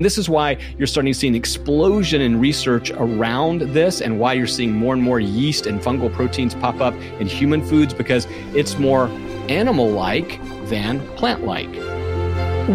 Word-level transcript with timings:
This 0.00 0.18
is 0.18 0.28
why 0.28 0.58
you're 0.76 0.88
starting 0.88 1.12
to 1.12 1.18
see 1.18 1.28
an 1.28 1.36
explosion 1.36 2.20
in 2.20 2.40
research 2.40 2.90
around 2.90 3.60
this 3.60 4.00
and 4.00 4.18
why 4.18 4.32
you're 4.32 4.48
seeing 4.48 4.72
more 4.72 4.92
and 4.92 5.00
more 5.00 5.20
yeast 5.20 5.66
and 5.66 5.80
fungal 5.80 6.12
proteins 6.12 6.52
pop 6.52 6.80
up 6.80 6.94
in 7.20 7.28
human 7.28 7.64
foods 7.64 7.94
because 7.94 8.26
it's 8.54 8.76
more 8.76 9.06
animal 9.48 9.88
like 9.88 10.40
than 10.68 10.98
plant 11.14 11.44
like. 11.44 11.72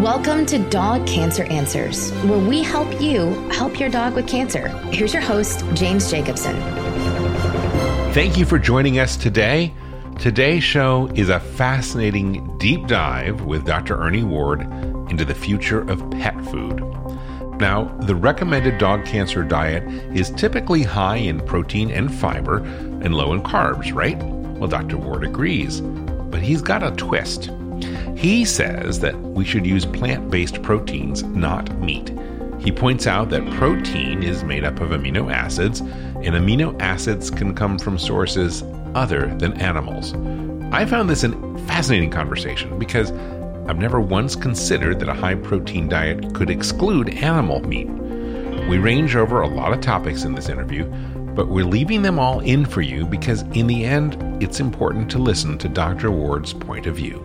Welcome 0.02 0.46
to 0.46 0.58
Dog 0.70 1.06
Cancer 1.06 1.44
Answers, 1.44 2.10
where 2.22 2.38
we 2.38 2.62
help 2.62 3.02
you 3.02 3.32
help 3.50 3.78
your 3.78 3.90
dog 3.90 4.14
with 4.14 4.26
cancer. 4.26 4.68
Here's 4.90 5.12
your 5.12 5.22
host, 5.22 5.62
James 5.74 6.10
Jacobson. 6.10 6.56
Thank 8.14 8.38
you 8.38 8.46
for 8.46 8.58
joining 8.58 8.98
us 8.98 9.18
today. 9.18 9.74
Today's 10.18 10.64
show 10.64 11.10
is 11.14 11.28
a 11.28 11.40
fascinating 11.40 12.56
deep 12.56 12.86
dive 12.86 13.42
with 13.42 13.66
Dr. 13.66 14.00
Ernie 14.00 14.24
Ward 14.24 14.62
into 15.10 15.26
the 15.26 15.34
future 15.34 15.80
of 15.90 16.10
pet 16.12 16.42
food. 16.46 16.89
Now, 17.60 17.84
the 18.00 18.14
recommended 18.14 18.78
dog 18.78 19.04
cancer 19.04 19.42
diet 19.42 19.82
is 20.16 20.30
typically 20.30 20.82
high 20.82 21.18
in 21.18 21.40
protein 21.40 21.90
and 21.90 22.12
fiber 22.12 22.58
and 22.58 23.14
low 23.14 23.34
in 23.34 23.42
carbs, 23.42 23.94
right? 23.94 24.16
Well, 24.58 24.68
Dr. 24.68 24.96
Ward 24.96 25.24
agrees, 25.24 25.82
but 25.82 26.40
he's 26.40 26.62
got 26.62 26.82
a 26.82 26.90
twist. 26.92 27.50
He 28.16 28.46
says 28.46 29.00
that 29.00 29.18
we 29.20 29.44
should 29.44 29.66
use 29.66 29.84
plant 29.84 30.30
based 30.30 30.62
proteins, 30.62 31.22
not 31.22 31.70
meat. 31.78 32.12
He 32.60 32.72
points 32.72 33.06
out 33.06 33.28
that 33.30 33.50
protein 33.52 34.22
is 34.22 34.42
made 34.42 34.64
up 34.64 34.80
of 34.80 34.90
amino 34.90 35.32
acids, 35.32 35.80
and 35.80 36.34
amino 36.34 36.80
acids 36.80 37.30
can 37.30 37.54
come 37.54 37.78
from 37.78 37.98
sources 37.98 38.62
other 38.94 39.34
than 39.36 39.52
animals. 39.60 40.14
I 40.72 40.86
found 40.86 41.10
this 41.10 41.24
a 41.24 41.30
fascinating 41.66 42.10
conversation 42.10 42.78
because 42.78 43.12
I've 43.70 43.78
never 43.78 44.00
once 44.00 44.34
considered 44.34 44.98
that 44.98 45.08
a 45.08 45.14
high 45.14 45.36
protein 45.36 45.88
diet 45.88 46.34
could 46.34 46.50
exclude 46.50 47.10
animal 47.10 47.60
meat. 47.60 47.88
We 48.68 48.78
range 48.78 49.14
over 49.14 49.42
a 49.42 49.46
lot 49.46 49.72
of 49.72 49.80
topics 49.80 50.24
in 50.24 50.34
this 50.34 50.48
interview, 50.48 50.86
but 51.36 51.46
we're 51.46 51.64
leaving 51.64 52.02
them 52.02 52.18
all 52.18 52.40
in 52.40 52.64
for 52.64 52.82
you 52.82 53.06
because, 53.06 53.42
in 53.52 53.68
the 53.68 53.84
end, 53.84 54.42
it's 54.42 54.58
important 54.58 55.08
to 55.12 55.18
listen 55.20 55.56
to 55.58 55.68
Dr. 55.68 56.10
Ward's 56.10 56.52
point 56.52 56.88
of 56.88 56.96
view. 56.96 57.24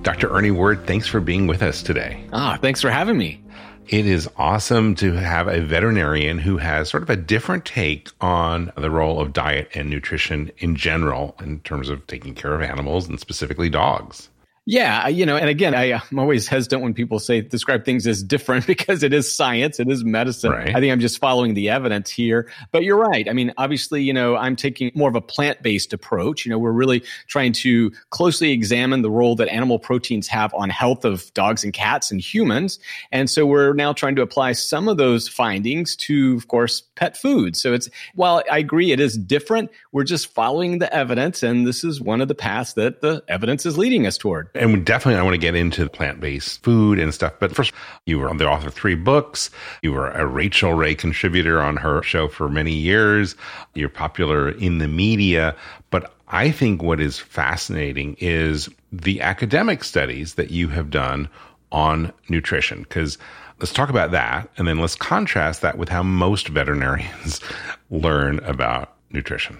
Dr. 0.00 0.34
Ernie 0.34 0.50
Ward, 0.50 0.86
thanks 0.86 1.06
for 1.06 1.20
being 1.20 1.46
with 1.46 1.62
us 1.62 1.82
today. 1.82 2.24
Ah, 2.32 2.56
thanks 2.58 2.80
for 2.80 2.88
having 2.88 3.18
me. 3.18 3.44
It 3.88 4.06
is 4.06 4.30
awesome 4.38 4.94
to 4.94 5.12
have 5.12 5.46
a 5.46 5.60
veterinarian 5.60 6.38
who 6.38 6.56
has 6.56 6.88
sort 6.88 7.02
of 7.02 7.10
a 7.10 7.16
different 7.16 7.66
take 7.66 8.08
on 8.22 8.72
the 8.78 8.90
role 8.90 9.20
of 9.20 9.34
diet 9.34 9.68
and 9.74 9.90
nutrition 9.90 10.52
in 10.56 10.74
general 10.74 11.36
in 11.40 11.60
terms 11.60 11.90
of 11.90 12.06
taking 12.06 12.34
care 12.34 12.54
of 12.54 12.62
animals 12.62 13.10
and 13.10 13.20
specifically 13.20 13.68
dogs. 13.68 14.30
Yeah, 14.64 15.08
you 15.08 15.26
know, 15.26 15.36
and 15.36 15.48
again, 15.48 15.74
I, 15.74 16.00
am 16.12 16.18
always 16.20 16.46
hesitant 16.46 16.82
when 16.82 16.94
people 16.94 17.18
say 17.18 17.40
describe 17.40 17.84
things 17.84 18.06
as 18.06 18.22
different 18.22 18.64
because 18.68 19.02
it 19.02 19.12
is 19.12 19.34
science, 19.34 19.80
it 19.80 19.88
is 19.88 20.04
medicine. 20.04 20.52
Right. 20.52 20.68
I 20.68 20.78
think 20.78 20.92
I'm 20.92 21.00
just 21.00 21.18
following 21.18 21.54
the 21.54 21.70
evidence 21.70 22.10
here. 22.10 22.48
But 22.70 22.84
you're 22.84 22.96
right. 22.96 23.28
I 23.28 23.32
mean, 23.32 23.52
obviously, 23.58 24.04
you 24.04 24.12
know, 24.12 24.36
I'm 24.36 24.54
taking 24.54 24.92
more 24.94 25.08
of 25.08 25.16
a 25.16 25.20
plant 25.20 25.62
based 25.62 25.92
approach. 25.92 26.46
You 26.46 26.50
know, 26.50 26.60
we're 26.60 26.70
really 26.70 27.02
trying 27.26 27.52
to 27.54 27.90
closely 28.10 28.52
examine 28.52 29.02
the 29.02 29.10
role 29.10 29.34
that 29.36 29.48
animal 29.48 29.80
proteins 29.80 30.28
have 30.28 30.54
on 30.54 30.70
health 30.70 31.04
of 31.04 31.34
dogs 31.34 31.64
and 31.64 31.72
cats 31.72 32.12
and 32.12 32.20
humans. 32.20 32.78
And 33.10 33.28
so 33.28 33.44
we're 33.44 33.72
now 33.72 33.92
trying 33.92 34.14
to 34.14 34.22
apply 34.22 34.52
some 34.52 34.86
of 34.86 34.96
those 34.96 35.26
findings 35.26 35.96
to, 35.96 36.36
of 36.36 36.46
course, 36.46 36.82
pet 36.94 37.16
food. 37.16 37.56
So 37.56 37.72
it's, 37.72 37.90
while 38.14 38.44
I 38.50 38.58
agree 38.58 38.92
it 38.92 39.00
is 39.00 39.18
different, 39.18 39.72
we're 39.90 40.04
just 40.04 40.32
following 40.32 40.78
the 40.78 40.92
evidence. 40.94 41.42
And 41.42 41.66
this 41.66 41.82
is 41.82 42.00
one 42.00 42.20
of 42.20 42.28
the 42.28 42.36
paths 42.36 42.74
that 42.74 43.00
the 43.00 43.24
evidence 43.26 43.66
is 43.66 43.76
leading 43.76 44.06
us 44.06 44.16
toward 44.16 44.51
and 44.54 44.84
definitely 44.84 45.18
I 45.18 45.22
want 45.22 45.34
to 45.34 45.38
get 45.38 45.54
into 45.54 45.88
plant 45.88 46.20
based 46.20 46.62
food 46.62 46.98
and 46.98 47.12
stuff. 47.14 47.34
But 47.38 47.54
first, 47.54 47.72
you 48.06 48.18
were 48.18 48.32
the 48.34 48.48
author 48.48 48.68
of 48.68 48.74
three 48.74 48.94
books. 48.94 49.50
You 49.82 49.92
were 49.92 50.10
a 50.10 50.26
Rachael 50.26 50.74
Ray 50.74 50.94
contributor 50.94 51.60
on 51.60 51.76
her 51.76 52.02
show 52.02 52.28
for 52.28 52.48
many 52.48 52.72
years. 52.72 53.34
You're 53.74 53.88
popular 53.88 54.50
in 54.50 54.78
the 54.78 54.88
media. 54.88 55.56
But 55.90 56.14
I 56.28 56.50
think 56.50 56.82
what 56.82 57.00
is 57.00 57.18
fascinating 57.18 58.16
is 58.18 58.68
the 58.90 59.20
academic 59.20 59.84
studies 59.84 60.34
that 60.34 60.50
you 60.50 60.68
have 60.68 60.90
done 60.90 61.28
on 61.70 62.12
nutrition. 62.28 62.82
Because 62.82 63.18
let's 63.60 63.72
talk 63.72 63.88
about 63.88 64.10
that. 64.10 64.50
And 64.58 64.68
then 64.68 64.78
let's 64.78 64.96
contrast 64.96 65.62
that 65.62 65.78
with 65.78 65.88
how 65.88 66.02
most 66.02 66.48
veterinarians 66.48 67.40
learn 67.90 68.38
about 68.40 68.94
nutrition. 69.10 69.58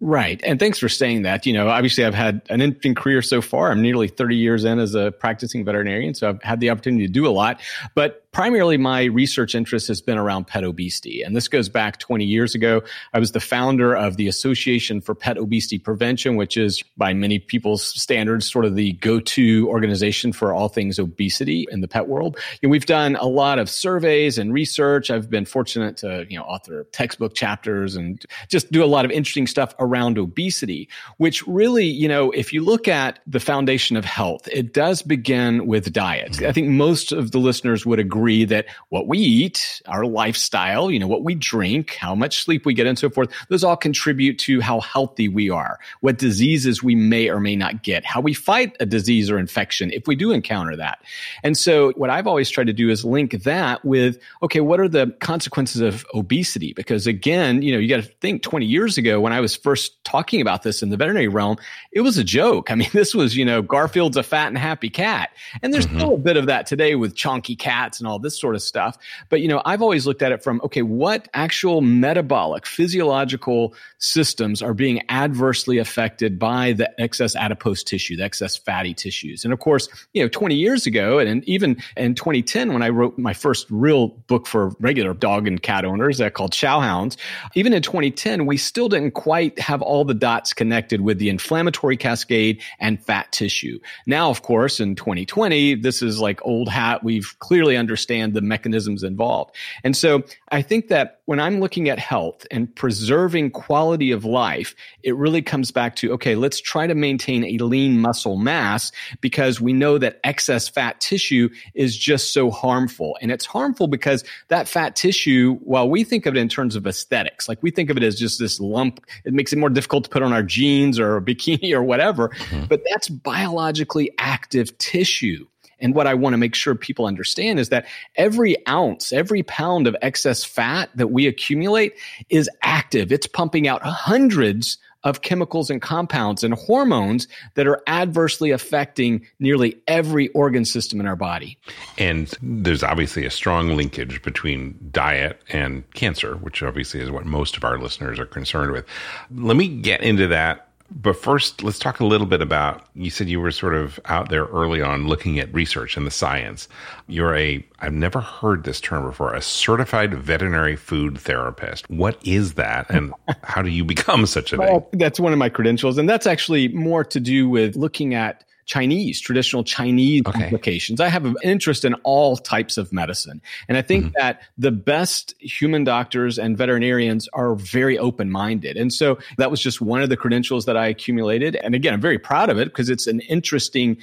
Right. 0.00 0.40
And 0.44 0.60
thanks 0.60 0.78
for 0.78 0.88
saying 0.88 1.22
that. 1.22 1.44
You 1.44 1.52
know, 1.52 1.68
obviously 1.68 2.04
I've 2.04 2.14
had 2.14 2.42
an 2.50 2.60
interesting 2.60 2.94
career 2.94 3.20
so 3.20 3.42
far. 3.42 3.70
I'm 3.70 3.82
nearly 3.82 4.06
30 4.06 4.36
years 4.36 4.64
in 4.64 4.78
as 4.78 4.94
a 4.94 5.10
practicing 5.10 5.64
veterinarian. 5.64 6.14
So 6.14 6.28
I've 6.28 6.42
had 6.42 6.60
the 6.60 6.70
opportunity 6.70 7.06
to 7.06 7.12
do 7.12 7.26
a 7.26 7.30
lot, 7.30 7.60
but 7.94 8.27
primarily 8.32 8.76
my 8.76 9.04
research 9.04 9.54
interest 9.54 9.88
has 9.88 10.00
been 10.00 10.18
around 10.18 10.46
pet 10.46 10.64
obesity. 10.64 11.22
And 11.22 11.34
this 11.34 11.48
goes 11.48 11.68
back 11.68 11.98
20 11.98 12.24
years 12.24 12.54
ago. 12.54 12.82
I 13.12 13.18
was 13.18 13.32
the 13.32 13.40
founder 13.40 13.96
of 13.96 14.16
the 14.16 14.28
Association 14.28 15.00
for 15.00 15.14
Pet 15.14 15.38
Obesity 15.38 15.78
Prevention, 15.78 16.36
which 16.36 16.56
is 16.56 16.82
by 16.96 17.14
many 17.14 17.38
people's 17.38 17.82
standards, 17.82 18.50
sort 18.50 18.64
of 18.64 18.74
the 18.74 18.92
go-to 18.92 19.66
organization 19.68 20.32
for 20.32 20.52
all 20.52 20.68
things 20.68 20.98
obesity 20.98 21.66
in 21.70 21.80
the 21.80 21.88
pet 21.88 22.06
world. 22.06 22.38
And 22.62 22.70
we've 22.70 22.86
done 22.86 23.16
a 23.16 23.26
lot 23.26 23.58
of 23.58 23.70
surveys 23.70 24.38
and 24.38 24.52
research. 24.52 25.10
I've 25.10 25.30
been 25.30 25.44
fortunate 25.44 25.96
to, 25.98 26.26
you 26.28 26.38
know, 26.38 26.44
author 26.44 26.84
textbook 26.92 27.34
chapters 27.34 27.96
and 27.96 28.22
just 28.48 28.70
do 28.70 28.84
a 28.84 28.86
lot 28.86 29.04
of 29.04 29.10
interesting 29.10 29.46
stuff 29.46 29.74
around 29.78 30.18
obesity, 30.18 30.88
which 31.16 31.46
really, 31.46 31.86
you 31.86 32.08
know, 32.08 32.30
if 32.32 32.52
you 32.52 32.62
look 32.62 32.88
at 32.88 33.20
the 33.26 33.40
foundation 33.40 33.96
of 33.96 34.04
health, 34.04 34.46
it 34.52 34.74
does 34.74 35.02
begin 35.02 35.66
with 35.66 35.92
diet. 35.92 36.42
I 36.42 36.52
think 36.52 36.68
most 36.68 37.10
of 37.10 37.30
the 37.30 37.38
listeners 37.38 37.86
would 37.86 37.98
agree 37.98 38.17
agree 38.18 38.44
that 38.44 38.66
what 38.88 39.06
we 39.06 39.18
eat, 39.18 39.80
our 39.86 40.04
lifestyle, 40.04 40.90
you 40.90 40.98
know, 40.98 41.06
what 41.06 41.22
we 41.22 41.34
drink, 41.34 41.94
how 41.94 42.14
much 42.14 42.42
sleep 42.42 42.66
we 42.66 42.74
get 42.74 42.86
and 42.86 42.98
so 42.98 43.08
forth, 43.08 43.30
those 43.48 43.62
all 43.62 43.76
contribute 43.76 44.38
to 44.40 44.60
how 44.60 44.80
healthy 44.80 45.28
we 45.28 45.50
are, 45.50 45.78
what 46.00 46.18
diseases 46.18 46.82
we 46.82 46.96
may 46.96 47.28
or 47.28 47.38
may 47.38 47.54
not 47.54 47.84
get, 47.84 48.04
how 48.04 48.20
we 48.20 48.34
fight 48.34 48.76
a 48.80 48.86
disease 48.86 49.30
or 49.30 49.38
infection 49.38 49.92
if 49.92 50.08
we 50.08 50.16
do 50.16 50.32
encounter 50.32 50.74
that. 50.76 50.98
And 51.44 51.56
so 51.56 51.92
what 51.92 52.10
I've 52.10 52.26
always 52.26 52.50
tried 52.50 52.66
to 52.66 52.72
do 52.72 52.90
is 52.90 53.04
link 53.04 53.44
that 53.44 53.84
with, 53.84 54.18
okay, 54.42 54.60
what 54.60 54.80
are 54.80 54.88
the 54.88 55.14
consequences 55.20 55.80
of 55.80 56.04
obesity? 56.12 56.72
Because 56.72 57.06
again, 57.06 57.62
you 57.62 57.72
know, 57.72 57.78
you 57.78 57.88
got 57.88 58.02
to 58.02 58.10
think 58.20 58.42
20 58.42 58.66
years 58.66 58.98
ago 58.98 59.20
when 59.20 59.32
I 59.32 59.40
was 59.40 59.54
first 59.54 60.02
talking 60.04 60.40
about 60.40 60.64
this 60.64 60.82
in 60.82 60.90
the 60.90 60.96
veterinary 60.96 61.28
realm, 61.28 61.56
it 61.92 62.00
was 62.00 62.18
a 62.18 62.24
joke. 62.24 62.70
I 62.70 62.74
mean, 62.74 62.88
this 62.92 63.14
was, 63.14 63.36
you 63.36 63.44
know, 63.44 63.62
Garfield's 63.62 64.16
a 64.16 64.24
fat 64.24 64.48
and 64.48 64.58
happy 64.58 64.90
cat. 64.90 65.30
And 65.62 65.72
there's 65.72 65.86
mm-hmm. 65.86 65.98
still 65.98 66.14
a 66.14 66.18
bit 66.18 66.36
of 66.36 66.46
that 66.46 66.66
today 66.66 66.96
with 66.96 67.14
chonky 67.14 67.56
cats 67.56 68.00
and 68.00 68.07
all 68.08 68.18
this 68.18 68.38
sort 68.38 68.54
of 68.54 68.62
stuff. 68.62 68.96
But, 69.28 69.40
you 69.40 69.48
know, 69.48 69.62
I've 69.64 69.82
always 69.82 70.06
looked 70.06 70.22
at 70.22 70.32
it 70.32 70.42
from, 70.42 70.60
okay, 70.64 70.82
what 70.82 71.28
actual 71.34 71.80
metabolic, 71.80 72.66
physiological 72.66 73.74
systems 73.98 74.62
are 74.62 74.74
being 74.74 75.02
adversely 75.08 75.78
affected 75.78 76.38
by 76.38 76.72
the 76.72 76.90
excess 77.00 77.36
adipose 77.36 77.82
tissue, 77.82 78.16
the 78.16 78.24
excess 78.24 78.56
fatty 78.56 78.94
tissues? 78.94 79.44
And 79.44 79.52
of 79.52 79.60
course, 79.60 79.88
you 80.12 80.22
know, 80.22 80.28
20 80.28 80.54
years 80.54 80.86
ago, 80.86 81.18
and 81.18 81.44
even 81.48 81.76
in 81.96 82.14
2010, 82.14 82.72
when 82.72 82.82
I 82.82 82.88
wrote 82.88 83.18
my 83.18 83.32
first 83.32 83.66
real 83.70 84.08
book 84.08 84.46
for 84.46 84.70
regular 84.80 85.14
dog 85.14 85.46
and 85.46 85.62
cat 85.62 85.84
owners 85.84 86.20
uh, 86.20 86.30
called 86.30 86.52
Chow 86.52 86.80
Hounds, 86.80 87.16
even 87.54 87.72
in 87.72 87.82
2010, 87.82 88.46
we 88.46 88.56
still 88.56 88.88
didn't 88.88 89.12
quite 89.12 89.58
have 89.58 89.82
all 89.82 90.04
the 90.04 90.14
dots 90.14 90.52
connected 90.52 91.00
with 91.00 91.18
the 91.18 91.28
inflammatory 91.28 91.96
cascade 91.96 92.62
and 92.78 93.02
fat 93.04 93.30
tissue. 93.32 93.78
Now, 94.06 94.30
of 94.30 94.42
course, 94.42 94.80
in 94.80 94.94
2020, 94.94 95.74
this 95.76 96.02
is 96.02 96.20
like 96.20 96.40
old 96.44 96.68
hat. 96.68 97.04
We've 97.04 97.34
clearly 97.38 97.76
understood 97.76 97.97
understand 97.98 98.32
the 98.32 98.40
mechanisms 98.40 99.02
involved. 99.02 99.54
And 99.82 99.96
so 99.96 100.22
I 100.50 100.62
think 100.62 100.88
that 100.88 101.20
when 101.24 101.40
I'm 101.40 101.58
looking 101.58 101.88
at 101.88 101.98
health 101.98 102.46
and 102.50 102.72
preserving 102.74 103.50
quality 103.50 104.12
of 104.12 104.24
life, 104.24 104.74
it 105.02 105.16
really 105.16 105.42
comes 105.42 105.72
back 105.72 105.96
to, 105.96 106.12
okay, 106.12 106.36
let's 106.36 106.60
try 106.60 106.86
to 106.86 106.94
maintain 106.94 107.44
a 107.44 107.64
lean 107.64 108.00
muscle 108.00 108.36
mass 108.36 108.92
because 109.20 109.60
we 109.60 109.72
know 109.72 109.98
that 109.98 110.20
excess 110.22 110.68
fat 110.68 111.00
tissue 111.00 111.48
is 111.74 111.96
just 111.98 112.32
so 112.32 112.50
harmful. 112.50 113.18
And 113.20 113.32
it's 113.32 113.44
harmful 113.44 113.88
because 113.88 114.22
that 114.46 114.68
fat 114.68 114.94
tissue, 114.94 115.56
while 115.56 115.90
we 115.90 116.04
think 116.04 116.26
of 116.26 116.36
it 116.36 116.38
in 116.38 116.48
terms 116.48 116.76
of 116.76 116.86
aesthetics, 116.86 117.48
like 117.48 117.60
we 117.62 117.72
think 117.72 117.90
of 117.90 117.96
it 117.96 118.04
as 118.04 118.16
just 118.16 118.38
this 118.38 118.60
lump, 118.60 119.04
it 119.24 119.34
makes 119.34 119.52
it 119.52 119.58
more 119.58 119.70
difficult 119.70 120.04
to 120.04 120.10
put 120.10 120.22
on 120.22 120.32
our 120.32 120.44
jeans 120.44 121.00
or 121.00 121.16
a 121.16 121.22
bikini 121.22 121.72
or 121.74 121.82
whatever, 121.82 122.28
mm-hmm. 122.28 122.66
but 122.66 122.80
that's 122.88 123.08
biologically 123.08 124.10
active 124.18 124.76
tissue. 124.78 125.46
And 125.80 125.94
what 125.94 126.06
I 126.06 126.14
want 126.14 126.34
to 126.34 126.38
make 126.38 126.54
sure 126.54 126.74
people 126.74 127.06
understand 127.06 127.58
is 127.58 127.68
that 127.68 127.86
every 128.16 128.56
ounce, 128.68 129.12
every 129.12 129.42
pound 129.42 129.86
of 129.86 129.96
excess 130.02 130.44
fat 130.44 130.90
that 130.94 131.08
we 131.08 131.26
accumulate 131.26 131.94
is 132.28 132.48
active. 132.62 133.12
It's 133.12 133.26
pumping 133.26 133.68
out 133.68 133.82
hundreds 133.82 134.78
of 135.04 135.22
chemicals 135.22 135.70
and 135.70 135.80
compounds 135.80 136.42
and 136.42 136.54
hormones 136.54 137.28
that 137.54 137.66
are 137.66 137.80
adversely 137.86 138.50
affecting 138.50 139.24
nearly 139.38 139.80
every 139.86 140.28
organ 140.28 140.64
system 140.64 140.98
in 140.98 141.06
our 141.06 141.16
body. 141.16 141.56
And 141.98 142.32
there's 142.42 142.82
obviously 142.82 143.24
a 143.24 143.30
strong 143.30 143.76
linkage 143.76 144.22
between 144.22 144.76
diet 144.90 145.40
and 145.50 145.88
cancer, 145.92 146.36
which 146.36 146.62
obviously 146.62 147.00
is 147.00 147.10
what 147.10 147.26
most 147.26 147.56
of 147.56 147.64
our 147.64 147.78
listeners 147.78 148.18
are 148.18 148.26
concerned 148.26 148.72
with. 148.72 148.84
Let 149.30 149.56
me 149.56 149.68
get 149.68 150.02
into 150.02 150.26
that 150.28 150.67
But 150.90 151.16
first, 151.16 151.62
let's 151.62 151.78
talk 151.78 152.00
a 152.00 152.06
little 152.06 152.26
bit 152.26 152.40
about 152.40 152.86
you 152.94 153.10
said 153.10 153.28
you 153.28 153.40
were 153.40 153.50
sort 153.50 153.74
of 153.74 154.00
out 154.06 154.30
there 154.30 154.46
early 154.46 154.80
on 154.80 155.06
looking 155.06 155.38
at 155.38 155.52
research 155.52 155.96
and 155.96 156.06
the 156.06 156.10
science. 156.10 156.66
You're 157.08 157.36
a, 157.36 157.64
I've 157.80 157.92
never 157.92 158.20
heard 158.20 158.64
this 158.64 158.80
term 158.80 159.04
before, 159.04 159.34
a 159.34 159.42
certified 159.42 160.14
veterinary 160.14 160.76
food 160.76 161.18
therapist. 161.18 161.88
What 161.90 162.18
is 162.26 162.54
that 162.54 162.88
and 162.90 163.12
how 163.42 163.60
do 163.60 163.70
you 163.70 163.84
become 163.98 164.24
such 164.24 164.52
a 164.52 164.56
well, 164.56 164.80
thing? 164.80 164.98
That's 164.98 165.20
one 165.20 165.32
of 165.32 165.38
my 165.38 165.50
credentials. 165.50 165.98
And 165.98 166.08
that's 166.08 166.26
actually 166.26 166.68
more 166.68 167.04
to 167.04 167.20
do 167.20 167.48
with 167.48 167.76
looking 167.76 168.14
at 168.14 168.44
Chinese, 168.68 169.18
traditional 169.18 169.64
Chinese 169.64 170.22
okay. 170.26 170.44
applications. 170.44 171.00
I 171.00 171.08
have 171.08 171.24
an 171.24 171.36
interest 171.42 171.86
in 171.86 171.94
all 172.04 172.36
types 172.36 172.76
of 172.76 172.92
medicine. 172.92 173.40
And 173.66 173.78
I 173.78 173.82
think 173.82 174.04
mm-hmm. 174.04 174.12
that 174.18 174.42
the 174.58 174.70
best 174.70 175.34
human 175.40 175.84
doctors 175.84 176.38
and 176.38 176.56
veterinarians 176.56 177.28
are 177.32 177.54
very 177.54 177.98
open 177.98 178.30
minded. 178.30 178.76
And 178.76 178.92
so 178.92 179.18
that 179.38 179.50
was 179.50 179.62
just 179.62 179.80
one 179.80 180.02
of 180.02 180.10
the 180.10 180.18
credentials 180.18 180.66
that 180.66 180.76
I 180.76 180.86
accumulated. 180.86 181.56
And 181.56 181.74
again, 181.74 181.94
I'm 181.94 182.00
very 182.00 182.18
proud 182.18 182.50
of 182.50 182.58
it 182.58 182.66
because 182.66 182.90
it's 182.90 183.06
an 183.06 183.20
interesting 183.20 183.96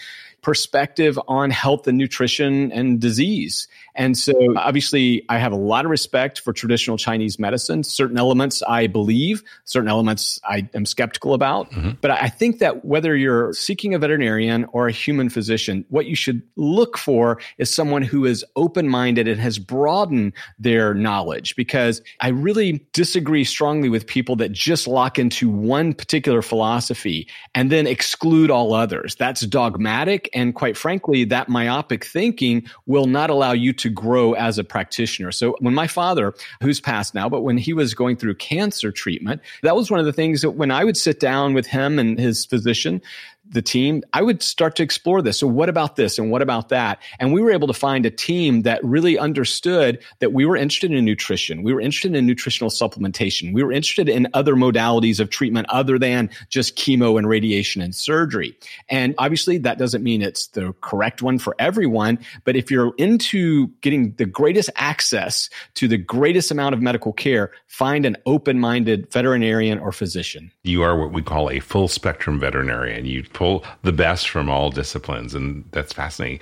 perspective 0.45 1.19
on 1.27 1.50
health 1.50 1.88
and 1.88 1.97
nutrition 1.97 2.71
and 2.71 3.01
disease. 3.01 3.68
And 3.95 4.15
so 4.15 4.53
obviously 4.57 5.25
I 5.27 5.39
have 5.39 5.51
a 5.51 5.57
lot 5.57 5.86
of 5.86 5.92
respect 5.92 6.42
for 6.42 6.53
traditional 6.53 6.97
Chinese 6.97 7.39
medicine. 7.39 7.83
Certain 7.83 8.19
elements 8.19 8.62
I 8.62 8.86
believe, 8.86 9.42
certain 9.63 9.89
elements 9.89 10.39
I 10.47 10.69
am 10.75 10.86
skeptical 10.86 11.33
about. 11.33 11.71
Mm-hmm. 11.71 11.92
But 12.00 12.12
I 12.12 12.30
think 12.30 12.59
that 12.59 12.86
whether 12.86 13.15
you're 13.15 13.53
seeking 13.53 13.95
a 13.95 13.97
veterinarian 13.97 14.65
or 14.65 14.88
a 14.88 14.92
human 14.92 15.30
physician, 15.30 15.83
what 15.89 16.06
you 16.06 16.15
should 16.15 16.44
look 16.57 16.95
for 16.95 17.42
is 17.57 17.74
someone 17.74 18.03
who 18.03 18.25
is 18.25 18.45
open 18.56 18.88
minded 18.88 19.27
and 19.27 19.42
has 19.42 19.57
broadened 19.57 20.33
their 20.59 20.94
knowledge 20.94 21.56
because 21.56 22.03
I 22.19 22.27
really 22.27 22.86
disagree 22.94 23.45
strongly 23.45 23.89
with 23.89 24.06
people 24.06 24.36
that 24.36 24.51
just 24.51 24.88
lock 24.88 25.18
into 25.18 25.50
one 25.50 25.95
particular 25.95 26.44
philosophy 26.44 27.27
and 27.56 27.71
then 27.71 27.88
exclude 27.88 28.51
all 28.51 28.75
others. 28.75 29.15
That's 29.15 29.42
dogmatic 29.42 30.30
and 30.35 30.53
quite 30.53 30.77
frankly, 30.77 31.23
that 31.25 31.49
myopic 31.49 32.05
thinking 32.05 32.67
will 32.85 33.05
not 33.05 33.29
allow 33.29 33.53
you 33.53 33.73
to 33.73 33.89
grow 33.89 34.33
as 34.33 34.59
a 34.59 34.63
practitioner. 34.63 35.31
So 35.31 35.55
when 35.59 35.73
my 35.73 35.87
father, 35.87 36.35
who's 36.61 36.81
passed 36.81 37.15
now, 37.15 37.29
but 37.29 37.41
when 37.41 37.57
he 37.57 37.73
was 37.73 37.93
going 37.93 38.17
through 38.17 38.35
cancer 38.35 38.91
treatment, 38.91 39.41
that 39.63 39.75
was 39.75 39.89
one 39.89 39.99
of 39.99 40.05
the 40.05 40.13
things 40.13 40.41
that 40.41 40.51
when 40.51 40.71
I 40.71 40.83
would 40.83 40.97
sit 40.97 41.19
down 41.19 41.53
with 41.53 41.65
him 41.65 41.97
and 41.97 42.19
his 42.19 42.45
physician, 42.45 43.01
the 43.50 43.62
team, 43.62 44.03
I 44.13 44.21
would 44.21 44.42
start 44.42 44.75
to 44.77 44.83
explore 44.83 45.21
this. 45.21 45.39
So 45.39 45.47
what 45.47 45.69
about 45.69 45.95
this 45.95 46.18
and 46.18 46.31
what 46.31 46.42
about 46.42 46.69
that? 46.69 47.00
And 47.19 47.31
we 47.31 47.42
were 47.42 47.51
able 47.51 47.68
to 47.68 47.74
find 47.74 48.06
a 48.06 48.09
team 48.09 48.63
that 48.63 48.83
really 48.83 49.18
understood 49.18 50.03
that 50.19 50.33
we 50.33 50.45
were 50.45 50.57
interested 50.57 50.92
in 50.92 51.06
nutrition. 51.06 51.63
We 51.63 51.74
were 51.74 51.80
interested 51.80 52.15
in 52.15 52.25
nutritional 52.25 52.69
supplementation. 52.69 53.53
We 53.53 53.63
were 53.63 53.71
interested 53.71 54.09
in 54.09 54.27
other 54.33 54.56
modalities 54.56 55.19
of 55.19 55.30
treatment 55.30 55.68
other 55.69 56.00
than 56.00 56.30
just 56.50 56.75
chemo 56.75 57.18
and 57.18 57.27
radiation 57.27 57.81
and 57.81 57.94
surgery. 57.94 58.57
And 58.89 59.15
obviously 59.18 59.57
that 59.59 59.77
doesn't 59.77 60.03
mean 60.03 60.21
it's 60.21 60.47
the 60.47 60.74
correct 60.81 61.21
one 61.21 61.39
for 61.39 61.56
everyone. 61.59 62.19
But 62.44 62.56
if 62.56 62.71
you're 62.71 62.94
into 62.97 63.68
getting 63.81 64.13
the 64.13 64.25
greatest 64.25 64.69
access 64.75 65.50
to 65.75 65.88
the 65.88 65.97
greatest 65.97 66.51
amount 66.51 66.74
of 66.74 66.81
medical 66.81 67.13
care, 67.13 67.51
find 67.68 68.06
an 68.06 68.18
open-minded 68.25 69.12
veterinarian 69.12 69.80
or 69.80 69.92
physician. 69.92 70.51
You 70.63 70.81
are 70.81 70.97
what 70.97 71.12
we 71.12 71.21
call 71.21 71.50
a 71.50 71.59
full 71.59 71.88
spectrum 71.88 72.39
veterinarian. 72.39 73.06
You 73.06 73.24
pull 73.35 73.63
the 73.83 73.91
best 73.91 74.29
from 74.29 74.49
all 74.49 74.71
disciplines, 74.71 75.35
and 75.35 75.63
that's 75.71 75.93
fascinating. 75.93 76.39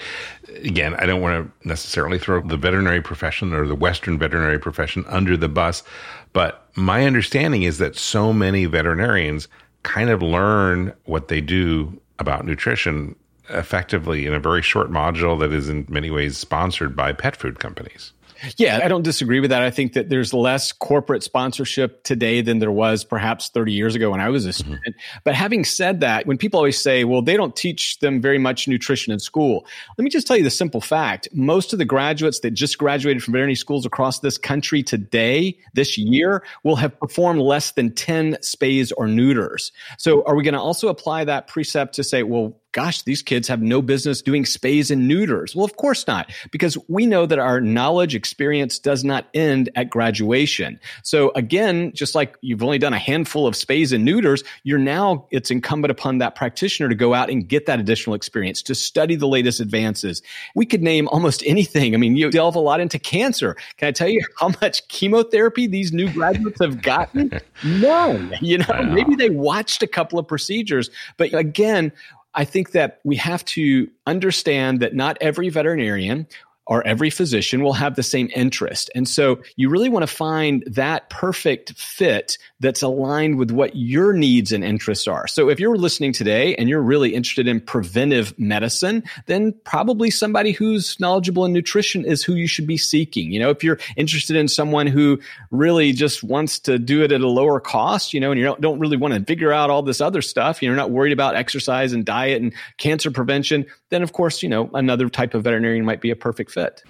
Again, 0.63 0.93
I 0.95 1.05
don't 1.05 1.21
want 1.21 1.45
to 1.45 1.67
necessarily 1.67 2.17
throw 2.17 2.39
the 2.41 2.55
veterinary 2.55 3.01
profession 3.01 3.53
or 3.53 3.67
the 3.67 3.75
Western 3.75 4.17
veterinary 4.17 4.59
profession 4.59 5.03
under 5.07 5.35
the 5.35 5.49
bus, 5.49 5.83
but 6.31 6.69
my 6.75 7.05
understanding 7.05 7.63
is 7.63 7.79
that 7.79 7.97
so 7.97 8.31
many 8.31 8.65
veterinarians 8.65 9.47
kind 9.81 10.09
of 10.09 10.21
learn 10.21 10.93
what 11.05 11.27
they 11.27 11.41
do 11.41 11.99
about 12.19 12.45
nutrition 12.45 13.15
effectively 13.49 14.25
in 14.25 14.33
a 14.33 14.39
very 14.39 14.61
short 14.61 14.89
module 14.89 15.37
that 15.39 15.51
is 15.51 15.67
in 15.67 15.85
many 15.89 16.09
ways 16.09 16.37
sponsored 16.37 16.95
by 16.95 17.11
pet 17.11 17.35
food 17.35 17.59
companies. 17.59 18.13
Yeah, 18.57 18.79
I 18.83 18.87
don't 18.87 19.03
disagree 19.03 19.39
with 19.39 19.49
that. 19.51 19.61
I 19.61 19.71
think 19.71 19.93
that 19.93 20.09
there's 20.09 20.33
less 20.33 20.71
corporate 20.71 21.23
sponsorship 21.23 22.03
today 22.03 22.41
than 22.41 22.59
there 22.59 22.71
was 22.71 23.03
perhaps 23.03 23.49
30 23.49 23.71
years 23.71 23.95
ago 23.95 24.11
when 24.11 24.19
I 24.19 24.29
was 24.29 24.45
a 24.45 24.49
mm-hmm. 24.49 24.53
student. 24.53 24.95
Mm-hmm. 24.95 25.19
But 25.23 25.35
having 25.35 25.63
said 25.63 26.01
that, 26.01 26.25
when 26.25 26.37
people 26.37 26.57
always 26.59 26.81
say, 26.81 27.03
well, 27.03 27.21
they 27.21 27.37
don't 27.37 27.55
teach 27.55 27.99
them 27.99 28.21
very 28.21 28.37
much 28.37 28.67
nutrition 28.67 29.13
in 29.13 29.19
school, 29.19 29.65
let 29.97 30.03
me 30.03 30.09
just 30.09 30.27
tell 30.27 30.37
you 30.37 30.43
the 30.43 30.49
simple 30.49 30.81
fact. 30.81 31.27
Most 31.33 31.73
of 31.73 31.79
the 31.79 31.85
graduates 31.85 32.39
that 32.39 32.51
just 32.51 32.77
graduated 32.77 33.23
from 33.23 33.33
veterinary 33.33 33.55
schools 33.55 33.85
across 33.85 34.19
this 34.19 34.37
country 34.37 34.83
today, 34.83 35.57
this 35.73 35.97
year, 35.97 36.43
will 36.63 36.75
have 36.75 36.97
performed 36.99 37.41
less 37.41 37.71
than 37.71 37.93
10 37.93 38.35
spays 38.41 38.91
or 38.97 39.07
neuters. 39.07 39.71
So 39.97 40.23
are 40.25 40.35
we 40.35 40.43
going 40.43 40.53
to 40.53 40.59
also 40.59 40.87
apply 40.87 41.25
that 41.25 41.47
precept 41.47 41.95
to 41.95 42.03
say, 42.03 42.23
well, 42.23 42.59
gosh, 42.73 43.03
these 43.03 43.21
kids 43.21 43.47
have 43.47 43.61
no 43.61 43.81
business 43.81 44.21
doing 44.21 44.43
spays 44.43 44.91
and 44.91 45.07
neuters. 45.07 45.55
Well, 45.55 45.63
of 45.63 45.77
course 45.77 46.05
not, 46.07 46.31
because 46.51 46.77
we 46.89 47.05
know 47.05 47.25
that 47.25 47.39
our 47.39 47.61
knowledge 47.61 48.15
experience 48.15 48.79
does 48.79 49.03
not 49.03 49.27
end 49.33 49.69
at 49.75 49.89
graduation. 49.89 50.79
So 51.03 51.31
again, 51.35 51.93
just 51.93 52.15
like 52.15 52.35
you've 52.41 52.63
only 52.63 52.79
done 52.79 52.93
a 52.93 52.99
handful 52.99 53.47
of 53.47 53.53
spays 53.53 53.93
and 53.93 54.03
neuters, 54.03 54.43
you're 54.63 54.79
now, 54.79 55.27
it's 55.29 55.51
incumbent 55.51 55.91
upon 55.91 56.17
that 56.17 56.35
practitioner 56.35 56.89
to 56.89 56.95
go 56.95 57.13
out 57.13 57.29
and 57.29 57.47
get 57.47 57.67
that 57.67 57.79
additional 57.79 58.15
experience, 58.15 58.63
to 58.63 58.75
study 58.75 59.15
the 59.15 59.27
latest 59.27 59.59
advances. 59.59 60.23
We 60.55 60.65
could 60.65 60.81
name 60.81 61.07
almost 61.09 61.43
anything. 61.45 61.93
I 61.93 61.97
mean, 61.97 62.17
you 62.17 62.31
delve 62.31 62.55
a 62.55 62.59
lot 62.59 62.79
into 62.79 62.97
cancer. 62.97 63.55
Can 63.77 63.87
I 63.87 63.91
tell 63.91 64.09
you 64.09 64.21
how 64.39 64.51
much 64.61 64.87
chemotherapy 64.87 65.67
these 65.67 65.93
new 65.93 66.11
graduates 66.11 66.59
have 66.59 66.81
gotten? 66.81 67.39
None. 67.63 68.33
You 68.41 68.57
know, 68.57 68.83
maybe 68.83 69.15
they 69.15 69.29
watched 69.29 69.83
a 69.83 69.87
couple 69.87 70.17
of 70.17 70.27
procedures, 70.27 70.89
but 71.17 71.33
again, 71.35 71.91
I 72.35 72.45
think 72.45 72.71
that 72.71 72.99
we 73.03 73.15
have 73.17 73.45
to 73.45 73.89
understand 74.07 74.81
that 74.81 74.95
not 74.95 75.17
every 75.21 75.49
veterinarian 75.49 76.27
or 76.65 76.85
every 76.87 77.09
physician 77.09 77.61
will 77.61 77.73
have 77.73 77.95
the 77.95 78.03
same 78.03 78.29
interest. 78.35 78.89
And 78.95 79.07
so 79.07 79.41
you 79.57 79.69
really 79.69 79.89
want 79.89 80.03
to 80.03 80.13
find 80.13 80.63
that 80.67 81.09
perfect 81.09 81.73
fit 81.77 82.37
that's 82.59 82.81
aligned 82.81 83.37
with 83.37 83.51
what 83.51 83.75
your 83.75 84.13
needs 84.13 84.51
and 84.51 84.63
interests 84.63 85.07
are. 85.07 85.27
So 85.27 85.49
if 85.49 85.59
you're 85.59 85.75
listening 85.75 86.13
today 86.13 86.55
and 86.55 86.69
you're 86.69 86.81
really 86.81 87.13
interested 87.13 87.47
in 87.47 87.59
preventive 87.59 88.37
medicine, 88.39 89.03
then 89.25 89.53
probably 89.65 90.09
somebody 90.09 90.53
who's 90.53 90.97
knowledgeable 90.99 91.43
in 91.43 91.51
nutrition 91.51 92.05
is 92.05 92.23
who 92.23 92.35
you 92.35 92.47
should 92.47 92.67
be 92.67 92.77
seeking. 92.77 93.31
You 93.31 93.39
know, 93.39 93.49
if 93.49 93.63
you're 93.63 93.79
interested 93.97 94.37
in 94.37 94.47
someone 94.47 94.87
who 94.87 95.19
really 95.51 95.91
just 95.91 96.23
wants 96.23 96.59
to 96.59 96.79
do 96.79 97.03
it 97.03 97.11
at 97.11 97.21
a 97.21 97.27
lower 97.27 97.59
cost, 97.59 98.13
you 98.13 98.21
know, 98.21 98.31
and 98.31 98.39
you 98.39 98.45
don't, 98.45 98.61
don't 98.61 98.79
really 98.79 98.97
want 98.97 99.13
to 99.13 99.23
figure 99.25 99.51
out 99.51 99.69
all 99.69 99.81
this 99.81 99.99
other 99.99 100.21
stuff, 100.21 100.61
you're 100.61 100.75
not 100.75 100.91
worried 100.91 101.13
about 101.13 101.35
exercise 101.35 101.91
and 101.91 102.05
diet 102.05 102.41
and 102.41 102.53
cancer 102.77 103.11
prevention, 103.11 103.65
then 103.89 104.01
of 104.01 104.13
course, 104.13 104.41
you 104.41 104.49
know, 104.49 104.69
another 104.73 105.09
type 105.09 105.33
of 105.33 105.43
veterinarian 105.43 105.83
might 105.83 106.01
be 106.01 106.09
a 106.09 106.15
perfect 106.15 106.52
fit. 106.53 106.83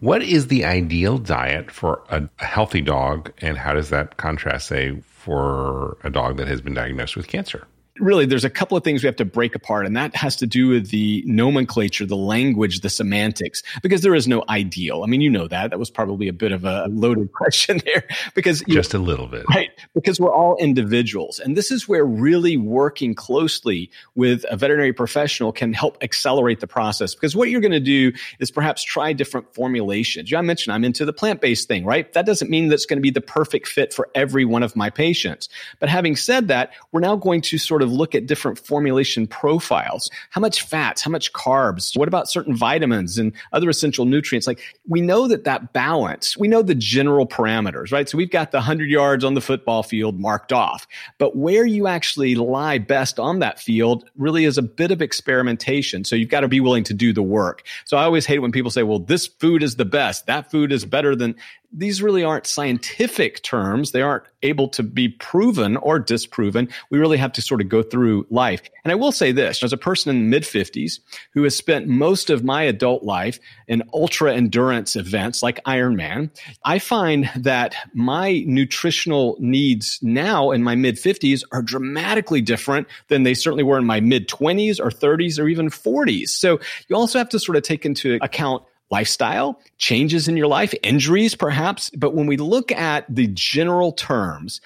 What 0.00 0.22
is 0.22 0.48
the 0.48 0.64
ideal 0.64 1.18
diet 1.18 1.70
for 1.70 2.02
a, 2.10 2.28
healthy 2.44 2.80
dog, 2.80 3.32
and 3.38 3.56
how 3.56 3.74
does 3.74 3.90
that 3.90 4.16
contrast, 4.16 4.66
say, 4.66 5.00
for 5.02 5.96
a 6.02 6.10
dog 6.10 6.36
that 6.38 6.48
has 6.48 6.60
been 6.60 6.74
diagnosed 6.74 7.16
with 7.16 7.28
cancer? 7.28 7.66
Really 8.00 8.26
there's 8.26 8.44
a 8.44 8.50
couple 8.50 8.76
of 8.76 8.82
things 8.82 9.02
we 9.02 9.06
have 9.06 9.16
to 9.16 9.24
break 9.24 9.54
apart 9.54 9.86
and 9.86 9.96
that 9.96 10.14
has 10.16 10.34
to 10.36 10.46
do 10.46 10.68
with 10.68 10.90
the 10.90 11.22
nomenclature 11.26 12.04
the 12.04 12.16
language 12.16 12.80
the 12.80 12.90
semantics 12.90 13.62
because 13.82 14.02
there 14.02 14.14
is 14.14 14.26
no 14.26 14.42
ideal. 14.48 15.02
I 15.04 15.06
mean 15.06 15.20
you 15.20 15.30
know 15.30 15.46
that. 15.48 15.70
That 15.70 15.78
was 15.78 15.90
probably 15.90 16.28
a 16.28 16.32
bit 16.32 16.52
of 16.52 16.64
a 16.64 16.88
loaded 16.88 17.32
question 17.32 17.80
there 17.84 18.04
because 18.34 18.62
just 18.68 18.94
a 18.94 18.98
little 18.98 19.28
bit. 19.28 19.44
Right. 19.48 19.70
Because 19.94 20.18
we're 20.18 20.34
all 20.34 20.56
individuals 20.56 21.38
and 21.38 21.56
this 21.56 21.70
is 21.70 21.88
where 21.88 22.04
really 22.04 22.56
working 22.56 23.14
closely 23.14 23.90
with 24.14 24.44
a 24.50 24.56
veterinary 24.56 24.92
professional 24.92 25.52
can 25.52 25.72
help 25.72 26.02
accelerate 26.02 26.60
the 26.60 26.66
process 26.66 27.14
because 27.14 27.36
what 27.36 27.50
you're 27.50 27.60
going 27.60 27.72
to 27.72 27.80
do 27.80 28.12
is 28.40 28.50
perhaps 28.50 28.82
try 28.82 29.12
different 29.12 29.54
formulations. 29.54 30.32
I 30.34 30.40
mentioned 30.40 30.74
i'm 30.74 30.84
into 30.84 31.04
the 31.04 31.12
plant-based 31.12 31.68
thing 31.68 31.84
right? 31.84 32.12
That 32.12 32.26
doesn't 32.26 32.50
mean 32.50 32.68
that's 32.68 32.86
going 32.86 32.98
to 32.98 33.02
be 33.02 33.10
the 33.10 33.20
perfect 33.20 33.68
fit 33.68 33.92
for 33.92 34.08
every 34.14 34.44
one 34.44 34.62
of 34.62 34.74
my 34.74 34.90
patients. 34.90 35.48
But 35.78 35.88
having 35.88 36.16
said 36.16 36.48
that 36.48 36.72
we're 36.92 37.00
now 37.00 37.16
going 37.16 37.40
to 37.42 37.58
sort 37.58 37.82
of 37.82 37.83
of 37.84 37.92
look 37.92 38.14
at 38.14 38.26
different 38.26 38.58
formulation 38.58 39.26
profiles. 39.26 40.10
How 40.30 40.40
much 40.40 40.62
fats? 40.62 41.02
How 41.02 41.10
much 41.10 41.32
carbs? 41.32 41.96
What 41.96 42.08
about 42.08 42.28
certain 42.28 42.56
vitamins 42.56 43.18
and 43.18 43.32
other 43.52 43.68
essential 43.68 44.04
nutrients? 44.04 44.46
Like 44.46 44.60
we 44.88 45.00
know 45.00 45.28
that 45.28 45.44
that 45.44 45.72
balance, 45.72 46.36
we 46.36 46.48
know 46.48 46.62
the 46.62 46.74
general 46.74 47.26
parameters, 47.26 47.92
right? 47.92 48.08
So 48.08 48.18
we've 48.18 48.30
got 48.30 48.50
the 48.50 48.58
100 48.58 48.90
yards 48.90 49.24
on 49.24 49.34
the 49.34 49.40
football 49.40 49.82
field 49.82 50.18
marked 50.18 50.52
off. 50.52 50.86
But 51.18 51.36
where 51.36 51.66
you 51.66 51.86
actually 51.86 52.34
lie 52.34 52.78
best 52.78 53.20
on 53.20 53.38
that 53.38 53.60
field 53.60 54.10
really 54.16 54.44
is 54.44 54.58
a 54.58 54.62
bit 54.62 54.90
of 54.90 55.02
experimentation. 55.02 56.04
So 56.04 56.16
you've 56.16 56.28
got 56.30 56.40
to 56.40 56.48
be 56.48 56.60
willing 56.60 56.84
to 56.84 56.94
do 56.94 57.12
the 57.12 57.22
work. 57.22 57.62
So 57.84 57.96
I 57.96 58.04
always 58.04 58.26
hate 58.26 58.40
when 58.40 58.52
people 58.52 58.70
say, 58.70 58.82
well, 58.82 58.98
this 58.98 59.26
food 59.26 59.62
is 59.62 59.76
the 59.76 59.84
best. 59.84 60.26
That 60.26 60.50
food 60.50 60.72
is 60.72 60.84
better 60.84 61.14
than 61.14 61.36
these 61.76 62.02
really 62.02 62.22
aren't 62.22 62.46
scientific 62.46 63.42
terms. 63.42 63.90
They 63.90 64.02
aren't 64.02 64.24
able 64.42 64.68
to 64.68 64.82
be 64.82 65.08
proven 65.08 65.76
or 65.78 65.98
disproven. 65.98 66.68
We 66.90 66.98
really 66.98 67.16
have 67.16 67.32
to 67.32 67.42
sort 67.42 67.60
of 67.60 67.68
go 67.68 67.82
through 67.82 68.26
life. 68.30 68.62
And 68.84 68.92
I 68.92 68.94
will 68.94 69.10
say 69.10 69.32
this 69.32 69.62
as 69.62 69.72
a 69.72 69.76
person 69.76 70.10
in 70.10 70.22
the 70.22 70.28
mid 70.28 70.44
50s 70.44 71.00
who 71.32 71.42
has 71.42 71.56
spent 71.56 71.88
most 71.88 72.30
of 72.30 72.44
my 72.44 72.62
adult 72.62 73.02
life 73.02 73.40
in 73.66 73.82
ultra 73.92 74.34
endurance 74.34 74.94
events 74.94 75.42
like 75.42 75.62
Ironman, 75.64 76.30
I 76.64 76.78
find 76.78 77.28
that 77.36 77.74
my 77.92 78.44
nutritional 78.46 79.36
needs 79.40 79.98
now 80.02 80.52
in 80.52 80.62
my 80.62 80.76
mid 80.76 80.96
50s 80.96 81.42
are 81.50 81.62
dramatically 81.62 82.40
different 82.40 82.86
than 83.08 83.24
they 83.24 83.34
certainly 83.34 83.64
were 83.64 83.78
in 83.78 83.86
my 83.86 84.00
mid 84.00 84.28
20s 84.28 84.78
or 84.78 84.90
30s 84.90 85.40
or 85.40 85.48
even 85.48 85.70
40s. 85.70 86.28
So 86.28 86.60
you 86.88 86.96
also 86.96 87.18
have 87.18 87.30
to 87.30 87.40
sort 87.40 87.56
of 87.56 87.62
take 87.62 87.84
into 87.84 88.18
account 88.22 88.62
lifestyle, 88.90 89.60
changes 89.78 90.28
in 90.28 90.36
your 90.36 90.46
life, 90.46 90.74
injuries 90.82 91.34
perhaps. 91.34 91.90
But 91.90 92.14
when 92.14 92.26
we 92.26 92.36
look 92.36 92.72
at 92.72 93.06
the 93.08 93.28
general 93.28 93.92
terms, 93.92 94.60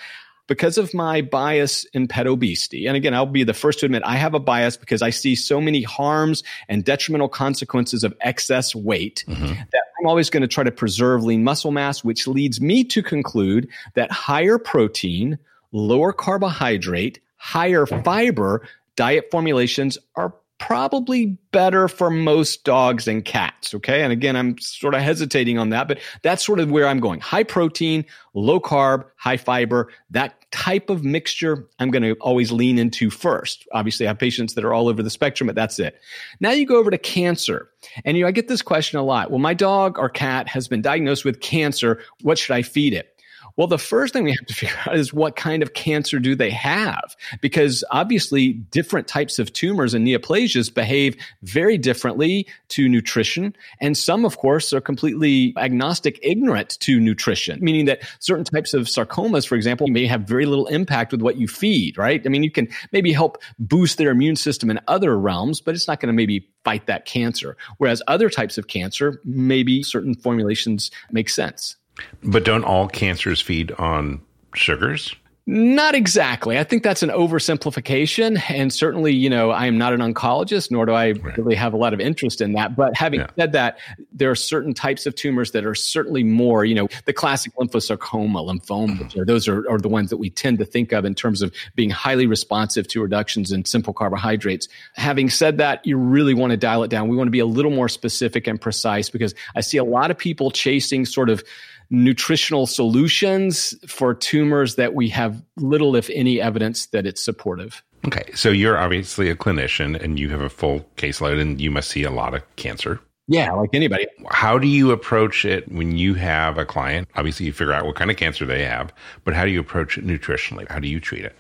because 0.49 0.79
of 0.79 0.95
my 0.95 1.21
bias 1.21 1.85
in 1.93 2.09
pet 2.09 2.27
obesity, 2.27 2.87
and 2.87 2.97
again, 2.97 3.15
I'll 3.15 3.27
be 3.27 3.45
the 3.45 3.55
first 3.55 3.81
to 3.81 3.87
admit 3.87 4.03
I 4.05 4.17
have 4.17 4.35
a 4.35 4.41
bias 4.41 4.77
because 4.77 5.03
I 5.03 5.11
see 5.11 5.37
so 5.37 5.61
many 5.61 5.83
harms 5.83 6.43
and 6.69 6.85
detrimental 6.85 7.29
consequences 7.29 8.03
of 8.03 8.15
excess 8.23 8.75
weight 8.75 9.25
mm-hmm. 9.29 9.47
that 9.47 9.83
I'm 10.01 10.07
always 10.07 10.31
going 10.31 10.41
to 10.41 10.49
try 10.49 10.65
to 10.65 10.73
preserve 10.73 11.23
lean 11.23 11.45
muscle 11.45 11.71
mass, 11.71 12.03
which 12.03 12.27
leads 12.27 12.61
me 12.61 12.83
to 12.85 13.03
conclude 13.03 13.69
that 13.95 14.11
higher 14.11 14.59
protein, 14.59 15.39
lower 15.71 16.13
carbohydrate, 16.13 17.21
higher 17.37 17.85
fiber 17.85 18.63
diet 18.97 19.29
formulations 19.31 19.97
are 20.17 20.35
probably 20.59 21.39
better 21.53 21.89
for 21.89 22.11
most 22.11 22.65
dogs 22.65 23.07
and 23.07 23.25
cats. 23.25 23.75
Okay. 23.75 24.03
And 24.03 24.13
again, 24.13 24.37
I'm 24.37 24.59
sort 24.59 24.95
of 24.95 25.01
hesitating 25.01 25.59
on 25.59 25.71
that, 25.71 25.89
but 25.89 25.99
that's 26.23 26.45
sort 26.45 26.61
of 26.61 26.71
where 26.71 26.87
I'm 26.87 27.01
going. 27.01 27.21
High 27.21 27.45
protein, 27.45 28.05
low 28.35 28.61
carb, 28.61 29.05
high 29.17 29.37
fiber, 29.37 29.89
that 30.11 30.35
type 30.51 30.91
of 30.91 31.05
mixture 31.05 31.67
I'm 31.79 31.91
going 31.91 32.03
to 32.03 32.15
always 32.15 32.51
lean 32.51 32.79
into 32.79 33.11
first. 33.11 33.67
Obviously, 33.73 34.07
I 34.07 34.11
have 34.11 34.19
patients 34.19 34.55
that 34.55 34.65
are 34.65 34.75
all 34.75 34.89
over 34.89 35.03
the 35.03 35.11
spectrum, 35.11 35.47
but 35.47 35.57
that's 35.57 35.79
it. 35.79 36.01
Now 36.41 36.51
you 36.51 36.67
go 36.67 36.77
over 36.77 36.91
to 36.91 36.99
cancer. 36.99 37.69
And 38.05 38.17
you 38.17 38.25
know, 38.25 38.29
I 38.29 38.33
get 38.33 38.49
this 38.49 38.63
question 38.63 38.99
a 38.99 39.03
lot. 39.05 39.31
Well, 39.31 39.39
my 39.39 39.55
dog 39.55 39.99
or 39.99 40.09
cat 40.09 40.49
has 40.49 40.69
been 40.69 40.83
diagnosed 40.83 41.25
with 41.25 41.41
cancer. 41.41 42.01
What 42.23 42.39
should 42.39 42.55
I 42.55 42.63
feed 42.63 42.95
it? 42.95 43.15
Well, 43.59 43.67
the 43.67 43.77
first 43.77 44.13
thing 44.13 44.23
we 44.23 44.31
have 44.31 44.47
to 44.47 44.55
figure 44.55 44.77
out 44.87 44.95
is 44.97 45.13
what 45.13 45.35
kind 45.35 45.65
of 45.65 45.75
cancer 45.75 46.21
do 46.21 46.37
they 46.37 46.51
have? 46.51 47.17
Because 47.41 47.83
obviously 47.91 48.53
different 48.53 49.09
types 49.09 49.41
of 49.41 49.53
tumors 49.53 49.95
and 49.95 50.07
neoplasias 50.07 50.73
behave 50.73 51.17
very 51.43 51.77
differently 51.77 52.47
to 52.69 52.89
nutrition. 52.89 53.57
And 53.81 53.99
some, 53.99 54.25
of 54.25 54.39
course, 54.39 54.73
are 54.73 54.81
completely 54.81 55.55
agnostic, 55.57 56.21
ignorant 56.23 56.79
to 56.81 57.01
nutrition, 57.01 57.59
meaning 57.61 57.87
that 57.87 58.03
certain 58.21 58.45
types 58.45 58.75
of 58.75 58.87
sarcomas, 58.87 59.45
for 59.45 59.57
example, 59.57 59.89
may 59.89 60.07
have 60.07 60.21
very 60.21 60.47
little 60.47 60.69
impact 60.69 61.11
with 61.11 61.21
what 61.21 61.37
you 61.37 61.49
feed, 61.49 61.99
right? 61.99 62.23
I 62.25 62.29
mean, 62.29 62.45
you 62.45 62.53
can 62.53 62.69
maybe 62.93 63.13
help 63.13 63.43
boost 63.59 63.99
their 63.99 64.11
immune 64.11 64.37
system 64.37 64.71
in 64.71 64.79
other 64.87 65.19
realms, 65.19 65.61
but 65.61 65.75
it's 65.75 65.89
not 65.89 65.99
going 65.99 66.07
to 66.07 66.17
maybe 66.17 66.49
fight 66.63 66.87
that 66.87 67.07
cancer. 67.07 67.57
Whereas 67.79 68.03
other 68.07 68.31
types 68.31 68.57
of 68.57 68.69
cancer, 68.69 69.21
maybe 69.25 69.83
certain 69.83 70.15
formulations 70.15 70.93
make 71.11 71.29
sense. 71.29 71.78
But 72.23 72.45
don't 72.45 72.65
all 72.65 72.89
cancers 72.89 73.41
feed 73.41 73.73
on 73.73 74.21
sugars? 74.55 75.15
Not 75.51 75.95
exactly. 75.95 76.59
I 76.59 76.65
think 76.65 76.83
that's 76.83 77.03
an 77.03 77.09
oversimplification. 77.09 78.39
And 78.51 78.71
certainly, 78.71 79.15
you 79.15 79.31
know, 79.31 79.51
I 79.51 79.65
am 79.65 79.79
not 79.79 79.95
an 79.95 80.01
oncologist, 80.01 80.71
nor 80.71 80.85
do 80.85 80.93
I 80.93 81.13
right. 81.13 81.39
really 81.39 81.55
have 81.55 81.73
a 81.73 81.79
lot 81.79 81.95
of 81.95 82.01
interest 82.01 82.43
in 82.43 82.53
that. 82.53 82.77
But 82.77 82.95
having 82.95 83.21
yeah. 83.21 83.29
said 83.35 83.53
that, 83.53 83.79
there 84.13 84.31
are 84.31 84.35
certain 84.35 84.75
types 84.75 85.07
of 85.07 85.15
tumors 85.15 85.53
that 85.53 85.65
are 85.65 85.75
certainly 85.75 86.23
more, 86.23 86.67
you 86.67 86.75
know, 86.75 86.87
the 87.07 87.15
classic 87.15 87.55
lymphosarcoma, 87.55 88.45
lymphoma, 88.45 88.99
mm-hmm. 88.99 89.25
those 89.25 89.49
are, 89.49 89.67
are 89.71 89.79
the 89.79 89.89
ones 89.89 90.11
that 90.11 90.19
we 90.19 90.29
tend 90.29 90.59
to 90.59 90.67
think 90.67 90.93
of 90.93 91.07
in 91.07 91.15
terms 91.15 91.41
of 91.41 91.51
being 91.75 91.89
highly 91.89 92.27
responsive 92.27 92.87
to 92.89 93.01
reductions 93.01 93.51
in 93.51 93.65
simple 93.65 93.95
carbohydrates. 93.95 94.69
Having 94.97 95.31
said 95.31 95.57
that, 95.57 95.81
you 95.87 95.97
really 95.97 96.35
want 96.35 96.51
to 96.51 96.59
dial 96.59 96.83
it 96.83 96.89
down. 96.89 97.09
We 97.09 97.17
want 97.17 97.29
to 97.29 97.33
be 97.33 97.39
a 97.39 97.47
little 97.47 97.71
more 97.71 97.89
specific 97.89 98.47
and 98.47 98.61
precise 98.61 99.09
because 99.09 99.35
I 99.57 99.63
see 99.63 99.79
a 99.79 99.85
lot 99.85 100.11
of 100.11 100.19
people 100.19 100.51
chasing 100.51 101.07
sort 101.07 101.31
of 101.31 101.43
nutritional 101.91 102.67
solutions 102.67 103.75
for 103.87 104.15
tumors 104.15 104.77
that 104.77 104.95
we 104.95 105.09
have 105.09 105.43
little, 105.57 105.97
if 105.97 106.11
any, 106.11 106.41
evidence 106.41 106.87
that 106.87 107.07
it's 107.07 107.25
supportive. 107.25 107.83
Okay. 108.07 108.31
So 108.35 108.51
you're 108.51 108.79
obviously 108.79 109.29
a 109.31 109.37
clinician 109.37 110.01
and 110.01 110.19
you 110.19 110.31
have 110.31 110.41
a 110.41 110.49
full 110.49 110.89
caseload 110.97 111.41
and 111.41 111.61
you 111.61 111.71
must 111.71 111.91
see 111.91 112.05
a 112.05 112.11
lot 112.11 112.35
of 112.35 112.43
cancer. 112.57 113.01
Yeah, 113.31 113.53
like 113.53 113.71
anybody. 113.75 114.07
How 114.31 114.59
do 114.59 114.67
you 114.67 114.91
approach 114.91 115.45
it 115.45 115.71
when 115.71 115.99
you 115.99 116.15
have 116.15 116.57
a 116.57 116.65
client? 116.65 117.09
Obviously, 117.15 117.45
you 117.45 117.53
figure 117.53 117.75
out 117.75 117.85
what 117.85 117.95
kind 117.95 118.11
of 118.11 118.17
cancer 118.17 118.47
they 118.47 118.65
have, 118.65 118.91
but 119.25 119.35
how 119.35 119.45
do 119.45 119.51
you 119.51 119.61
approach 119.61 119.99
it 119.99 120.07
nutritionally? 120.07 120.67
How 120.71 120.79
do 120.79 120.89
you 120.89 120.99
treat 120.99 121.25
it? 121.25 121.37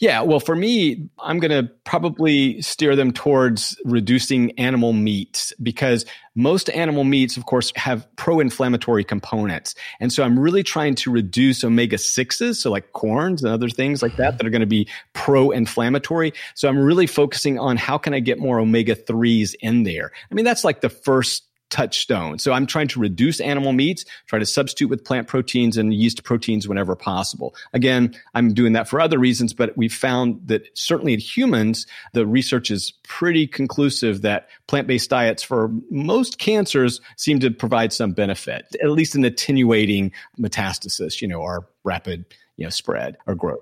Yeah, 0.00 0.22
well, 0.22 0.40
for 0.40 0.56
me, 0.56 1.08
I'm 1.20 1.38
going 1.38 1.50
to 1.50 1.70
probably 1.84 2.60
steer 2.62 2.96
them 2.96 3.12
towards 3.12 3.80
reducing 3.84 4.58
animal 4.58 4.92
meats 4.92 5.52
because 5.62 6.04
most 6.34 6.68
animal 6.70 7.04
meats, 7.04 7.36
of 7.36 7.46
course, 7.46 7.72
have 7.76 8.06
pro 8.16 8.40
inflammatory 8.40 9.04
components. 9.04 9.74
And 10.00 10.12
so 10.12 10.22
I'm 10.24 10.38
really 10.38 10.62
trying 10.62 10.94
to 10.96 11.10
reduce 11.10 11.62
omega 11.62 11.96
6s, 11.96 12.56
so 12.56 12.70
like 12.70 12.92
corns 12.92 13.42
and 13.42 13.52
other 13.52 13.68
things 13.68 14.02
like 14.02 14.16
that, 14.16 14.38
that 14.38 14.46
are 14.46 14.50
going 14.50 14.60
to 14.60 14.66
be 14.66 14.88
pro 15.12 15.50
inflammatory. 15.50 16.32
So 16.54 16.68
I'm 16.68 16.78
really 16.78 17.06
focusing 17.06 17.58
on 17.58 17.76
how 17.76 17.98
can 17.98 18.14
I 18.14 18.20
get 18.20 18.38
more 18.38 18.58
omega 18.58 18.96
3s 18.96 19.54
in 19.60 19.84
there? 19.84 20.12
I 20.30 20.34
mean, 20.34 20.44
that's 20.44 20.64
like 20.64 20.80
the 20.80 20.90
first 20.90 21.47
touchstone. 21.70 22.38
So 22.38 22.52
I'm 22.52 22.66
trying 22.66 22.88
to 22.88 23.00
reduce 23.00 23.40
animal 23.40 23.72
meats, 23.72 24.04
try 24.26 24.38
to 24.38 24.46
substitute 24.46 24.88
with 24.88 25.04
plant 25.04 25.28
proteins 25.28 25.76
and 25.76 25.92
yeast 25.92 26.24
proteins 26.24 26.66
whenever 26.66 26.96
possible. 26.96 27.54
Again, 27.72 28.14
I'm 28.34 28.54
doing 28.54 28.72
that 28.72 28.88
for 28.88 29.00
other 29.00 29.18
reasons, 29.18 29.52
but 29.52 29.76
we've 29.76 29.92
found 29.92 30.40
that 30.46 30.68
certainly 30.74 31.14
in 31.14 31.20
humans, 31.20 31.86
the 32.14 32.26
research 32.26 32.70
is 32.70 32.92
pretty 33.02 33.46
conclusive 33.46 34.22
that 34.22 34.48
plant-based 34.66 35.10
diets 35.10 35.42
for 35.42 35.70
most 35.90 36.38
cancers 36.38 37.00
seem 37.16 37.38
to 37.40 37.50
provide 37.50 37.92
some 37.92 38.12
benefit, 38.12 38.64
at 38.82 38.90
least 38.90 39.14
in 39.14 39.24
attenuating 39.24 40.12
metastasis, 40.38 41.20
you 41.20 41.28
know, 41.28 41.40
or 41.40 41.66
rapid, 41.84 42.24
you 42.56 42.64
know, 42.64 42.70
spread 42.70 43.16
or 43.26 43.34
growth. 43.34 43.60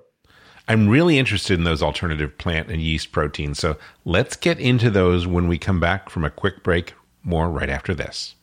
I'm 0.69 0.89
really 0.89 1.17
interested 1.17 1.57
in 1.57 1.63
those 1.63 1.81
alternative 1.81 2.37
plant 2.37 2.69
and 2.69 2.81
yeast 2.81 3.13
proteins. 3.13 3.57
So 3.57 3.77
let's 4.03 4.35
get 4.35 4.59
into 4.59 4.89
those 4.89 5.25
when 5.25 5.47
we 5.47 5.57
come 5.57 5.79
back 5.79 6.09
from 6.09 6.25
a 6.25 6.29
quick 6.29 6.61
break 6.61 6.93
more 7.27 7.49
right 7.49 7.69
after 7.69 7.93
this. 7.93 8.35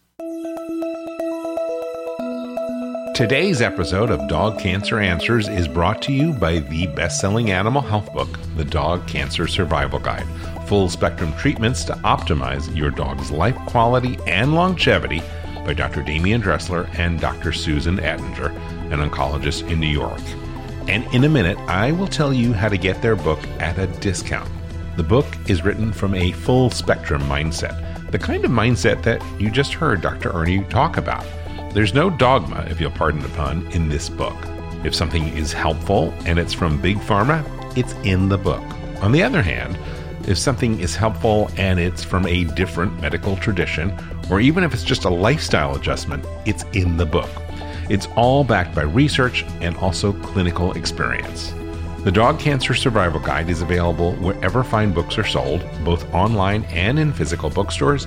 Today's 3.15 3.63
episode 3.63 4.11
of 4.11 4.29
Dog 4.29 4.59
Cancer 4.59 4.99
Answers 4.99 5.49
is 5.49 5.69
brought 5.69 6.03
to 6.03 6.13
you 6.13 6.33
by 6.33 6.59
the 6.59 6.89
best 6.89 7.21
selling 7.21 7.53
animal 7.53 7.81
health 7.81 8.13
book, 8.13 8.29
The 8.57 8.65
Dog 8.65 9.07
Cancer 9.07 9.47
Survival 9.47 10.01
Guide 10.01 10.27
Full 10.67 10.89
Spectrum 10.89 11.33
Treatments 11.35 11.85
to 11.85 11.93
Optimize 11.93 12.75
Your 12.77 12.91
Dog's 12.91 13.31
Life 13.31 13.55
Quality 13.67 14.19
and 14.27 14.55
Longevity 14.55 15.23
by 15.65 15.75
Dr. 15.75 16.03
Demian 16.03 16.43
Dressler 16.43 16.91
and 16.99 17.21
Dr. 17.21 17.53
Susan 17.53 18.01
Ettinger, 18.01 18.49
an 18.93 19.09
oncologist 19.09 19.71
in 19.71 19.79
New 19.79 19.87
York. 19.87 20.21
And 20.89 21.05
in 21.15 21.23
a 21.23 21.29
minute, 21.29 21.57
I 21.69 21.93
will 21.93 22.09
tell 22.09 22.35
you 22.35 22.53
how 22.53 22.69
to 22.69 22.77
get 22.77 23.01
their 23.01 23.17
book 23.17 23.39
at 23.61 23.79
a 23.79 23.87
discount. 24.01 24.51
The 24.97 25.05
book 25.05 25.27
is 25.49 25.65
written 25.65 25.93
from 25.93 26.15
a 26.15 26.33
full 26.33 26.69
spectrum 26.69 27.23
mindset 27.23 27.84
the 28.15 28.19
kind 28.21 28.45
of 28.45 28.51
mindset 28.53 29.03
that 29.03 29.21
you 29.41 29.51
just 29.51 29.75
heard 29.75 30.01
Dr. 30.01 30.31
Ernie 30.31 30.63
talk 30.67 30.99
about. 30.99 31.27
There's 31.73 31.95
no 31.95 32.11
dogma, 32.11 32.65
if 32.71 32.81
you'll 32.81 32.93
pardon 32.93 33.21
the 33.21 33.29
pun, 33.31 33.67
in 33.73 33.89
this 33.89 34.09
book. 34.09 34.37
If 34.85 34.95
something 34.95 35.27
is 35.37 35.53
helpful 35.53 36.15
and 36.25 36.39
it's 36.39 36.53
from 36.53 36.81
Big 36.81 36.99
Pharma, 36.99 37.43
it's 37.77 37.95
in 38.05 38.29
the 38.29 38.39
book. 38.39 38.63
On 39.03 39.11
the 39.11 39.21
other 39.21 39.43
hand, 39.43 39.77
if 40.29 40.39
something 40.39 40.79
is 40.79 40.95
helpful 40.95 41.51
and 41.57 41.81
it's 41.81 42.05
from 42.05 42.25
a 42.29 42.45
different 42.45 43.01
medical 43.01 43.35
tradition, 43.35 43.93
or 44.31 44.41
even 44.41 44.63
if 44.63 44.73
it's 44.73 44.85
just 44.85 45.07
a 45.07 45.11
lifestyle 45.11 45.75
adjustment, 45.75 46.25
it's 46.47 46.63
in 46.73 46.97
the 46.97 47.07
book. 47.07 47.31
It's 47.91 48.07
all 48.15 48.45
backed 48.45 48.77
by 48.77 48.83
research 48.83 49.45
and 49.61 49.77
also 49.79 50.13
clinical 50.23 50.71
experience. 50.75 51.53
The 52.05 52.13
Dog 52.13 52.39
Cancer 52.39 52.75
Survival 52.75 53.19
Guide 53.19 53.49
is 53.49 53.63
available 53.63 54.13
wherever 54.17 54.63
fine 54.63 54.93
books 54.93 55.17
are 55.17 55.25
sold, 55.25 55.65
both 55.85 56.13
online 56.13 56.65
and 56.65 56.99
in 56.99 57.15
physical 57.15 57.49
bookstores. 57.49 58.07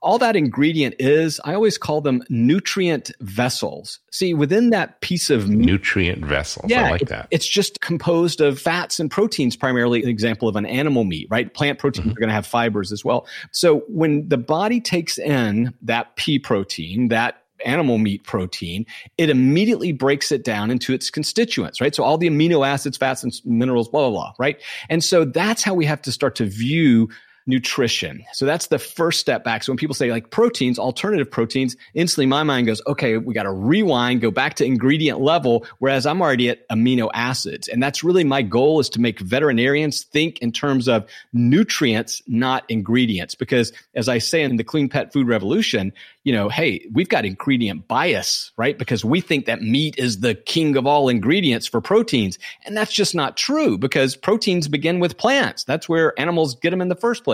all 0.01 0.17
that 0.17 0.35
ingredient 0.35 0.95
is, 0.97 1.39
I 1.45 1.53
always 1.53 1.77
call 1.77 2.01
them 2.01 2.23
nutrient 2.27 3.11
vessels. 3.19 3.99
See, 4.11 4.33
within 4.33 4.71
that 4.71 4.99
piece 5.01 5.29
of 5.29 5.47
meat, 5.47 5.65
nutrient 5.65 6.25
vessels, 6.25 6.65
yeah, 6.69 6.85
I 6.87 6.91
like 6.91 7.07
that. 7.09 7.27
It's 7.29 7.47
just 7.47 7.81
composed 7.81 8.41
of 8.41 8.59
fats 8.59 8.99
and 8.99 9.11
proteins, 9.11 9.55
primarily 9.55 10.01
an 10.01 10.09
example 10.09 10.47
of 10.47 10.55
an 10.55 10.65
animal 10.65 11.03
meat, 11.03 11.27
right? 11.29 11.53
Plant 11.53 11.77
proteins 11.77 12.07
mm-hmm. 12.07 12.17
are 12.17 12.19
going 12.19 12.29
to 12.29 12.33
have 12.33 12.47
fibers 12.47 12.91
as 12.91 13.05
well. 13.05 13.27
So 13.51 13.83
when 13.87 14.27
the 14.27 14.39
body 14.39 14.81
takes 14.81 15.19
in 15.19 15.73
that 15.83 16.15
pea 16.15 16.39
protein, 16.39 17.09
that 17.09 17.40
animal 17.65 17.97
meat 17.97 18.23
protein, 18.23 18.85
it 19.17 19.29
immediately 19.29 19.91
breaks 19.91 20.31
it 20.31 20.43
down 20.43 20.71
into 20.71 20.93
its 20.93 21.09
constituents, 21.09 21.81
right? 21.81 21.93
So 21.93 22.03
all 22.03 22.17
the 22.17 22.29
amino 22.29 22.67
acids, 22.67 22.97
fats, 22.97 23.23
and 23.23 23.33
minerals, 23.45 23.89
blah, 23.89 24.09
blah, 24.09 24.11
blah, 24.11 24.33
right? 24.39 24.61
And 24.89 25.03
so 25.03 25.25
that's 25.25 25.63
how 25.63 25.73
we 25.73 25.85
have 25.85 26.01
to 26.03 26.11
start 26.11 26.35
to 26.35 26.45
view 26.45 27.09
nutrition. 27.45 28.23
So 28.33 28.45
that's 28.45 28.67
the 28.67 28.79
first 28.79 29.19
step 29.19 29.43
back. 29.43 29.63
So 29.63 29.71
when 29.71 29.77
people 29.77 29.95
say 29.95 30.11
like 30.11 30.29
proteins, 30.29 30.77
alternative 30.77 31.29
proteins, 31.29 31.75
instantly 31.93 32.25
my 32.25 32.43
mind 32.43 32.67
goes, 32.67 32.81
okay, 32.87 33.17
we 33.17 33.33
got 33.33 33.43
to 33.43 33.51
rewind, 33.51 34.21
go 34.21 34.31
back 34.31 34.55
to 34.55 34.65
ingredient 34.65 35.19
level, 35.19 35.65
whereas 35.79 36.05
I'm 36.05 36.21
already 36.21 36.49
at 36.49 36.67
amino 36.69 37.09
acids. 37.13 37.67
And 37.67 37.81
that's 37.81 38.03
really 38.03 38.23
my 38.23 38.41
goal 38.41 38.79
is 38.79 38.89
to 38.89 39.01
make 39.01 39.19
veterinarians 39.19 40.03
think 40.03 40.39
in 40.39 40.51
terms 40.51 40.87
of 40.87 41.09
nutrients, 41.33 42.21
not 42.27 42.63
ingredients. 42.69 43.35
Because 43.35 43.73
as 43.95 44.07
I 44.07 44.19
say 44.19 44.43
in 44.43 44.57
the 44.57 44.63
clean 44.63 44.89
pet 44.89 45.11
food 45.11 45.27
revolution, 45.27 45.93
you 46.23 46.33
know, 46.33 46.49
hey, 46.49 46.85
we've 46.91 47.09
got 47.09 47.25
ingredient 47.25 47.87
bias, 47.87 48.51
right? 48.55 48.77
Because 48.77 49.03
we 49.03 49.21
think 49.21 49.47
that 49.47 49.61
meat 49.61 49.95
is 49.97 50.19
the 50.19 50.35
king 50.35 50.77
of 50.77 50.85
all 50.85 51.09
ingredients 51.09 51.65
for 51.65 51.81
proteins. 51.81 52.37
And 52.65 52.77
that's 52.77 52.93
just 52.93 53.15
not 53.15 53.37
true 53.37 53.77
because 53.77 54.15
proteins 54.15 54.67
begin 54.67 54.99
with 54.99 55.17
plants. 55.17 55.63
That's 55.63 55.89
where 55.89 56.17
animals 56.19 56.55
get 56.55 56.69
them 56.69 56.81
in 56.81 56.89
the 56.89 56.95
first 56.95 57.23
place. 57.23 57.30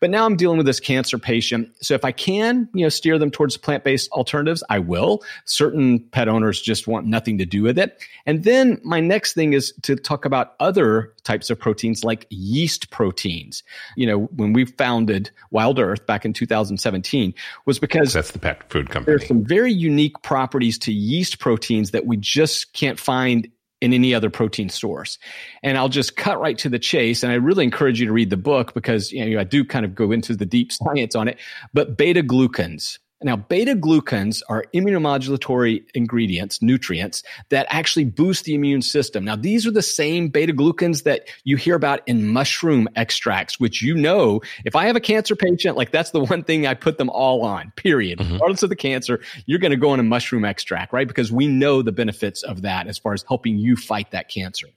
But 0.00 0.10
now 0.10 0.24
I'm 0.24 0.36
dealing 0.36 0.56
with 0.56 0.66
this 0.66 0.80
cancer 0.80 1.18
patient. 1.18 1.70
So 1.80 1.94
if 1.94 2.04
I 2.04 2.12
can, 2.12 2.68
you 2.74 2.84
know, 2.84 2.88
steer 2.88 3.18
them 3.18 3.30
towards 3.30 3.56
plant-based 3.56 4.10
alternatives, 4.12 4.62
I 4.68 4.78
will. 4.78 5.22
Certain 5.44 6.00
pet 6.00 6.28
owners 6.28 6.60
just 6.60 6.86
want 6.86 7.06
nothing 7.06 7.38
to 7.38 7.44
do 7.44 7.62
with 7.62 7.78
it. 7.78 8.02
And 8.26 8.44
then 8.44 8.80
my 8.84 9.00
next 9.00 9.34
thing 9.34 9.52
is 9.52 9.72
to 9.82 9.96
talk 9.96 10.24
about 10.24 10.54
other 10.60 11.12
types 11.24 11.50
of 11.50 11.58
proteins 11.58 12.04
like 12.04 12.26
yeast 12.30 12.90
proteins. 12.90 13.62
You 13.96 14.06
know, 14.06 14.18
when 14.36 14.52
we 14.52 14.64
founded 14.64 15.30
Wild 15.50 15.78
Earth 15.78 16.06
back 16.06 16.24
in 16.24 16.32
2017 16.32 17.34
was 17.64 17.78
because 17.78 18.12
that's 18.12 18.32
the 18.32 18.38
pet 18.38 18.68
food 18.70 18.90
company. 18.90 19.16
There's 19.16 19.28
some 19.28 19.44
very 19.44 19.72
unique 19.72 20.20
properties 20.22 20.78
to 20.80 20.92
yeast 20.92 21.38
proteins 21.38 21.92
that 21.92 22.06
we 22.06 22.16
just 22.16 22.72
can't 22.72 22.98
find 22.98 23.48
in 23.82 23.92
any 23.92 24.14
other 24.14 24.30
protein 24.30 24.68
source. 24.68 25.18
And 25.64 25.76
I'll 25.76 25.88
just 25.88 26.16
cut 26.16 26.40
right 26.40 26.56
to 26.58 26.68
the 26.68 26.78
chase. 26.78 27.24
And 27.24 27.32
I 27.32 27.34
really 27.34 27.64
encourage 27.64 27.98
you 27.98 28.06
to 28.06 28.12
read 28.12 28.30
the 28.30 28.36
book 28.36 28.74
because 28.74 29.10
you 29.10 29.28
know, 29.28 29.40
I 29.40 29.44
do 29.44 29.64
kind 29.64 29.84
of 29.84 29.92
go 29.92 30.12
into 30.12 30.36
the 30.36 30.46
deep 30.46 30.70
science 30.72 31.16
on 31.16 31.26
it. 31.26 31.38
But 31.74 31.98
beta 31.98 32.22
glucans, 32.22 33.00
now, 33.24 33.36
beta 33.36 33.74
glucans 33.74 34.42
are 34.48 34.64
immunomodulatory 34.74 35.84
ingredients, 35.94 36.62
nutrients 36.62 37.22
that 37.50 37.66
actually 37.70 38.04
boost 38.04 38.44
the 38.44 38.54
immune 38.54 38.82
system. 38.82 39.24
Now, 39.24 39.36
these 39.36 39.66
are 39.66 39.70
the 39.70 39.82
same 39.82 40.28
beta 40.28 40.52
glucans 40.52 41.04
that 41.04 41.28
you 41.44 41.56
hear 41.56 41.74
about 41.74 42.00
in 42.06 42.28
mushroom 42.28 42.88
extracts, 42.96 43.58
which 43.60 43.82
you 43.82 43.94
know, 43.94 44.40
if 44.64 44.76
I 44.76 44.86
have 44.86 44.96
a 44.96 45.00
cancer 45.00 45.36
patient, 45.36 45.76
like 45.76 45.90
that's 45.90 46.10
the 46.10 46.20
one 46.20 46.42
thing 46.44 46.66
I 46.66 46.74
put 46.74 46.98
them 46.98 47.10
all 47.10 47.42
on, 47.42 47.72
period. 47.76 48.18
Mm-hmm. 48.18 48.34
Regardless 48.34 48.62
of 48.62 48.68
the 48.68 48.76
cancer, 48.76 49.20
you're 49.46 49.58
going 49.58 49.70
to 49.70 49.76
go 49.76 49.90
on 49.90 50.00
a 50.00 50.04
mushroom 50.04 50.44
extract, 50.44 50.92
right? 50.92 51.08
Because 51.08 51.32
we 51.32 51.46
know 51.46 51.82
the 51.82 51.92
benefits 51.92 52.42
of 52.42 52.62
that 52.62 52.86
as 52.86 52.98
far 52.98 53.12
as 53.12 53.24
helping 53.26 53.58
you 53.58 53.76
fight 53.76 54.10
that 54.10 54.28
cancer. 54.28 54.68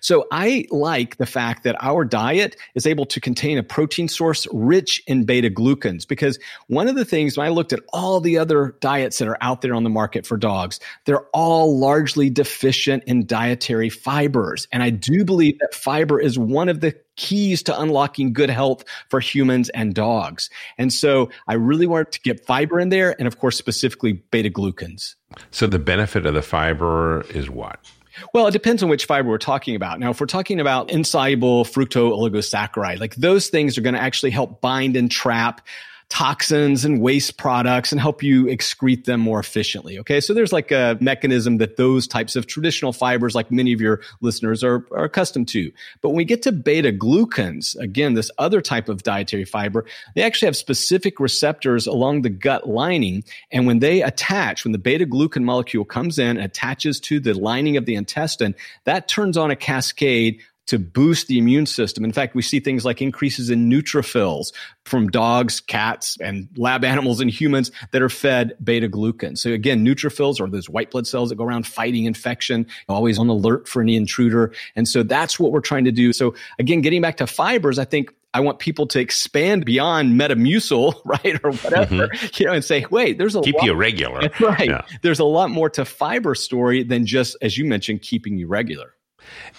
So 0.00 0.26
I 0.30 0.66
like 0.70 1.16
the 1.16 1.26
fact 1.26 1.64
that 1.64 1.76
our 1.80 2.04
diet 2.04 2.56
is 2.74 2.86
able 2.86 3.06
to 3.06 3.20
contain 3.20 3.58
a 3.58 3.62
protein 3.62 4.08
source 4.08 4.46
rich 4.52 5.02
in 5.06 5.24
beta 5.24 5.50
glucans 5.50 6.06
because 6.06 6.38
one 6.68 6.88
of 6.88 6.96
the 6.96 7.04
things 7.04 7.36
when 7.36 7.46
I 7.46 7.50
looked 7.50 7.72
at 7.72 7.80
all 7.92 8.20
the 8.20 8.38
other 8.38 8.76
diets 8.80 9.18
that 9.18 9.28
are 9.28 9.38
out 9.40 9.62
there 9.62 9.74
on 9.74 9.84
the 9.84 9.90
market 9.90 10.26
for 10.26 10.36
dogs, 10.36 10.80
they're 11.04 11.26
all 11.32 11.78
largely 11.78 12.30
deficient 12.30 13.04
in 13.04 13.26
dietary 13.26 13.90
fibers. 13.90 14.66
And 14.72 14.82
I 14.82 14.90
do 14.90 15.24
believe 15.24 15.58
that 15.60 15.74
fiber 15.74 16.20
is 16.20 16.38
one 16.38 16.68
of 16.68 16.80
the 16.80 16.94
keys 17.16 17.62
to 17.64 17.80
unlocking 17.80 18.32
good 18.32 18.50
health 18.50 18.84
for 19.08 19.20
humans 19.20 19.68
and 19.70 19.94
dogs. 19.94 20.50
And 20.78 20.92
so 20.92 21.30
I 21.48 21.54
really 21.54 21.86
wanted 21.86 22.12
to 22.12 22.20
get 22.20 22.44
fiber 22.44 22.78
in 22.78 22.90
there 22.90 23.16
and 23.18 23.26
of 23.26 23.38
course 23.38 23.56
specifically 23.56 24.12
beta 24.12 24.50
glucans. 24.50 25.14
So 25.50 25.66
the 25.66 25.78
benefit 25.78 26.26
of 26.26 26.34
the 26.34 26.42
fiber 26.42 27.22
is 27.30 27.50
what? 27.50 27.90
Well, 28.32 28.46
it 28.46 28.52
depends 28.52 28.82
on 28.82 28.88
which 28.88 29.04
fiber 29.04 29.28
we're 29.28 29.38
talking 29.38 29.74
about. 29.74 30.00
Now, 30.00 30.10
if 30.10 30.20
we're 30.20 30.26
talking 30.26 30.60
about 30.60 30.90
insoluble 30.90 31.64
fructo 31.64 32.10
oligosaccharide, 32.10 33.00
like 33.00 33.14
those 33.16 33.48
things 33.48 33.76
are 33.76 33.82
going 33.82 33.94
to 33.94 34.00
actually 34.00 34.30
help 34.30 34.60
bind 34.60 34.96
and 34.96 35.10
trap 35.10 35.60
toxins 36.08 36.84
and 36.84 37.00
waste 37.00 37.36
products 37.36 37.90
and 37.90 38.00
help 38.00 38.22
you 38.22 38.44
excrete 38.44 39.04
them 39.04 39.20
more 39.20 39.40
efficiently. 39.40 39.98
Okay. 39.98 40.20
So 40.20 40.32
there's 40.34 40.52
like 40.52 40.70
a 40.70 40.96
mechanism 41.00 41.58
that 41.58 41.76
those 41.76 42.06
types 42.06 42.36
of 42.36 42.46
traditional 42.46 42.92
fibers, 42.92 43.34
like 43.34 43.50
many 43.50 43.72
of 43.72 43.80
your 43.80 44.00
listeners 44.20 44.62
are, 44.62 44.86
are 44.92 45.04
accustomed 45.04 45.48
to. 45.48 45.72
But 46.00 46.10
when 46.10 46.16
we 46.16 46.24
get 46.24 46.42
to 46.42 46.52
beta 46.52 46.92
glucans, 46.92 47.76
again, 47.76 48.14
this 48.14 48.30
other 48.38 48.60
type 48.60 48.88
of 48.88 49.02
dietary 49.02 49.44
fiber, 49.44 49.84
they 50.14 50.22
actually 50.22 50.46
have 50.46 50.56
specific 50.56 51.18
receptors 51.18 51.88
along 51.88 52.22
the 52.22 52.30
gut 52.30 52.68
lining. 52.68 53.24
And 53.50 53.66
when 53.66 53.80
they 53.80 54.02
attach, 54.02 54.64
when 54.64 54.72
the 54.72 54.78
beta 54.78 55.06
glucan 55.06 55.42
molecule 55.42 55.84
comes 55.84 56.18
in 56.18 56.36
and 56.36 56.44
attaches 56.44 57.00
to 57.00 57.18
the 57.18 57.34
lining 57.34 57.76
of 57.76 57.84
the 57.84 57.96
intestine, 57.96 58.54
that 58.84 59.08
turns 59.08 59.36
on 59.36 59.50
a 59.50 59.56
cascade 59.56 60.40
to 60.66 60.78
boost 60.78 61.28
the 61.28 61.38
immune 61.38 61.66
system. 61.66 62.04
In 62.04 62.12
fact, 62.12 62.34
we 62.34 62.42
see 62.42 62.60
things 62.60 62.84
like 62.84 63.00
increases 63.00 63.50
in 63.50 63.70
neutrophils 63.70 64.52
from 64.84 65.08
dogs, 65.08 65.60
cats, 65.60 66.16
and 66.20 66.48
lab 66.56 66.84
animals 66.96 67.20
and 67.20 67.30
humans 67.30 67.70
that 67.92 68.02
are 68.02 68.08
fed 68.08 68.54
beta 68.62 68.88
glucan. 68.88 69.38
So 69.38 69.50
again, 69.50 69.84
neutrophils 69.84 70.40
are 70.40 70.48
those 70.48 70.68
white 70.68 70.90
blood 70.90 71.06
cells 71.06 71.30
that 71.30 71.36
go 71.36 71.44
around 71.44 71.66
fighting 71.66 72.04
infection, 72.04 72.66
always 72.88 73.18
on 73.18 73.28
alert 73.28 73.68
for 73.68 73.80
any 73.80 73.96
intruder. 73.96 74.52
And 74.74 74.88
so 74.88 75.02
that's 75.02 75.38
what 75.38 75.52
we're 75.52 75.60
trying 75.60 75.84
to 75.84 75.92
do. 75.92 76.12
So 76.12 76.34
again, 76.58 76.80
getting 76.80 77.00
back 77.00 77.16
to 77.18 77.26
fibers, 77.26 77.78
I 77.78 77.84
think 77.84 78.12
I 78.34 78.40
want 78.40 78.58
people 78.58 78.86
to 78.88 79.00
expand 79.00 79.64
beyond 79.64 80.20
Metamucil, 80.20 81.00
right, 81.06 81.40
or 81.42 81.52
whatever, 81.52 82.08
mm-hmm. 82.08 82.26
you 82.36 82.46
know, 82.46 82.52
and 82.52 82.62
say, 82.62 82.84
wait, 82.90 83.16
there's 83.16 83.34
a 83.34 83.40
keep 83.40 83.54
lot, 83.54 83.64
you 83.64 83.74
regular, 83.74 84.28
right? 84.40 84.68
Yeah. 84.68 84.82
There's 85.00 85.20
a 85.20 85.24
lot 85.24 85.48
more 85.48 85.70
to 85.70 85.86
fiber 85.86 86.34
story 86.34 86.82
than 86.82 87.06
just, 87.06 87.36
as 87.40 87.56
you 87.56 87.64
mentioned, 87.64 88.02
keeping 88.02 88.36
you 88.36 88.46
regular. 88.46 88.95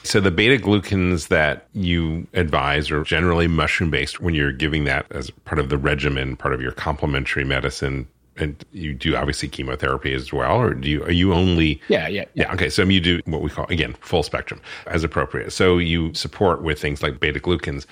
So 0.04 0.20
the 0.20 0.32
beta 0.32 0.62
glucans 0.64 1.28
that 1.28 1.68
you 1.74 2.28
advise 2.34 2.92
are 2.92 3.04
generally 3.04 3.48
mushroom 3.48 3.90
based 3.90 4.20
when 4.22 4.34
you're 4.34 4.52
giving 4.52 4.86
that 4.86 5.06
as 5.12 5.30
part 5.30 5.60
of 5.60 5.70
the 5.70 5.78
regimen, 5.78 6.36
part 6.36 6.54
of 6.54 6.62
your 6.62 6.72
complementary 6.72 7.44
medicine. 7.44 8.08
And 8.40 8.64
you 8.72 8.94
do 8.94 9.16
obviously 9.16 9.50
chemotherapy 9.50 10.14
as 10.14 10.32
well, 10.32 10.62
or 10.62 10.76
do 10.76 10.88
you 10.88 11.04
are 11.04 11.12
you 11.12 11.34
only 11.34 11.82
Yeah, 11.88 12.08
yeah. 12.08 12.26
Yeah, 12.36 12.54
okay. 12.54 12.70
So 12.70 12.84
you 12.84 13.00
do 13.00 13.20
what 13.26 13.42
we 13.42 13.50
call 13.50 13.66
again 13.66 13.96
full 14.00 14.22
spectrum 14.22 14.62
as 14.86 15.04
appropriate. 15.04 15.52
So 15.52 15.80
you 15.80 16.14
support 16.14 16.62
with 16.62 16.80
things 16.80 17.02
like 17.02 17.20
beta 17.20 17.40
glucans. 17.40 17.88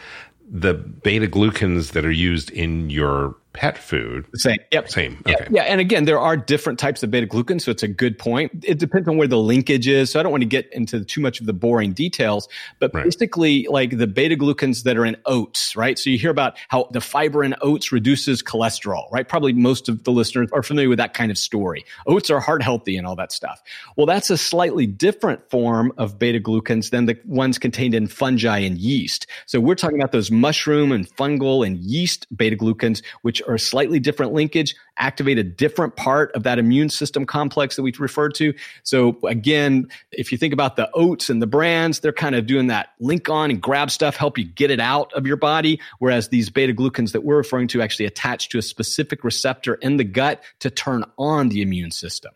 The 0.47 0.75
beta 0.75 1.25
glucans 1.25 1.93
that 1.93 2.05
are 2.05 2.11
used 2.11 2.51
in 2.51 2.91
your 2.91 3.35
pet 3.55 3.77
food. 3.77 4.25
Same. 4.35 4.59
Yep. 4.71 4.89
Same. 4.89 5.23
Yeah, 5.25 5.33
Okay. 5.35 5.47
yeah. 5.51 5.63
And 5.63 5.79
again, 5.81 6.05
there 6.05 6.19
are 6.19 6.35
different 6.37 6.77
types 6.77 7.01
of 7.03 7.09
beta 7.11 7.25
glucans. 7.25 7.61
So 7.61 7.71
it's 7.71 7.83
a 7.83 7.87
good 7.87 8.19
point. 8.19 8.51
It 8.63 8.77
depends 8.79 9.07
on 9.07 9.17
where 9.17 9.27
the 9.27 9.39
linkage 9.39 9.87
is. 9.87 10.11
So 10.11 10.19
I 10.19 10.23
don't 10.23 10.31
want 10.31 10.41
to 10.41 10.47
get 10.47 10.71
into 10.73 11.03
too 11.05 11.21
much 11.21 11.39
of 11.39 11.45
the 11.45 11.53
boring 11.53 11.93
details, 11.93 12.47
but 12.79 12.93
Right. 12.93 13.05
basically 13.05 13.67
like 13.69 13.97
the 13.97 14.07
beta 14.07 14.35
glucans 14.35 14.83
that 14.83 14.97
are 14.97 15.05
in 15.05 15.15
oats, 15.25 15.75
right? 15.75 15.97
So 15.97 16.09
you 16.09 16.17
hear 16.17 16.29
about 16.31 16.57
how 16.67 16.89
the 16.91 17.01
fiber 17.01 17.43
in 17.43 17.55
oats 17.61 17.91
reduces 17.91 18.43
cholesterol, 18.43 19.11
right? 19.11 19.27
Probably 19.27 19.53
most 19.53 19.89
of 19.89 20.03
the 20.03 20.11
listeners 20.11 20.49
are 20.53 20.63
familiar 20.63 20.89
with 20.89 20.97
that 20.99 21.13
kind 21.13 21.31
of 21.31 21.37
story. 21.37 21.85
Oats 22.07 22.29
are 22.29 22.39
heart 22.39 22.61
healthy 22.61 22.97
and 22.97 23.07
all 23.07 23.15
that 23.15 23.31
stuff. 23.31 23.61
Well, 23.95 24.05
that's 24.05 24.29
a 24.29 24.37
slightly 24.37 24.85
different 24.85 25.49
form 25.49 25.93
of 25.97 26.19
beta 26.19 26.39
glucans 26.39 26.89
than 26.89 27.05
the 27.05 27.17
ones 27.25 27.57
contained 27.57 27.95
in 27.95 28.07
fungi 28.07 28.59
and 28.59 28.77
yeast. 28.77 29.27
So 29.45 29.59
we're 29.59 29.75
talking 29.75 29.99
about 29.99 30.11
those 30.11 30.29
mushroom 30.31 30.91
and 30.91 31.07
fungal 31.15 31.65
and 31.65 31.77
yeast 31.77 32.27
beta 32.35 32.55
glucans, 32.55 33.01
which 33.21 33.41
are 33.47 33.55
a 33.55 33.59
slightly 33.59 33.99
different 33.99 34.33
linkage, 34.33 34.75
activate 34.97 35.37
a 35.37 35.43
different 35.43 35.95
part 35.95 36.31
of 36.35 36.43
that 36.43 36.59
immune 36.59 36.89
system 36.89 37.25
complex 37.25 37.75
that 37.75 37.83
we 37.83 37.91
referred 37.99 38.33
to. 38.35 38.53
So 38.83 39.17
again, 39.23 39.87
if 40.11 40.31
you 40.31 40.37
think 40.37 40.53
about 40.53 40.75
the 40.75 40.89
oats 40.93 41.29
and 41.29 41.41
the 41.41 41.47
brands, 41.47 41.99
they're 41.99 42.13
kind 42.13 42.35
of 42.35 42.45
doing 42.45 42.67
that 42.67 42.89
link 42.99 43.29
on 43.29 43.51
and 43.51 43.61
grab 43.61 43.91
stuff, 43.91 44.15
help 44.15 44.37
you 44.37 44.45
get 44.45 44.71
it 44.71 44.79
out 44.79 45.11
of 45.13 45.27
your 45.27 45.37
body. 45.37 45.79
Whereas 45.99 46.29
these 46.29 46.49
beta 46.49 46.73
glucans 46.73 47.11
that 47.11 47.23
we're 47.23 47.37
referring 47.37 47.67
to 47.69 47.81
actually 47.81 48.05
attach 48.05 48.49
to 48.49 48.57
a 48.57 48.61
specific 48.61 49.23
receptor 49.23 49.75
in 49.75 49.97
the 49.97 50.03
gut 50.03 50.43
to 50.59 50.69
turn 50.69 51.03
on 51.17 51.49
the 51.49 51.61
immune 51.61 51.91
system. 51.91 52.33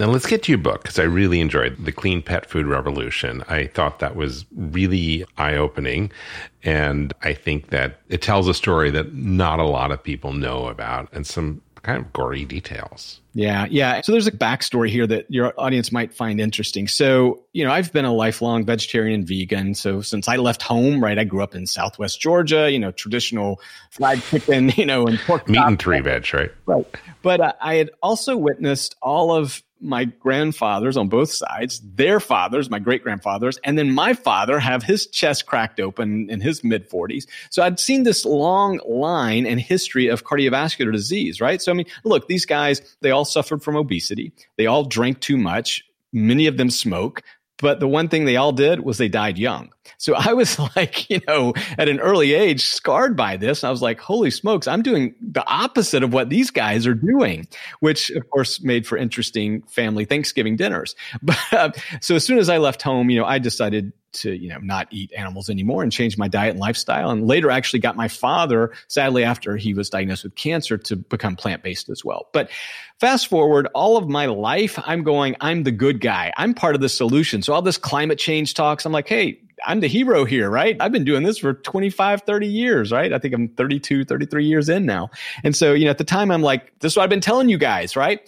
Now 0.00 0.06
let's 0.06 0.26
get 0.26 0.42
to 0.44 0.52
your 0.52 0.58
book 0.58 0.82
because 0.82 0.98
I 0.98 1.02
really 1.02 1.40
enjoyed 1.40 1.76
the 1.84 1.92
Clean 1.92 2.22
Pet 2.22 2.46
Food 2.46 2.64
Revolution. 2.64 3.44
I 3.48 3.66
thought 3.66 3.98
that 3.98 4.16
was 4.16 4.46
really 4.56 5.26
eye 5.36 5.56
opening. 5.56 6.10
And 6.62 7.12
I 7.22 7.34
think 7.34 7.68
that 7.68 8.00
it 8.08 8.22
tells 8.22 8.48
a 8.48 8.54
story 8.54 8.90
that 8.92 9.12
not 9.12 9.58
a 9.58 9.64
lot 9.64 9.92
of 9.92 10.02
people 10.02 10.32
know 10.32 10.68
about 10.68 11.10
and 11.12 11.26
some 11.26 11.60
kind 11.82 11.98
of 11.98 12.10
gory 12.14 12.46
details. 12.46 13.20
Yeah, 13.34 13.66
yeah. 13.70 14.00
So 14.00 14.12
there's 14.12 14.26
a 14.26 14.32
backstory 14.32 14.88
here 14.88 15.06
that 15.06 15.30
your 15.30 15.52
audience 15.58 15.92
might 15.92 16.14
find 16.14 16.40
interesting. 16.40 16.88
So, 16.88 17.44
you 17.52 17.62
know, 17.62 17.70
I've 17.70 17.92
been 17.92 18.06
a 18.06 18.12
lifelong 18.12 18.64
vegetarian 18.64 19.20
and 19.20 19.28
vegan. 19.28 19.74
So 19.74 20.00
since 20.00 20.28
I 20.28 20.36
left 20.36 20.62
home, 20.62 21.04
right, 21.04 21.18
I 21.18 21.24
grew 21.24 21.42
up 21.42 21.54
in 21.54 21.66
Southwest 21.66 22.22
Georgia, 22.22 22.70
you 22.72 22.78
know, 22.78 22.90
traditional 22.90 23.60
fried 23.90 24.22
chicken, 24.22 24.70
you 24.76 24.86
know, 24.86 25.06
and 25.06 25.18
pork 25.20 25.46
Meat 25.46 25.58
and 25.58 25.78
three 25.78 26.00
veg, 26.00 26.32
right? 26.32 26.50
Right. 26.64 26.86
But 27.20 27.40
uh, 27.42 27.52
I 27.60 27.74
had 27.74 27.90
also 28.02 28.34
witnessed 28.36 28.96
all 29.02 29.32
of 29.32 29.62
my 29.80 30.04
grandfathers 30.04 30.96
on 30.96 31.08
both 31.08 31.32
sides, 31.32 31.80
their 31.94 32.20
fathers, 32.20 32.70
my 32.70 32.78
great 32.78 33.02
grandfathers, 33.02 33.58
and 33.64 33.78
then 33.78 33.92
my 33.92 34.12
father 34.12 34.58
have 34.58 34.82
his 34.82 35.06
chest 35.06 35.46
cracked 35.46 35.80
open 35.80 36.28
in 36.30 36.40
his 36.40 36.62
mid 36.62 36.88
40s. 36.88 37.26
So 37.50 37.62
I'd 37.62 37.80
seen 37.80 38.02
this 38.02 38.24
long 38.24 38.80
line 38.86 39.46
and 39.46 39.60
history 39.60 40.08
of 40.08 40.24
cardiovascular 40.24 40.92
disease, 40.92 41.40
right? 41.40 41.60
So, 41.60 41.72
I 41.72 41.74
mean, 41.74 41.86
look, 42.04 42.28
these 42.28 42.46
guys, 42.46 42.80
they 43.00 43.10
all 43.10 43.24
suffered 43.24 43.62
from 43.62 43.76
obesity, 43.76 44.32
they 44.56 44.66
all 44.66 44.84
drank 44.84 45.20
too 45.20 45.36
much. 45.36 45.84
Many 46.12 46.48
of 46.48 46.56
them 46.56 46.70
smoke. 46.70 47.22
But 47.60 47.80
the 47.80 47.88
one 47.88 48.08
thing 48.08 48.24
they 48.24 48.36
all 48.36 48.52
did 48.52 48.80
was 48.80 48.98
they 48.98 49.08
died 49.08 49.38
young. 49.38 49.72
So 49.98 50.14
I 50.14 50.32
was 50.32 50.58
like, 50.76 51.08
you 51.10 51.20
know, 51.26 51.54
at 51.78 51.88
an 51.88 52.00
early 52.00 52.32
age, 52.32 52.64
scarred 52.66 53.16
by 53.16 53.36
this. 53.36 53.64
I 53.64 53.70
was 53.70 53.82
like, 53.82 54.00
holy 54.00 54.30
smokes, 54.30 54.66
I'm 54.66 54.82
doing 54.82 55.14
the 55.20 55.46
opposite 55.46 56.02
of 56.02 56.12
what 56.12 56.28
these 56.28 56.50
guys 56.50 56.86
are 56.86 56.94
doing, 56.94 57.48
which 57.80 58.10
of 58.10 58.28
course 58.30 58.62
made 58.62 58.86
for 58.86 58.96
interesting 58.96 59.62
family 59.62 60.04
Thanksgiving 60.04 60.56
dinners. 60.56 60.94
But 61.22 61.38
uh, 61.52 61.70
so 62.00 62.16
as 62.16 62.24
soon 62.24 62.38
as 62.38 62.48
I 62.48 62.58
left 62.58 62.82
home, 62.82 63.10
you 63.10 63.18
know, 63.20 63.26
I 63.26 63.38
decided 63.38 63.92
to, 64.12 64.32
you 64.32 64.48
know, 64.48 64.58
not 64.58 64.88
eat 64.90 65.12
animals 65.16 65.48
anymore 65.50 65.82
and 65.82 65.92
change 65.92 66.18
my 66.18 66.28
diet 66.28 66.50
and 66.50 66.60
lifestyle. 66.60 67.10
And 67.10 67.26
later 67.26 67.50
actually 67.50 67.80
got 67.80 67.96
my 67.96 68.08
father, 68.08 68.72
sadly, 68.88 69.24
after 69.24 69.56
he 69.56 69.74
was 69.74 69.90
diagnosed 69.90 70.24
with 70.24 70.34
cancer, 70.34 70.78
to 70.78 70.96
become 70.96 71.36
plant 71.36 71.62
based 71.62 71.88
as 71.88 72.04
well. 72.04 72.28
But 72.32 72.50
fast 72.98 73.28
forward 73.28 73.68
all 73.74 73.96
of 73.96 74.08
my 74.08 74.26
life, 74.26 74.78
I'm 74.84 75.02
going, 75.02 75.36
I'm 75.40 75.62
the 75.62 75.72
good 75.72 76.00
guy. 76.00 76.32
I'm 76.36 76.54
part 76.54 76.74
of 76.74 76.80
the 76.80 76.88
solution. 76.88 77.42
So 77.42 77.52
all 77.52 77.62
this 77.62 77.78
climate 77.78 78.18
change 78.18 78.54
talks, 78.54 78.84
I'm 78.84 78.92
like, 78.92 79.08
hey, 79.08 79.40
I'm 79.66 79.80
the 79.80 79.88
hero 79.88 80.24
here, 80.24 80.48
right? 80.48 80.76
I've 80.80 80.92
been 80.92 81.04
doing 81.04 81.22
this 81.22 81.38
for 81.38 81.54
25, 81.54 82.22
30 82.22 82.46
years, 82.46 82.92
right? 82.92 83.12
I 83.12 83.18
think 83.18 83.34
I'm 83.34 83.48
32, 83.48 84.04
33 84.04 84.46
years 84.46 84.68
in 84.68 84.86
now. 84.86 85.10
And 85.44 85.54
so, 85.54 85.72
you 85.72 85.84
know, 85.84 85.90
at 85.90 85.98
the 85.98 86.04
time 86.04 86.30
I'm 86.30 86.42
like, 86.42 86.78
this 86.80 86.92
is 86.92 86.96
what 86.96 87.04
I've 87.04 87.10
been 87.10 87.20
telling 87.20 87.48
you 87.48 87.58
guys, 87.58 87.96
right? 87.96 88.20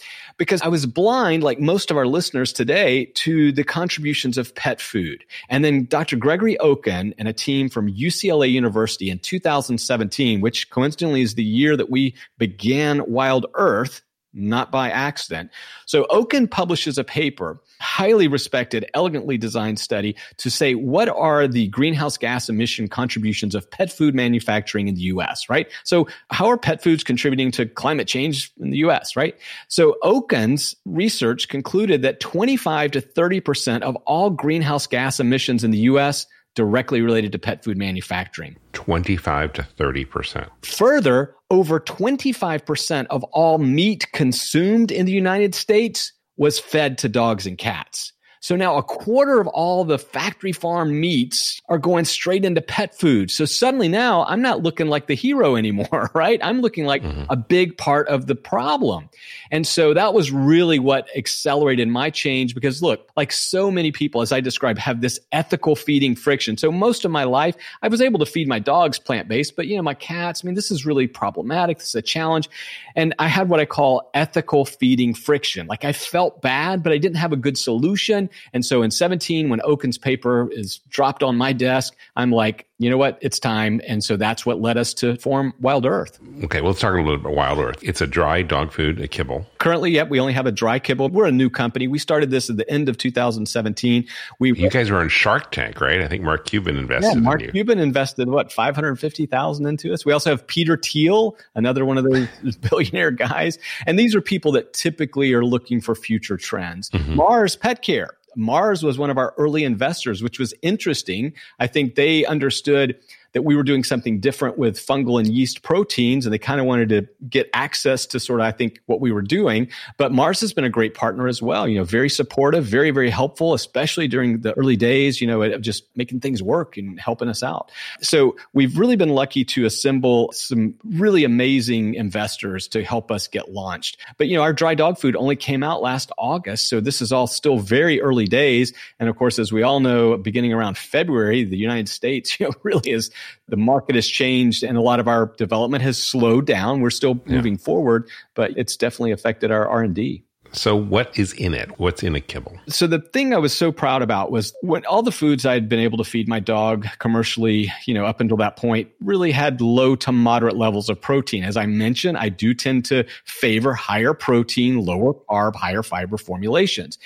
Because 0.42 0.61
I 0.61 0.66
was 0.66 0.87
blind, 0.87 1.44
like 1.44 1.61
most 1.61 1.92
of 1.92 1.96
our 1.96 2.05
listeners 2.05 2.52
today, 2.52 3.05
to 3.14 3.52
the 3.52 3.62
contributions 3.62 4.37
of 4.37 4.52
pet 4.57 4.81
food. 4.81 5.24
And 5.48 5.64
then 5.64 5.85
Dr. 5.85 6.16
Gregory 6.16 6.57
Okin 6.59 7.14
and 7.16 7.28
a 7.28 7.33
team 7.33 7.68
from 7.68 7.88
UCLA 7.88 8.50
University 8.50 9.09
in 9.09 9.20
2017, 9.20 10.40
which 10.40 10.68
coincidentally 10.68 11.20
is 11.20 11.37
the 11.37 11.44
year 11.44 11.76
that 11.76 11.90
we 11.90 12.16
began 12.38 13.09
Wild 13.09 13.46
Earth, 13.55 14.02
not 14.35 14.71
by 14.71 14.90
accident. 14.90 15.51
So 15.87 16.05
Okin 16.11 16.51
publishes 16.51 16.99
a 16.99 17.05
paper, 17.05 17.61
highly 17.81 18.29
respected, 18.29 18.88
elegantly 18.95 19.37
designed 19.37 19.79
study 19.79 20.16
to 20.38 20.51
say 20.51 20.75
what 20.75 21.09
are 21.09 21.47
the 21.47 21.68
greenhouse 21.68 22.16
gas 22.16 22.49
emission 22.49 22.88
contributions 22.88 23.55
of 23.55 23.71
pet 23.71 23.92
food 23.92 24.14
manufacturing 24.14 24.88
in 24.88 24.95
the 24.95 25.03
US, 25.03 25.49
right? 25.49 25.71
So 25.85 26.09
how 26.31 26.47
are 26.47 26.59
pet 26.59 26.83
foods 26.83 27.05
contributing 27.05 27.51
to 27.53 27.66
climate 27.66 28.09
change 28.09 28.53
in 28.61 28.71
the 28.71 28.79
US, 28.79 29.16
right? 29.16 29.38
So 29.68 29.97
Okin's 30.03 30.75
research 30.85 31.49
concluded 31.49 32.03
that 32.03 32.21
25 32.21 32.92
to 32.92 33.01
30% 33.01 33.83
of 33.83 33.97
all 34.07 34.31
greenhouse 34.31 34.87
gas 34.87 35.21
emissions 35.21 35.64
in 35.64 35.71
the 35.71 35.79
US 35.79 36.27
directly 36.55 37.01
related 37.01 37.33
to 37.33 37.38
pet 37.38 37.64
food 37.64 37.79
manufacturing. 37.79 38.57
25 38.73 39.53
to 39.55 39.62
30%. 39.62 40.49
Further, 40.64 41.35
over 41.53 41.79
25% 41.79 43.07
of 43.11 43.23
all 43.25 43.59
meat 43.59 44.11
consumed 44.12 44.91
in 44.91 45.05
the 45.05 45.12
United 45.12 45.55
States 45.55 46.11
was 46.38 46.59
fed 46.59 46.97
to 46.97 47.11
dogs 47.11 47.47
and 47.47 47.59
cats. 47.59 48.15
So 48.42 48.57
now 48.57 48.76
a 48.76 48.83
quarter 48.83 49.40
of 49.40 49.46
all 49.46 49.85
the 49.85 49.98
factory 49.98 50.50
farm 50.50 50.98
meats 51.00 51.62
are 51.68 51.78
going 51.78 52.05
straight 52.05 52.44
into 52.44 52.61
pet 52.61 52.92
food. 52.98 53.31
So 53.31 53.44
suddenly 53.44 53.87
now 53.87 54.24
I'm 54.24 54.42
not 54.42 54.64
looking 54.64 54.88
like 54.88 55.07
the 55.07 55.14
hero 55.14 55.55
anymore, 55.62 56.11
right? 56.12 56.40
I'm 56.42 56.61
looking 56.61 56.85
like 56.85 57.02
Mhm. 57.05 57.26
a 57.31 57.37
big 57.37 57.78
part 57.78 58.09
of 58.09 58.26
the 58.26 58.35
problem. 58.35 59.09
And 59.52 59.64
so 59.64 59.94
that 59.94 60.12
was 60.12 60.33
really 60.33 60.81
what 60.81 61.07
accelerated 61.16 61.87
my 61.87 62.11
change 62.11 62.52
because 62.52 62.83
look, 62.83 63.09
like 63.16 63.31
so 63.31 63.70
many 63.70 63.92
people, 63.92 64.22
as 64.22 64.33
I 64.33 64.40
described, 64.40 64.81
have 64.81 65.00
this 65.02 65.20
ethical 65.31 65.76
feeding 65.76 66.16
friction. 66.16 66.57
So 66.57 66.72
most 66.72 67.05
of 67.05 67.12
my 67.12 67.22
life, 67.24 67.55
I 67.81 67.87
was 67.88 68.00
able 68.02 68.18
to 68.18 68.26
feed 68.26 68.48
my 68.48 68.59
dogs 68.59 68.98
plant 68.98 69.28
based, 69.28 69.55
but 69.55 69.68
you 69.68 69.76
know, 69.76 69.83
my 69.83 69.94
cats, 69.94 70.42
I 70.42 70.46
mean, 70.46 70.57
this 70.57 70.72
is 70.72 70.85
really 70.85 71.07
problematic. 71.07 71.78
This 71.78 71.90
is 71.90 71.94
a 71.94 72.02
challenge. 72.02 72.50
And 72.96 73.14
I 73.20 73.28
had 73.28 73.48
what 73.48 73.61
I 73.61 73.66
call 73.66 74.11
ethical 74.14 74.64
feeding 74.64 75.14
friction. 75.14 75.68
Like 75.68 75.85
I 75.85 75.92
felt 75.92 76.42
bad, 76.42 76.83
but 76.83 76.92
I 76.92 76.98
didn't 76.98 77.18
have 77.18 77.33
a 77.33 77.37
good 77.37 77.57
solution. 77.57 78.31
And 78.53 78.64
so 78.64 78.83
in 78.83 78.90
17, 78.90 79.49
when 79.49 79.61
Okin's 79.62 79.99
paper 79.99 80.49
is 80.53 80.79
dropped 80.88 81.23
on 81.23 81.37
my 81.37 81.53
desk, 81.53 81.95
I'm 82.16 82.31
like, 82.31 82.66
you 82.79 82.90
know 82.90 82.99
what? 82.99 83.16
It's 83.21 83.38
time. 83.38 83.81
And 83.87 84.03
so 84.03 84.16
that's 84.16 84.45
what 84.45 84.61
led 84.61 84.77
us 84.77 84.92
to 84.95 85.16
form 85.16 85.55
Wild 85.61 85.87
Earth. 85.87 86.18
Okay, 86.42 86.61
well, 86.61 86.71
let's 86.71 86.81
talk 86.81 86.92
a 86.92 86.97
little 86.97 87.16
bit 87.16 87.21
about 87.21 87.35
Wild 87.37 87.59
Earth. 87.61 87.79
It's 87.81 88.01
a 88.01 88.09
dry 88.09 88.42
dog 88.42 88.73
food, 88.73 89.01
a 89.01 89.07
kibble. 89.07 89.47
Currently, 89.59 89.92
yep, 89.92 90.09
we 90.09 90.18
only 90.18 90.33
have 90.33 90.47
a 90.47 90.53
dry 90.53 90.81
kibble. 90.81 91.09
We're 91.09 91.27
a 91.27 91.33
new 91.33 91.49
company. 91.49 91.87
We 91.87 92.01
started 92.01 92.31
this 92.31 92.51
at 92.51 92.57
the 92.57 92.68
end 92.68 92.88
of 92.88 92.99
2017. 92.99 94.05
We 94.40 94.53
You 94.59 94.68
guys 94.68 94.90
were 94.90 94.99
on 94.99 95.09
Shark 95.09 95.53
Tank, 95.53 95.81
right? 95.81 96.01
I 96.01 96.09
think 96.09 96.25
Mark 96.25 96.45
Cuban 96.47 96.77
invested 96.77 97.14
yeah, 97.14 97.21
Mark 97.21 97.42
in. 97.42 97.53
Cuban 97.53 97.79
invested 97.79 98.29
what 98.29 98.51
550,000 98.53 99.66
into 99.66 99.92
us. 99.92 100.05
We 100.05 100.12
also 100.12 100.31
have 100.31 100.45
Peter 100.47 100.77
Thiel, 100.77 101.37
another 101.55 101.85
one 101.85 101.99
of 101.99 102.05
those 102.05 102.57
billionaire 102.71 103.12
guys, 103.12 103.59
and 103.87 103.97
these 103.97 104.14
are 104.16 104.21
people 104.21 104.51
that 104.53 104.73
typically 104.73 105.33
are 105.33 105.45
looking 105.45 105.81
for 105.81 105.95
future 105.95 106.37
trends. 106.37 106.90
Mhm. 106.90 107.14
Mars 107.14 107.55
Pet 107.55 107.83
Care. 107.83 108.16
Mars 108.37 108.83
was 108.83 108.99
one 108.99 109.11
of 109.11 109.18
our 109.18 109.35
early 109.38 109.64
investors, 109.64 110.23
which 110.23 110.38
was 110.38 110.55
interesting. 110.62 111.35
I 111.59 111.66
think 111.66 111.95
they 111.95 112.25
understood 112.25 112.99
that 113.33 113.42
we 113.42 113.57
were 113.57 113.62
doing 113.62 113.85
something 113.85 114.21
different 114.21 114.59
with 114.59 114.77
fungal 114.77 115.18
and 115.18 115.33
yeast 115.33 115.62
proteins, 115.62 116.27
and 116.27 116.33
they 116.33 116.38
kind 116.38 116.61
of 116.61 116.66
wanted 116.66 116.88
to 116.90 117.09
get 117.29 117.49
access 117.55 118.07
to 118.07 118.21
sort 118.21 118.40
of, 118.40 118.47
I 118.47 118.53
think, 118.53 118.81
what 118.87 119.01
we 119.01 119.11
were 119.11 119.23
doing. 119.23 119.68
But 119.97 120.12
Mars 120.12 120.40
has 120.40 120.53
been 120.53 120.64
a 120.64 120.71
great 120.71 120.95
partner 120.95 121.29
as 121.29 121.40
well. 121.40 121.66
You 121.66 121.79
know, 121.79 121.85
very 121.85 122.11
supportive, 122.11 122.64
very, 122.64 122.90
very 122.90 123.11
helpful, 123.11 123.55
especially 123.55 124.09
during 124.09 124.40
the 124.40 124.53
early 124.59 124.77
days, 124.77 125.21
you 125.21 125.27
know, 125.27 125.42
of 125.42 125.62
just 125.62 125.85
making 125.97 126.21
things 126.21 126.42
work 126.42 126.77
and 126.77 127.01
helping 127.01 127.29
us 127.29 127.42
out. 127.42 127.71
So 128.01 128.37
we've 128.53 128.79
really 128.79 128.97
been 128.97 129.11
lucky 129.11 129.45
to 129.47 129.64
assemble 129.64 130.31
some 130.33 130.75
really 130.85 131.25
amazing 131.25 131.95
investors 131.95 132.68
to 132.68 132.85
help 132.85 133.11
us 133.11 133.29
get 133.29 133.51
launched. 133.51 133.99
But, 134.18 134.29
you 134.29 134.37
know, 134.37 134.42
our 134.42 134.53
dry 134.53 134.75
dog 134.75 134.99
food 134.99 135.16
only 135.16 135.37
came 135.37 135.62
out 135.62 135.83
last 135.83 136.12
August. 136.18 136.68
So 136.68 136.81
this 136.81 137.01
is 137.01 137.12
all 137.12 137.27
still 137.27 137.59
very 137.59 138.01
early 138.01 138.27
days. 138.27 138.73
And 139.01 139.09
of 139.09 139.16
course, 139.16 139.38
as 139.38 139.53
we 139.53 139.62
all 139.62 139.81
know, 139.81 140.16
beginning 140.16 140.53
around 140.53 140.77
February, 140.77 141.45
the 141.45 141.57
United 141.57 141.88
States, 141.88 142.38
you 142.40 142.47
know, 142.47 142.53
really 142.62 142.90
is 142.90 143.11
the 143.49 143.57
market 143.57 143.95
has 143.95 144.07
changed 144.07 144.63
and 144.63 144.77
a 144.77 144.81
lot 144.83 145.01
of 145.01 145.09
our 145.09 145.33
development 145.37 145.83
has 145.83 146.03
slowed 146.03 146.47
down. 146.47 146.81
We're 146.81 146.91
still 146.91 147.21
Yeah. 147.27 147.37
moving 147.37 147.57
forward, 147.59 148.09
but 148.35 148.53
it's 148.57 148.77
definitely 148.77 149.13
affected 149.13 149.51
our 149.51 149.67
R&D. 149.69 150.23
So, 150.55 150.77
what 150.77 151.19
is 151.19 151.33
in 151.33 151.55
it? 151.55 151.79
What's 151.79 152.03
in 152.03 152.15
a 152.15 152.21
kibble? 152.21 152.59
So, 152.69 152.87
the 152.87 152.99
thing 152.99 153.33
I 153.33 153.39
was 153.39 153.55
so 153.55 153.73
proud 153.73 154.03
about 154.03 154.31
was 154.31 154.53
when 154.61 154.85
all 154.85 155.03
the 155.03 155.11
foods 155.11 155.47
I 155.47 155.55
had 155.55 155.67
been 155.67 155.79
able 155.79 155.97
to 155.97 156.05
feed 156.05 156.29
my 156.29 156.41
dog 156.41 156.87
commercially, 156.99 157.73
you 157.87 157.95
know, 157.95 158.05
up 158.05 158.21
until 158.21 158.37
that 158.37 158.57
point, 158.57 158.91
really 159.01 159.33
had 159.33 159.63
low 159.63 159.97
to 159.97 160.13
moderate 160.13 160.57
levels 160.59 160.91
of 160.91 161.01
protein. 161.01 161.43
As 161.43 161.57
I 161.57 161.65
mentioned, 161.65 162.19
I 162.19 162.29
do 162.29 162.53
tend 162.53 162.85
to 162.87 163.05
favor 163.25 163.73
higher 163.73 164.13
protein, 164.13 164.85
lower 164.85 165.15
carb, 165.15 165.55
higher 165.57 165.83
fiber 165.83 166.19
formulations. 166.19 166.99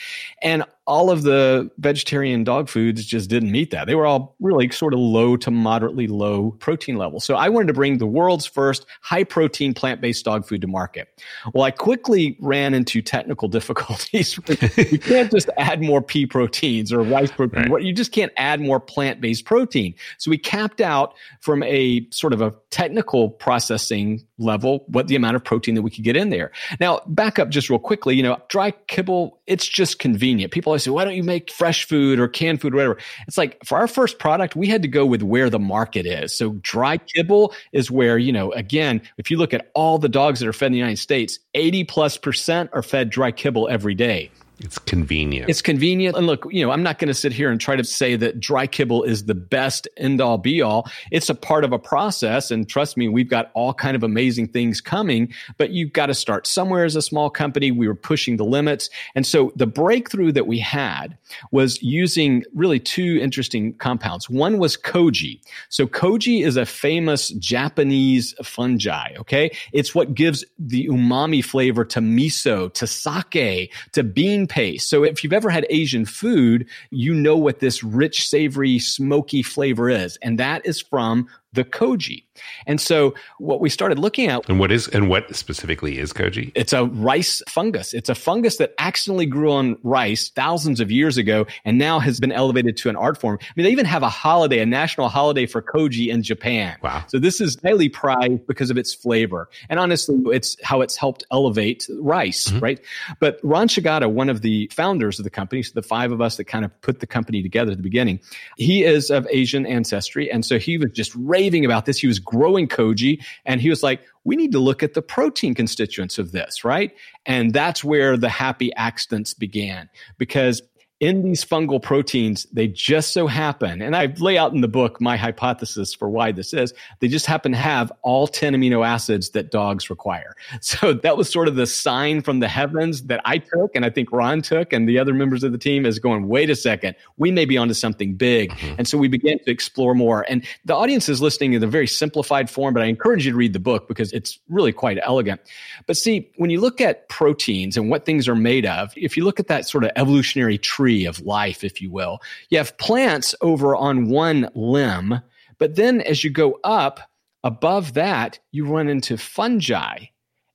And 0.43 0.65
all 0.87 1.11
of 1.11 1.23
the 1.23 1.71
vegetarian 1.79 2.45
dog 2.45 2.69
foods 2.69 3.05
just 3.05 3.29
didn't 3.29 3.51
meet 3.51 3.71
that. 3.73 3.87
They 3.87 3.95
were 3.95 4.07
all 4.07 4.37
really 4.41 4.71
sort 4.71 4.95
of 4.95 5.01
low 5.01 5.37
to 5.39 5.51
moderately 5.51 6.07
low 6.07 6.53
protein 6.53 6.97
levels. 6.97 7.25
So 7.25 7.35
I 7.35 7.49
wanted 7.49 7.69
to 7.69 7.73
bring 7.75 7.99
the 7.99 8.07
world's 8.07 8.47
first 8.47 8.87
high 9.01 9.25
protein 9.25 9.75
plant 9.75 10.01
based 10.01 10.25
dog 10.25 10.47
food 10.47 10.61
to 10.61 10.69
market. 10.69 11.09
Well, 11.53 11.65
I 11.65 11.73
quickly 11.73 12.37
ran 12.41 12.73
into 12.73 13.03
technical 13.03 13.49
difficulties. 13.57 14.39
you 14.77 14.99
can't 14.99 15.31
just 15.31 15.51
add 15.59 15.83
more 15.83 16.01
pea 16.01 16.27
proteins 16.27 16.93
or 16.93 17.01
rice 17.01 17.33
protein. 17.33 17.71
Right. 17.71 17.83
You 17.83 17.93
just 17.93 18.13
can't 18.13 18.33
add 18.37 18.61
more 18.61 18.79
plant 18.79 19.21
based 19.21 19.45
protein. 19.45 19.95
So 20.19 20.31
we 20.31 20.39
capped 20.39 20.81
out 20.81 21.15
from 21.41 21.63
a 21.65 22.07
sort 22.11 22.33
of 22.33 22.41
a 22.41 22.55
technical 22.71 23.31
processing 23.31 24.25
level 24.39 24.85
what 24.89 25.09
the 25.09 25.17
amount 25.17 25.35
of 25.35 25.43
protein 25.43 25.75
that 25.75 25.83
we 25.83 25.91
could 25.91 26.05
get 26.05 26.17
in 26.17 26.31
there. 26.31 26.53
Now, 26.79 27.01
back 27.07 27.39
up 27.39 27.49
just 27.49 27.71
real 27.71 27.79
quickly, 27.79 28.15
you 28.15 28.23
know, 28.23 28.41
dry 28.49 28.71
kibble, 28.87 29.41
it's 29.47 29.67
just 29.67 29.99
convenient. 29.99 30.53
People 30.53 30.76
always 30.77 30.85
say, 30.85 30.91
why 30.91 31.05
don't 31.05 31.17
you 31.17 31.23
make 31.23 31.51
fresh 31.51 31.87
food 31.87 32.21
or 32.21 32.29
canned 32.29 32.61
food 32.61 32.75
or 32.75 32.77
whatever? 32.77 32.99
It's 33.27 33.39
like 33.39 33.59
for 33.65 33.79
our 33.79 33.89
first 33.89 34.19
product, 34.19 34.55
we 34.57 34.67
had 34.67 34.83
to 34.83 34.89
go 34.89 35.07
with 35.07 35.23
where 35.23 35.49
the 35.49 35.59
market 35.59 36.07
is. 36.07 36.37
So 36.37 36.53
dry 36.61 36.99
kibble 36.99 37.55
is 37.73 37.91
where, 37.91 38.19
you 38.19 38.33
know, 38.33 38.53
again, 38.53 39.01
if 39.17 39.31
you 39.31 39.39
look 39.39 39.55
at 39.55 39.71
all 39.75 39.99
the 39.99 40.09
dogs 40.09 40.41
that 40.41 40.49
are 40.49 40.53
fed 40.53 40.67
in 40.67 40.73
the 40.73 40.79
United 40.79 40.99
States, 40.99 41.39
80 41.55 41.85
plus 41.85 42.19
percent 42.19 42.71
are 42.73 42.83
fed 42.83 43.11
dry 43.11 43.33
kibble 43.33 43.69
every 43.69 43.95
day. 43.95 44.31
It's 44.61 44.79
convenient. 44.79 45.51
It's 45.51 45.61
convenient. 45.61 46.17
And 46.17 46.27
look, 46.27 46.47
you 46.51 46.65
know, 46.65 46.73
I'm 46.73 46.83
not 46.83 46.99
going 46.99 47.09
to 47.09 47.15
sit 47.15 47.33
here 47.33 47.51
and 47.51 47.61
try 47.61 47.77
to 47.77 47.85
say 47.85 48.17
that 48.17 48.41
dry 48.41 48.67
kibble 48.67 49.03
is 49.03 49.27
the 49.27 49.35
best 49.35 49.87
end 49.99 50.23
all 50.23 50.39
be 50.39 50.63
all. 50.63 50.89
It's 51.11 51.29
a 51.29 51.35
part 51.35 51.63
of 51.65 51.73
a 51.73 51.79
process. 51.79 52.51
And 52.51 52.67
trust 52.67 52.97
me, 52.97 53.07
we've 53.09 53.29
got 53.29 53.51
all 53.53 53.75
kind 53.75 53.95
of 53.95 54.03
amazing 54.03 54.49
things 54.49 54.81
coming, 54.81 55.35
but 55.59 55.71
you've 55.71 55.93
got 55.93 56.07
to 56.07 56.15
start 56.15 56.47
somewhere 56.47 56.85
as 56.85 56.97
a 56.97 57.03
small 57.03 57.29
company. 57.29 57.71
We 57.71 57.87
were 57.87 57.95
pushing 57.95 58.39
the 58.39 58.47
limits. 58.47 58.89
And 59.15 59.27
so 59.27 59.53
the 59.57 59.67
breakthrough 59.67 60.33
that 60.33 60.47
we 60.47 60.59
had 60.59 61.19
was 61.51 61.83
using 61.83 62.43
really 62.55 62.81
two 62.81 63.19
interesting 63.21 63.75
compounds. 63.75 64.31
One 64.31 64.57
was 64.57 64.77
koji. 64.79 65.41
So 65.69 65.87
koji 65.87 66.47
is 66.47 66.57
a 66.57 66.65
famous 66.65 67.29
Japanese 67.31 68.35
fungi. 68.43 69.17
Okay. 69.19 69.51
It's 69.73 69.95
what 69.95 70.15
gives 70.15 70.47
the 70.59 70.87
umami 70.87 71.45
flavor 71.45 71.85
to 71.85 72.01
miso, 72.01 72.73
to 72.73 72.87
sake, 72.87 73.71
to 73.93 74.03
bean 74.03 74.46
paste. 74.47 74.89
So 74.89 75.05
if 75.05 75.23
you've 75.23 75.33
ever 75.33 75.51
had 75.51 75.67
Asian 75.71 76.05
food, 76.05 76.69
you 76.91 77.15
know 77.15 77.37
what 77.37 77.61
this 77.61 77.83
rich, 77.83 78.29
savory, 78.29 78.79
smoky 78.79 79.43
flavor 79.43 79.89
is. 79.89 80.17
And 80.23 80.39
that 80.39 80.65
is 80.67 80.81
from 80.81 81.29
the 81.53 81.65
koji. 81.65 82.25
And 82.67 82.81
so 82.81 83.15
what 83.39 83.61
we 83.61 83.71
started 83.71 83.99
looking 83.99 84.29
at 84.29 84.49
And 84.49 84.61
what 84.61 84.71
is 84.71 84.89
and 84.89 85.09
what 85.09 85.35
specifically 85.35 85.99
is 85.99 86.13
koji? 86.13 86.53
It's 86.55 86.73
a 86.73 86.85
rice 86.85 87.43
fungus. 87.49 87.95
It's 87.95 88.09
a 88.09 88.15
fungus 88.15 88.59
that 88.59 88.75
accidentally 88.79 89.27
grew 89.27 89.53
on 89.53 89.79
rice 89.83 90.29
thousands 90.29 90.81
of 90.81 90.91
years 90.91 91.17
ago 91.17 91.47
and 91.65 91.79
now 91.79 91.99
has 91.99 92.21
been 92.21 92.33
elevated 92.33 92.77
to 92.79 92.89
an 92.91 92.97
art 92.97 93.19
form. 93.19 93.39
I 93.41 93.47
mean 93.57 93.65
they 93.65 93.73
even 93.73 93.87
have 93.87 94.03
a 94.03 94.09
holiday, 94.09 94.61
a 94.61 94.67
national 94.67 95.09
holiday 95.09 95.47
for 95.47 95.63
koji 95.63 96.09
in 96.09 96.23
Japan. 96.23 96.77
Wow. 96.83 97.05
So 97.09 97.19
this 97.19 97.41
is 97.41 97.57
highly 97.65 97.89
prized 97.89 98.47
because 98.47 98.71
of 98.71 98.77
its 98.77 98.95
flavor. 98.95 99.49
And 99.69 99.81
honestly, 99.81 100.17
it's 100.27 100.57
how 100.63 100.83
it's 100.83 100.97
helped 100.97 101.25
elevate 101.31 101.89
rice, 101.99 102.49
mm-hmm. 102.49 102.61
right? 102.61 102.81
But 103.19 103.41
Ron 103.43 103.69
Shigeta, 103.69 104.11
one 104.11 104.29
of 104.29 104.43
the 104.43 104.71
founders 104.75 105.19
of 105.19 105.25
the 105.25 105.31
company, 105.31 105.63
so 105.63 105.73
the 105.75 105.83
five 105.83 106.13
of 106.13 106.21
us 106.21 106.37
that 106.37 106.45
kind 106.45 106.65
of 106.65 106.81
put 106.83 107.01
the 107.01 107.07
company 107.07 107.43
together 107.43 107.73
at 107.73 107.79
the 107.79 107.83
beginning, 107.83 108.21
he 108.57 108.85
is 108.85 109.11
of 109.11 109.27
Asian 109.31 109.65
ancestry 109.65 110.31
and 110.31 110.45
so 110.45 110.59
he 110.59 110.79
was 110.79 110.91
just 110.93 111.15
raving 111.47 111.65
about 111.65 111.87
this. 111.87 111.99
He 111.99 112.09
was 112.09 112.19
growing 112.19 112.67
koji 112.67 113.23
and 113.45 113.61
he 113.61 113.71
was 113.71 113.83
like, 113.83 114.01
we 114.25 114.35
need 114.35 114.53
to 114.53 114.59
look 114.59 114.83
at 114.83 114.95
the 114.95 115.03
protein 115.03 115.55
constituents 115.55 116.19
of 116.19 116.33
this, 116.33 116.65
right? 116.65 116.93
And 117.25 117.53
that's 117.53 117.85
where 117.85 118.17
the 118.17 118.29
happy 118.29 118.75
accidents 118.75 119.33
began 119.33 119.89
because 120.19 120.61
in 120.99 121.23
these 121.23 121.45
fungal 121.45 121.83
proteins, 121.83 122.47
they 122.55 122.67
just 122.67 123.13
so 123.13 123.27
happen, 123.27 123.83
and 123.83 123.95
I 123.95 124.15
lay 124.19 124.39
out 124.39 124.55
in 124.55 124.63
the 124.63 124.69
book 124.69 124.99
my 124.99 125.19
hypothesis 125.19 125.93
for 125.93 126.09
why 126.09 126.33
this 126.33 126.55
is, 126.55 126.73
they 127.01 127.09
just 127.09 127.27
happen 127.27 127.53
to 127.53 127.59
have 127.59 127.93
all 128.01 128.27
10 128.27 128.55
amino 128.55 128.87
acids 128.87 129.31
that 129.31 129.51
dogs 129.51 129.91
require. 129.91 130.35
So 130.67 130.93
that 130.95 131.17
was 131.17 131.31
sort 131.31 131.49
of 131.49 131.55
the 131.55 131.67
sign 131.67 132.23
from 132.23 132.41
the 132.41 132.49
heavens 132.49 133.05
that 133.05 133.21
I 133.25 133.39
took, 133.39 133.77
and 133.77 133.85
I 133.85 133.91
think 133.91 134.11
Ron 134.11 134.43
took, 134.43 134.73
and 134.73 134.89
the 134.89 134.99
other 134.99 135.15
members 135.15 135.45
of 135.45 135.53
the 135.53 135.59
team 135.59 135.87
is 135.87 135.99
going, 135.99 136.27
wait 136.29 136.51
a 136.51 136.57
second, 136.57 136.97
we 137.19 137.31
may 137.31 137.45
be 137.45 137.57
onto 137.57 137.73
something 137.75 138.15
big. 138.15 138.51
Mm-hmm. 138.51 138.75
And 138.79 138.89
so 138.89 138.99
we 138.99 139.07
began 139.07 139.39
to 139.39 139.51
explore 139.51 139.95
more. 139.95 140.25
And 140.29 140.45
the 140.65 140.75
audience 140.75 141.09
is 141.09 141.23
listening 141.23 141.53
in 141.53 141.63
a 141.63 141.69
very 141.69 141.87
simplified 141.87 142.51
form, 142.51 142.75
but 142.75 142.83
I 142.83 142.87
encourage 142.87 143.27
you 143.27 143.33
to 143.33 143.37
read 143.37 143.53
the 143.53 143.61
book 143.61 143.87
because 143.87 144.13
it's 144.13 144.39
really 144.49 144.73
quite 144.73 144.99
elegant. 145.03 145.41
But 145.87 145.97
see, 145.97 146.29
when 146.37 146.51
you 146.51 146.61
look 146.61 146.81
at 146.81 147.09
proteins 147.09 147.77
and 147.77 147.89
what 147.89 148.05
things 148.05 148.27
are 148.29 148.35
made 148.35 148.67
of, 148.67 148.93
if 148.97 149.17
you 149.17 149.25
look 149.25 149.39
at 149.39 149.47
that 149.47 149.69
sort 149.69 149.85
of 149.85 149.93
evolutionary 149.95 150.59
tree, 150.59 150.86
tree 150.87 151.05
of 151.05 151.21
life, 151.23 151.65
if 151.65 151.83
you 151.83 151.91
will. 151.91 152.21
You 152.49 152.59
have 152.59 152.79
plants 152.79 153.35
over 153.41 153.75
on 153.75 154.09
one 154.09 154.49
limb, 154.55 155.21
but 155.59 155.75
then 155.75 156.01
as 156.03 156.23
you 156.23 156.31
go 156.31 156.61
up 156.63 157.01
above 157.43 157.95
that, 157.95 158.39
you 158.53 158.67
run 158.67 158.89
into 158.89 159.17
fungi. 159.17 160.07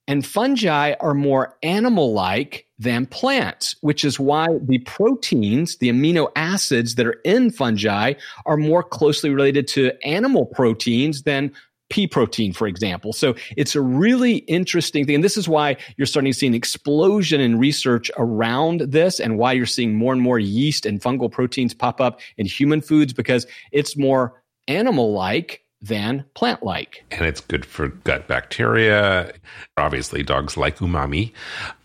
And 0.08 0.26
fungi 0.26 0.94
are 1.02 1.14
more 1.14 1.58
animal 1.64 2.14
like 2.14 2.66
than 2.80 3.08
plants, 3.08 3.76
which 3.82 4.06
is 4.06 4.20
why 4.20 4.48
the 4.62 4.80
proteins, 4.80 5.78
the 5.78 5.90
amino 5.90 6.32
acids 6.38 6.96
that 6.96 7.06
are 7.06 7.20
in 7.26 7.52
fungi, 7.52 8.14
are 8.46 8.58
more 8.58 8.84
closely 8.84 9.30
related 9.32 9.68
to 9.70 9.92
animal 10.06 10.46
proteins 10.46 11.24
than 11.24 11.52
pea 11.92 12.08
protein, 12.08 12.54
for 12.54 12.68
example. 12.68 13.14
So 13.14 13.36
it's 13.58 13.76
a 13.76 13.82
really 13.82 14.38
interesting 14.38 15.06
thing. 15.06 15.16
And 15.16 15.24
this 15.24 15.38
is 15.38 15.48
why 15.48 15.78
you're 15.98 16.08
starting 16.08 16.32
to 16.32 16.38
see 16.38 16.48
an 16.48 16.56
explosion 16.56 17.42
in 17.42 17.60
research 17.60 18.10
around 18.18 18.80
this 18.82 19.20
and 19.20 19.38
why 19.38 19.52
you're 19.52 19.66
seeing 19.66 19.94
more 19.94 20.14
and 20.14 20.22
more 20.22 20.40
yeast 20.40 20.86
and 20.86 21.00
fungal 21.00 21.32
proteins 21.32 21.74
pop 21.74 22.02
up 22.02 22.22
in 22.38 22.46
human 22.48 22.82
foods 22.82 23.14
because 23.14 23.46
it's 23.72 23.98
more 23.98 24.42
animal 24.68 25.14
like 25.14 25.64
than 25.82 26.24
plant 26.36 26.64
like. 26.64 27.04
And 27.12 27.26
it's 27.26 27.42
good 27.42 27.66
for 27.66 27.88
gut 27.90 28.28
bacteria. 28.28 29.34
Obviously, 29.78 30.22
dogs 30.24 30.56
like 30.56 30.78
umami, 30.78 31.32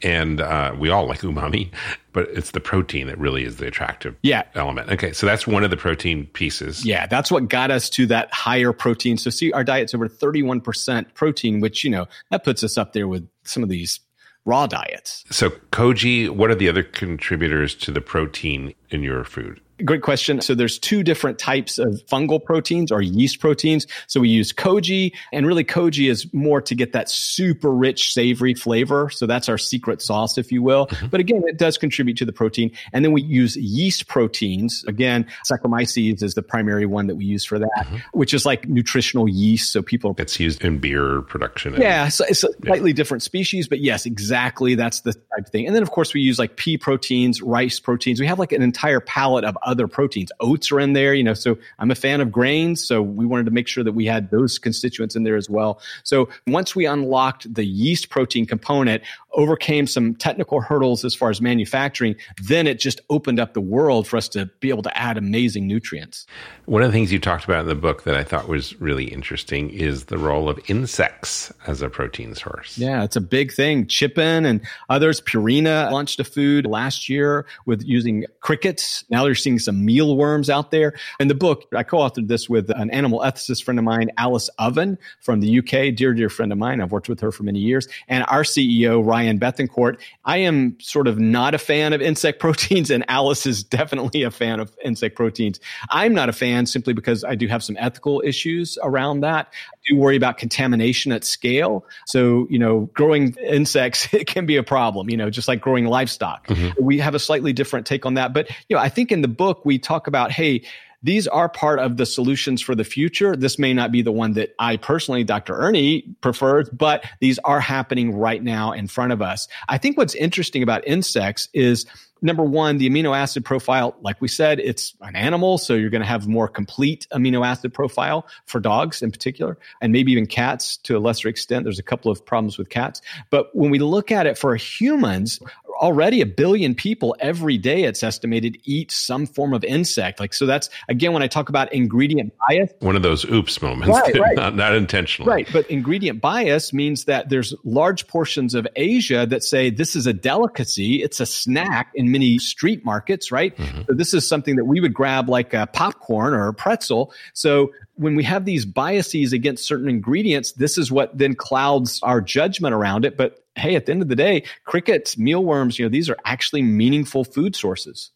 and 0.02 0.40
uh, 0.40 0.74
we 0.78 0.90
all 0.90 1.06
like 1.06 1.20
umami, 1.20 1.70
but 2.12 2.28
it's 2.30 2.50
the 2.50 2.60
protein 2.60 3.06
that 3.06 3.18
really 3.18 3.44
is 3.44 3.56
the 3.56 3.66
attractive 3.66 4.14
yeah. 4.22 4.42
element. 4.54 4.90
Okay, 4.90 5.12
so 5.12 5.26
that's 5.26 5.46
one 5.46 5.64
of 5.64 5.70
the 5.70 5.76
protein 5.76 6.26
pieces. 6.26 6.84
Yeah, 6.84 7.06
that's 7.06 7.30
what 7.30 7.48
got 7.48 7.70
us 7.70 7.88
to 7.90 8.06
that 8.06 8.32
higher 8.32 8.72
protein. 8.72 9.16
So, 9.16 9.30
see, 9.30 9.52
our 9.52 9.64
diet's 9.64 9.94
over 9.94 10.08
31% 10.08 11.14
protein, 11.14 11.60
which, 11.60 11.82
you 11.82 11.90
know, 11.90 12.06
that 12.30 12.44
puts 12.44 12.62
us 12.62 12.76
up 12.76 12.92
there 12.92 13.08
with 13.08 13.26
some 13.44 13.62
of 13.62 13.68
these 13.68 14.00
raw 14.44 14.66
diets. 14.66 15.24
So, 15.30 15.50
koji, 15.72 16.30
what 16.30 16.50
are 16.50 16.54
the 16.54 16.68
other 16.68 16.82
contributors 16.82 17.74
to 17.76 17.90
the 17.90 18.00
protein 18.00 18.74
in 18.90 19.02
your 19.02 19.24
food? 19.24 19.60
Great 19.84 20.00
question. 20.00 20.40
So 20.40 20.54
there's 20.54 20.78
two 20.78 21.02
different 21.02 21.38
types 21.38 21.78
of 21.78 22.00
fungal 22.10 22.42
proteins 22.42 22.90
or 22.90 23.02
yeast 23.02 23.40
proteins. 23.40 23.86
So 24.06 24.20
we 24.20 24.30
use 24.30 24.50
koji 24.52 25.12
and 25.32 25.46
really 25.46 25.64
koji 25.64 26.10
is 26.10 26.32
more 26.32 26.62
to 26.62 26.74
get 26.74 26.92
that 26.92 27.10
super 27.10 27.70
rich 27.70 28.12
savory 28.12 28.54
flavor. 28.54 29.10
So 29.10 29.26
that's 29.26 29.50
our 29.50 29.58
secret 29.58 30.00
sauce, 30.00 30.38
if 30.38 30.50
you 30.50 30.62
will. 30.62 30.86
Mm-hmm. 30.86 31.08
But 31.08 31.20
again, 31.20 31.42
it 31.46 31.58
does 31.58 31.76
contribute 31.76 32.16
to 32.16 32.24
the 32.24 32.32
protein. 32.32 32.70
And 32.94 33.04
then 33.04 33.12
we 33.12 33.20
use 33.20 33.56
yeast 33.56 34.08
proteins. 34.08 34.82
Again, 34.88 35.26
Saccharomyces 35.50 36.22
is 36.22 36.34
the 36.34 36.42
primary 36.42 36.86
one 36.86 37.06
that 37.08 37.16
we 37.16 37.26
use 37.26 37.44
for 37.44 37.58
that, 37.58 37.68
mm-hmm. 37.78 37.96
which 38.12 38.32
is 38.32 38.46
like 38.46 38.66
nutritional 38.66 39.28
yeast. 39.28 39.72
So 39.72 39.82
people. 39.82 40.14
It's 40.16 40.40
used 40.40 40.64
in 40.64 40.78
beer 40.78 41.20
production. 41.22 41.74
yeah. 41.74 42.08
So 42.08 42.24
it's 42.26 42.42
a 42.44 42.48
slightly 42.64 42.90
yeah. 42.90 42.96
different 42.96 43.22
species, 43.22 43.68
but 43.68 43.80
yes, 43.80 44.06
exactly. 44.06 44.74
That's 44.74 45.00
the 45.00 45.12
type 45.12 45.22
of 45.38 45.48
thing. 45.48 45.66
And 45.66 45.76
then 45.76 45.82
of 45.82 45.90
course 45.90 46.14
we 46.14 46.22
use 46.22 46.38
like 46.38 46.56
pea 46.56 46.78
proteins, 46.78 47.42
rice 47.42 47.78
proteins. 47.78 48.20
We 48.20 48.26
have 48.26 48.38
like 48.38 48.52
an 48.52 48.62
entire 48.62 49.00
palette 49.00 49.44
of 49.44 49.58
other 49.66 49.86
proteins. 49.86 50.32
Oats 50.40 50.72
are 50.72 50.80
in 50.80 50.94
there, 50.94 51.12
you 51.12 51.24
know, 51.24 51.34
so 51.34 51.58
I'm 51.78 51.90
a 51.90 51.94
fan 51.94 52.20
of 52.20 52.32
grains. 52.32 52.86
So 52.86 53.02
we 53.02 53.26
wanted 53.26 53.44
to 53.46 53.52
make 53.52 53.68
sure 53.68 53.84
that 53.84 53.92
we 53.92 54.06
had 54.06 54.30
those 54.30 54.58
constituents 54.58 55.16
in 55.16 55.24
there 55.24 55.36
as 55.36 55.50
well. 55.50 55.80
So 56.04 56.28
once 56.46 56.74
we 56.74 56.86
unlocked 56.86 57.52
the 57.52 57.64
yeast 57.64 58.08
protein 58.08 58.46
component, 58.46 59.02
overcame 59.36 59.86
some 59.86 60.14
technical 60.14 60.60
hurdles 60.60 61.04
as 61.04 61.14
far 61.14 61.30
as 61.30 61.40
manufacturing, 61.40 62.16
then 62.42 62.66
it 62.66 62.80
just 62.80 63.00
opened 63.10 63.38
up 63.38 63.54
the 63.54 63.60
world 63.60 64.08
for 64.08 64.16
us 64.16 64.28
to 64.30 64.46
be 64.60 64.70
able 64.70 64.82
to 64.82 64.96
add 64.98 65.16
amazing 65.16 65.66
nutrients. 65.66 66.26
One 66.64 66.82
of 66.82 66.88
the 66.88 66.92
things 66.92 67.12
you 67.12 67.18
talked 67.18 67.44
about 67.44 67.60
in 67.60 67.66
the 67.66 67.74
book 67.74 68.04
that 68.04 68.16
I 68.16 68.24
thought 68.24 68.48
was 68.48 68.78
really 68.80 69.04
interesting 69.04 69.70
is 69.70 70.06
the 70.06 70.18
role 70.18 70.48
of 70.48 70.58
insects 70.68 71.52
as 71.66 71.82
a 71.82 71.88
protein 71.88 72.34
source. 72.34 72.76
Yeah, 72.78 73.04
it's 73.04 73.16
a 73.16 73.20
big 73.20 73.52
thing. 73.52 73.86
Chippin 73.86 74.44
and 74.46 74.60
others, 74.88 75.20
Purina 75.20 75.90
launched 75.92 76.18
a 76.18 76.24
food 76.24 76.66
last 76.66 77.08
year 77.08 77.46
with 77.66 77.82
using 77.84 78.24
crickets. 78.40 79.04
Now 79.10 79.24
they're 79.24 79.34
seeing 79.34 79.58
some 79.58 79.84
mealworms 79.84 80.48
out 80.48 80.70
there. 80.70 80.94
In 81.20 81.28
the 81.28 81.34
book, 81.34 81.64
I 81.74 81.82
co-authored 81.82 82.28
this 82.28 82.48
with 82.48 82.70
an 82.70 82.90
animal 82.90 83.20
ethicist 83.20 83.64
friend 83.64 83.78
of 83.78 83.84
mine, 83.84 84.10
Alice 84.16 84.48
Oven 84.58 84.98
from 85.20 85.40
the 85.40 85.58
UK, 85.58 85.94
dear, 85.94 86.14
dear 86.14 86.28
friend 86.28 86.52
of 86.52 86.58
mine. 86.58 86.80
I've 86.80 86.92
worked 86.92 87.08
with 87.08 87.20
her 87.20 87.30
for 87.30 87.42
many 87.42 87.58
years. 87.58 87.86
And 88.08 88.24
our 88.28 88.42
CEO, 88.42 89.04
Ryan 89.04 89.25
Diane 89.26 89.40
Bethencourt. 89.40 89.98
I 90.24 90.38
am 90.38 90.76
sort 90.80 91.08
of 91.08 91.18
not 91.18 91.54
a 91.54 91.58
fan 91.58 91.92
of 91.92 92.00
insect 92.00 92.38
proteins, 92.40 92.90
and 92.90 93.04
Alice 93.08 93.46
is 93.46 93.62
definitely 93.62 94.22
a 94.22 94.30
fan 94.30 94.60
of 94.60 94.76
insect 94.84 95.16
proteins. 95.16 95.60
I'm 95.90 96.14
not 96.14 96.28
a 96.28 96.32
fan 96.32 96.66
simply 96.66 96.92
because 96.92 97.24
I 97.24 97.34
do 97.34 97.48
have 97.48 97.62
some 97.62 97.76
ethical 97.78 98.22
issues 98.24 98.78
around 98.82 99.20
that. 99.20 99.48
I 99.52 99.76
do 99.88 99.96
worry 99.96 100.16
about 100.16 100.38
contamination 100.38 101.12
at 101.12 101.24
scale. 101.24 101.84
So, 102.06 102.46
you 102.50 102.58
know, 102.58 102.90
growing 102.94 103.34
insects, 103.36 104.08
it 104.14 104.26
can 104.26 104.46
be 104.46 104.56
a 104.56 104.62
problem, 104.62 105.10
you 105.10 105.16
know, 105.16 105.30
just 105.30 105.48
like 105.48 105.60
growing 105.60 105.86
livestock. 105.86 106.46
Mm-hmm. 106.46 106.82
We 106.82 106.98
have 106.98 107.14
a 107.14 107.18
slightly 107.18 107.52
different 107.52 107.86
take 107.86 108.06
on 108.06 108.14
that. 108.14 108.32
But, 108.32 108.48
you 108.68 108.76
know, 108.76 108.82
I 108.82 108.88
think 108.88 109.10
in 109.10 109.22
the 109.22 109.28
book, 109.28 109.64
we 109.64 109.78
talk 109.78 110.06
about, 110.06 110.30
hey, 110.30 110.62
these 111.06 111.28
are 111.28 111.48
part 111.48 111.78
of 111.78 111.96
the 111.96 112.04
solutions 112.04 112.60
for 112.60 112.74
the 112.74 112.82
future. 112.82 113.36
This 113.36 113.58
may 113.60 113.72
not 113.72 113.92
be 113.92 114.02
the 114.02 114.10
one 114.10 114.32
that 114.32 114.54
I 114.58 114.76
personally, 114.76 115.22
Dr. 115.22 115.54
Ernie 115.54 116.02
prefers, 116.20 116.68
but 116.70 117.04
these 117.20 117.38
are 117.44 117.60
happening 117.60 118.16
right 118.16 118.42
now 118.42 118.72
in 118.72 118.88
front 118.88 119.12
of 119.12 119.22
us. 119.22 119.46
I 119.68 119.78
think 119.78 119.96
what's 119.96 120.16
interesting 120.16 120.64
about 120.64 120.86
insects 120.86 121.48
is 121.54 121.86
number 122.22 122.42
one, 122.42 122.78
the 122.78 122.90
amino 122.90 123.16
acid 123.16 123.44
profile, 123.44 123.96
like 124.00 124.20
we 124.20 124.26
said, 124.26 124.58
it's 124.58 124.94
an 125.00 125.14
animal. 125.14 125.58
So 125.58 125.74
you're 125.74 125.90
going 125.90 126.02
to 126.02 126.08
have 126.08 126.26
more 126.26 126.48
complete 126.48 127.06
amino 127.12 127.46
acid 127.46 127.72
profile 127.72 128.26
for 128.46 128.58
dogs 128.58 129.00
in 129.00 129.12
particular, 129.12 129.58
and 129.80 129.92
maybe 129.92 130.10
even 130.12 130.26
cats 130.26 130.76
to 130.78 130.96
a 130.96 130.98
lesser 130.98 131.28
extent. 131.28 131.64
There's 131.64 131.78
a 131.78 131.84
couple 131.84 132.10
of 132.10 132.24
problems 132.24 132.58
with 132.58 132.68
cats. 132.68 133.00
But 133.30 133.54
when 133.54 133.70
we 133.70 133.78
look 133.78 134.10
at 134.10 134.26
it 134.26 134.38
for 134.38 134.56
humans, 134.56 135.38
already 135.76 136.20
a 136.20 136.26
billion 136.26 136.74
people 136.74 137.16
every 137.20 137.58
day, 137.58 137.84
it's 137.84 138.02
estimated, 138.02 138.58
eat 138.64 138.90
some 138.90 139.26
form 139.26 139.54
of 139.54 139.64
insect. 139.64 140.20
Like, 140.20 140.34
so 140.34 140.46
that's, 140.46 140.68
again, 140.88 141.12
when 141.12 141.22
I 141.22 141.26
talk 141.26 141.48
about 141.48 141.72
ingredient 141.72 142.32
bias. 142.48 142.70
One 142.80 142.96
of 142.96 143.02
those 143.02 143.24
oops 143.24 143.60
moments, 143.62 143.88
right, 143.88 144.14
right. 144.18 144.36
Not, 144.36 144.54
not 144.54 144.74
intentionally. 144.74 145.30
Right. 145.30 145.48
But 145.52 145.70
ingredient 145.70 146.20
bias 146.20 146.72
means 146.72 147.04
that 147.04 147.28
there's 147.28 147.54
large 147.64 148.06
portions 148.06 148.54
of 148.54 148.66
Asia 148.76 149.26
that 149.26 149.42
say 149.42 149.70
this 149.70 149.96
is 149.96 150.06
a 150.06 150.12
delicacy, 150.12 151.02
it's 151.02 151.20
a 151.20 151.26
snack 151.26 151.92
in 151.94 152.10
many 152.10 152.38
street 152.38 152.84
markets, 152.84 153.30
right? 153.30 153.56
Mm-hmm. 153.56 153.82
So 153.88 153.94
this 153.94 154.14
is 154.14 154.28
something 154.28 154.56
that 154.56 154.64
we 154.64 154.80
would 154.80 154.94
grab 154.94 155.28
like 155.28 155.54
a 155.54 155.66
popcorn 155.66 156.34
or 156.34 156.48
a 156.48 156.54
pretzel. 156.54 157.12
So 157.32 157.72
when 157.96 158.14
we 158.14 158.22
have 158.24 158.44
these 158.44 158.64
biases 158.64 159.32
against 159.32 159.66
certain 159.66 159.88
ingredients, 159.88 160.52
this 160.52 160.78
is 160.78 160.92
what 160.92 161.16
then 161.16 161.34
clouds 161.34 162.00
our 162.02 162.20
judgment 162.20 162.74
around 162.74 163.04
it. 163.04 163.16
But 163.16 163.42
hey, 163.56 163.74
at 163.74 163.86
the 163.86 163.92
end 163.92 164.02
of 164.02 164.08
the 164.08 164.16
day, 164.16 164.42
crickets, 164.64 165.16
mealworms, 165.16 165.78
you 165.78 165.84
know, 165.84 165.88
these 165.88 166.08
are 166.10 166.16
actually 166.24 166.62
meaningful 166.62 167.24
food 167.24 167.56
sources. 167.56 168.10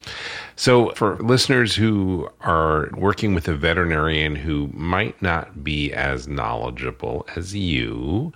So, 0.57 0.91
for 0.91 1.17
listeners 1.17 1.75
who 1.75 2.29
are 2.43 2.91
working 2.95 3.35
with 3.35 3.49
a 3.49 3.55
veterinarian 3.55 4.37
who 4.37 4.69
might 4.73 5.21
not 5.23 5.65
be 5.65 5.93
as 5.93 6.29
knowledgeable 6.29 7.27
as 7.35 7.55
you, 7.55 8.33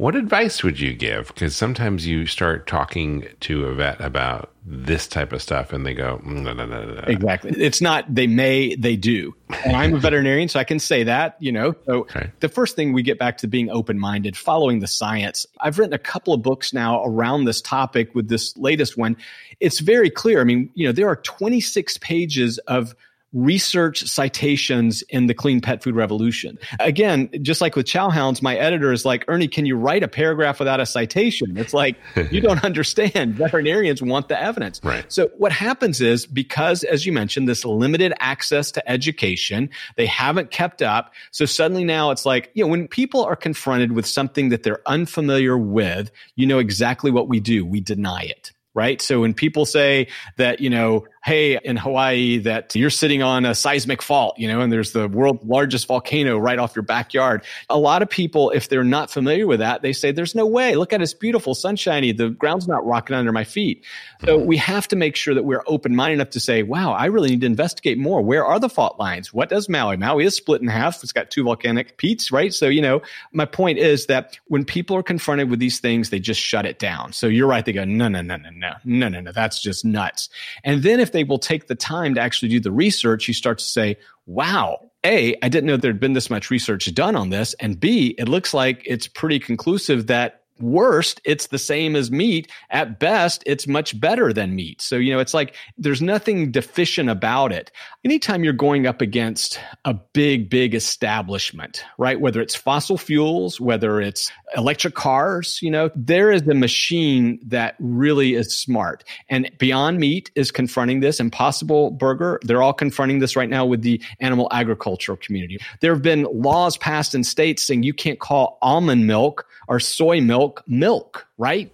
what 0.00 0.16
advice 0.16 0.62
would 0.62 0.80
you 0.80 0.94
give? 0.94 1.26
Because 1.28 1.54
sometimes 1.54 2.06
you 2.06 2.24
start 2.24 2.66
talking 2.66 3.28
to 3.40 3.66
a 3.66 3.74
vet 3.74 4.00
about 4.00 4.50
this 4.64 5.06
type 5.06 5.30
of 5.30 5.42
stuff 5.42 5.74
and 5.74 5.84
they 5.84 5.92
go, 5.92 6.22
mm, 6.24 6.40
no, 6.40 6.54
no, 6.54 6.64
no, 6.64 6.84
no. 6.86 7.04
Exactly. 7.06 7.50
It's 7.50 7.82
not 7.82 8.06
they 8.14 8.26
may, 8.26 8.74
they 8.76 8.96
do. 8.96 9.34
And 9.62 9.76
I'm 9.76 9.92
a 9.92 9.98
veterinarian, 9.98 10.48
so 10.48 10.58
I 10.58 10.64
can 10.64 10.78
say 10.78 11.02
that, 11.02 11.36
you 11.38 11.52
know. 11.52 11.74
So 11.84 11.92
okay. 12.00 12.30
the 12.40 12.48
first 12.48 12.76
thing 12.76 12.94
we 12.94 13.02
get 13.02 13.18
back 13.18 13.36
to 13.38 13.46
being 13.46 13.68
open 13.68 13.98
minded, 13.98 14.38
following 14.38 14.80
the 14.80 14.86
science. 14.86 15.44
I've 15.60 15.78
written 15.78 15.92
a 15.92 15.98
couple 15.98 16.32
of 16.32 16.40
books 16.40 16.72
now 16.72 17.04
around 17.04 17.44
this 17.44 17.60
topic 17.60 18.14
with 18.14 18.30
this 18.30 18.56
latest 18.56 18.96
one. 18.96 19.18
It's 19.60 19.80
very 19.80 20.08
clear. 20.08 20.40
I 20.40 20.44
mean, 20.44 20.70
you 20.72 20.86
know, 20.86 20.92
there 20.92 21.08
are 21.08 21.16
26 21.16 21.98
pages 21.98 22.56
of 22.68 22.94
research 23.32 24.02
citations 24.04 25.02
in 25.02 25.26
the 25.26 25.34
clean 25.34 25.60
pet 25.60 25.82
food 25.82 25.94
revolution. 25.94 26.58
Again, 26.80 27.30
just 27.42 27.60
like 27.60 27.76
with 27.76 27.86
chow 27.86 28.10
hounds, 28.10 28.42
my 28.42 28.56
editor 28.56 28.92
is 28.92 29.04
like, 29.04 29.24
Ernie, 29.28 29.46
can 29.46 29.66
you 29.66 29.76
write 29.76 30.02
a 30.02 30.08
paragraph 30.08 30.58
without 30.58 30.80
a 30.80 30.86
citation? 30.86 31.56
It's 31.56 31.72
like, 31.72 31.96
you 32.30 32.40
don't 32.40 32.64
understand. 32.64 33.34
Veterinarians 33.34 34.02
want 34.02 34.28
the 34.28 34.40
evidence. 34.40 34.80
Right. 34.82 35.10
So 35.12 35.28
what 35.38 35.52
happens 35.52 36.00
is 36.00 36.26
because, 36.26 36.82
as 36.84 37.06
you 37.06 37.12
mentioned, 37.12 37.48
this 37.48 37.64
limited 37.64 38.12
access 38.18 38.72
to 38.72 38.90
education, 38.90 39.70
they 39.96 40.06
haven't 40.06 40.50
kept 40.50 40.82
up. 40.82 41.14
So 41.30 41.44
suddenly 41.44 41.84
now 41.84 42.10
it's 42.10 42.26
like, 42.26 42.50
you 42.54 42.64
know, 42.64 42.70
when 42.70 42.88
people 42.88 43.24
are 43.24 43.36
confronted 43.36 43.92
with 43.92 44.06
something 44.06 44.48
that 44.48 44.64
they're 44.64 44.82
unfamiliar 44.86 45.56
with, 45.56 46.10
you 46.34 46.46
know 46.46 46.58
exactly 46.58 47.10
what 47.10 47.28
we 47.28 47.38
do. 47.38 47.64
We 47.64 47.80
deny 47.80 48.22
it 48.22 48.52
right? 48.74 49.02
So 49.02 49.20
when 49.20 49.34
people 49.34 49.66
say 49.66 50.08
that, 50.36 50.60
you 50.60 50.70
know, 50.70 51.04
hey, 51.22 51.58
in 51.62 51.76
Hawaii, 51.76 52.38
that 52.38 52.74
you're 52.74 52.88
sitting 52.88 53.22
on 53.22 53.44
a 53.44 53.54
seismic 53.54 54.00
fault, 54.00 54.38
you 54.38 54.48
know, 54.48 54.60
and 54.62 54.72
there's 54.72 54.92
the 54.92 55.06
world's 55.06 55.44
largest 55.44 55.86
volcano 55.86 56.38
right 56.38 56.58
off 56.58 56.74
your 56.74 56.82
backyard. 56.82 57.44
A 57.68 57.76
lot 57.78 58.00
of 58.00 58.08
people, 58.08 58.50
if 58.50 58.68
they're 58.70 58.84
not 58.84 59.10
familiar 59.10 59.46
with 59.46 59.60
that, 59.60 59.82
they 59.82 59.92
say, 59.92 60.12
there's 60.12 60.34
no 60.34 60.46
way. 60.46 60.76
Look 60.76 60.94
at 60.94 61.02
it's 61.02 61.12
beautiful, 61.12 61.54
sunshiny. 61.54 62.12
The 62.12 62.30
ground's 62.30 62.66
not 62.66 62.86
rocking 62.86 63.16
under 63.16 63.32
my 63.32 63.44
feet. 63.44 63.84
So 64.24 64.38
mm-hmm. 64.38 64.46
we 64.46 64.56
have 64.56 64.88
to 64.88 64.96
make 64.96 65.14
sure 65.14 65.34
that 65.34 65.44
we're 65.44 65.62
open 65.66 65.94
minded 65.94 66.14
enough 66.14 66.30
to 66.30 66.40
say, 66.40 66.62
wow, 66.62 66.92
I 66.92 67.06
really 67.06 67.30
need 67.30 67.42
to 67.42 67.46
investigate 67.46 67.98
more. 67.98 68.22
Where 68.22 68.44
are 68.44 68.58
the 68.58 68.70
fault 68.70 68.98
lines? 68.98 69.32
What 69.32 69.50
does 69.50 69.68
Maui? 69.68 69.98
Maui 69.98 70.24
is 70.24 70.36
split 70.36 70.62
in 70.62 70.68
half. 70.68 71.02
It's 71.02 71.12
got 71.12 71.30
two 71.30 71.44
volcanic 71.44 71.98
peaks, 71.98 72.32
right? 72.32 72.52
So, 72.54 72.68
you 72.68 72.80
know, 72.80 73.02
my 73.32 73.44
point 73.44 73.78
is 73.78 74.06
that 74.06 74.38
when 74.46 74.64
people 74.64 74.96
are 74.96 75.02
confronted 75.02 75.50
with 75.50 75.58
these 75.58 75.80
things, 75.80 76.08
they 76.08 76.18
just 76.18 76.40
shut 76.40 76.64
it 76.64 76.78
down. 76.78 77.12
So 77.12 77.26
you're 77.26 77.46
right. 77.46 77.64
They 77.64 77.72
go, 77.72 77.84
no, 77.84 78.08
no, 78.08 78.22
no, 78.22 78.36
no, 78.36 78.50
no, 78.50 78.72
no, 78.84 79.08
no, 79.08 79.20
no. 79.20 79.32
That's 79.32 79.60
just 79.60 79.84
nuts. 79.84 80.30
And 80.64 80.82
then 80.82 81.00
if 81.00 81.09
they 81.12 81.24
will 81.24 81.38
take 81.38 81.66
the 81.66 81.74
time 81.74 82.14
to 82.14 82.20
actually 82.20 82.48
do 82.48 82.60
the 82.60 82.72
research, 82.72 83.28
you 83.28 83.34
start 83.34 83.58
to 83.58 83.64
say, 83.64 83.96
wow, 84.26 84.90
A, 85.04 85.36
I 85.42 85.48
didn't 85.48 85.66
know 85.66 85.76
there'd 85.76 86.00
been 86.00 86.12
this 86.12 86.30
much 86.30 86.50
research 86.50 86.92
done 86.94 87.16
on 87.16 87.30
this. 87.30 87.54
And 87.54 87.78
B, 87.78 88.14
it 88.18 88.28
looks 88.28 88.54
like 88.54 88.82
it's 88.86 89.06
pretty 89.06 89.38
conclusive 89.38 90.06
that 90.08 90.39
worst, 90.62 91.20
it's 91.24 91.48
the 91.48 91.58
same 91.58 91.96
as 91.96 92.10
meat. 92.10 92.50
At 92.70 92.98
best, 92.98 93.42
it's 93.46 93.66
much 93.66 93.98
better 93.98 94.32
than 94.32 94.54
meat. 94.54 94.82
So, 94.82 94.96
you 94.96 95.12
know, 95.12 95.20
it's 95.20 95.34
like 95.34 95.54
there's 95.78 96.02
nothing 96.02 96.50
deficient 96.50 97.08
about 97.08 97.52
it. 97.52 97.70
Anytime 98.04 98.44
you're 98.44 98.52
going 98.52 98.86
up 98.86 99.00
against 99.00 99.60
a 99.84 99.94
big, 99.94 100.50
big 100.50 100.74
establishment, 100.74 101.84
right? 101.98 102.20
Whether 102.20 102.40
it's 102.40 102.54
fossil 102.54 102.98
fuels, 102.98 103.60
whether 103.60 104.00
it's 104.00 104.32
electric 104.56 104.94
cars, 104.94 105.60
you 105.62 105.70
know, 105.70 105.90
there 105.94 106.32
is 106.32 106.42
a 106.48 106.54
machine 106.54 107.38
that 107.46 107.76
really 107.78 108.34
is 108.34 108.56
smart. 108.56 109.04
And 109.28 109.50
Beyond 109.58 109.98
Meat 109.98 110.30
is 110.34 110.50
confronting 110.50 111.00
this. 111.00 111.20
Impossible 111.20 111.90
Burger, 111.90 112.40
they're 112.42 112.62
all 112.62 112.72
confronting 112.72 113.18
this 113.18 113.36
right 113.36 113.48
now 113.48 113.64
with 113.64 113.82
the 113.82 114.02
animal 114.20 114.48
agricultural 114.50 115.18
community. 115.18 115.58
There 115.80 115.92
have 115.92 116.02
been 116.02 116.26
laws 116.32 116.76
passed 116.76 117.14
in 117.14 117.24
states 117.24 117.62
saying 117.62 117.82
you 117.82 117.94
can't 117.94 118.18
call 118.18 118.58
almond 118.62 119.06
milk 119.06 119.46
or 119.68 119.78
soy 119.78 120.20
milk 120.20 120.49
milk, 120.66 121.26
right? 121.38 121.72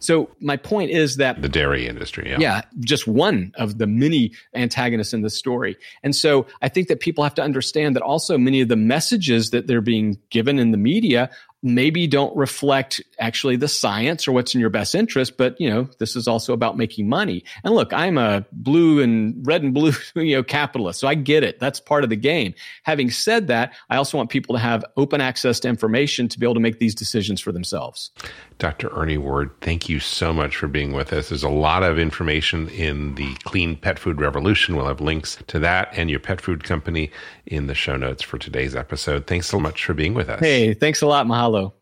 So 0.00 0.30
my 0.40 0.56
point 0.56 0.90
is 0.90 1.16
that 1.16 1.40
the 1.40 1.48
dairy 1.48 1.86
industry, 1.86 2.30
yeah. 2.30 2.38
yeah, 2.40 2.62
just 2.80 3.06
one 3.06 3.52
of 3.56 3.78
the 3.78 3.86
many 3.86 4.32
antagonists 4.54 5.12
in 5.12 5.22
the 5.22 5.30
story. 5.30 5.76
And 6.02 6.14
so 6.14 6.46
I 6.60 6.68
think 6.68 6.88
that 6.88 7.00
people 7.00 7.24
have 7.24 7.34
to 7.34 7.42
understand 7.42 7.96
that 7.96 8.02
also 8.02 8.36
many 8.38 8.60
of 8.60 8.68
the 8.68 8.76
messages 8.76 9.50
that 9.50 9.66
they're 9.66 9.80
being 9.80 10.18
given 10.30 10.58
in 10.58 10.72
the 10.72 10.78
media 10.78 11.30
maybe 11.62 12.06
don't 12.06 12.36
reflect 12.36 13.00
actually 13.18 13.56
the 13.56 13.68
science 13.68 14.26
or 14.26 14.32
what's 14.32 14.54
in 14.54 14.60
your 14.60 14.70
best 14.70 14.94
interest 14.94 15.36
but 15.36 15.60
you 15.60 15.70
know 15.70 15.88
this 15.98 16.16
is 16.16 16.26
also 16.26 16.52
about 16.52 16.76
making 16.76 17.08
money. 17.08 17.44
And 17.64 17.74
look 17.74 17.92
i'm 17.92 18.18
a 18.18 18.44
blue 18.52 19.00
and 19.00 19.46
red 19.46 19.62
and 19.62 19.72
blue 19.72 19.92
you 20.14 20.36
know 20.36 20.42
capitalist 20.42 21.00
so 21.00 21.08
i 21.08 21.14
get 21.14 21.42
it. 21.42 21.58
That's 21.58 21.80
part 21.80 22.04
of 22.04 22.10
the 22.10 22.16
game. 22.16 22.54
Having 22.82 23.10
said 23.10 23.46
that 23.48 23.74
i 23.90 23.96
also 23.96 24.16
want 24.16 24.30
people 24.30 24.54
to 24.54 24.60
have 24.60 24.84
open 24.96 25.20
access 25.20 25.60
to 25.60 25.68
information 25.68 26.28
to 26.28 26.38
be 26.38 26.46
able 26.46 26.54
to 26.54 26.60
make 26.60 26.78
these 26.78 26.94
decisions 26.94 27.40
for 27.40 27.52
themselves 27.52 28.10
dr 28.62 28.88
ernie 28.96 29.18
ward 29.18 29.50
thank 29.60 29.88
you 29.88 29.98
so 29.98 30.32
much 30.32 30.54
for 30.54 30.68
being 30.68 30.92
with 30.92 31.12
us 31.12 31.30
there's 31.30 31.42
a 31.42 31.48
lot 31.48 31.82
of 31.82 31.98
information 31.98 32.68
in 32.68 33.12
the 33.16 33.34
clean 33.42 33.74
pet 33.74 33.98
food 33.98 34.20
revolution 34.20 34.76
we'll 34.76 34.86
have 34.86 35.00
links 35.00 35.36
to 35.48 35.58
that 35.58 35.88
and 35.96 36.08
your 36.08 36.20
pet 36.20 36.40
food 36.40 36.62
company 36.62 37.10
in 37.46 37.66
the 37.66 37.74
show 37.74 37.96
notes 37.96 38.22
for 38.22 38.38
today's 38.38 38.76
episode 38.76 39.26
thanks 39.26 39.48
so 39.48 39.58
much 39.58 39.84
for 39.84 39.94
being 39.94 40.14
with 40.14 40.28
us 40.28 40.38
hey 40.38 40.74
thanks 40.74 41.02
a 41.02 41.06
lot 41.08 41.26
mahalo 41.26 41.72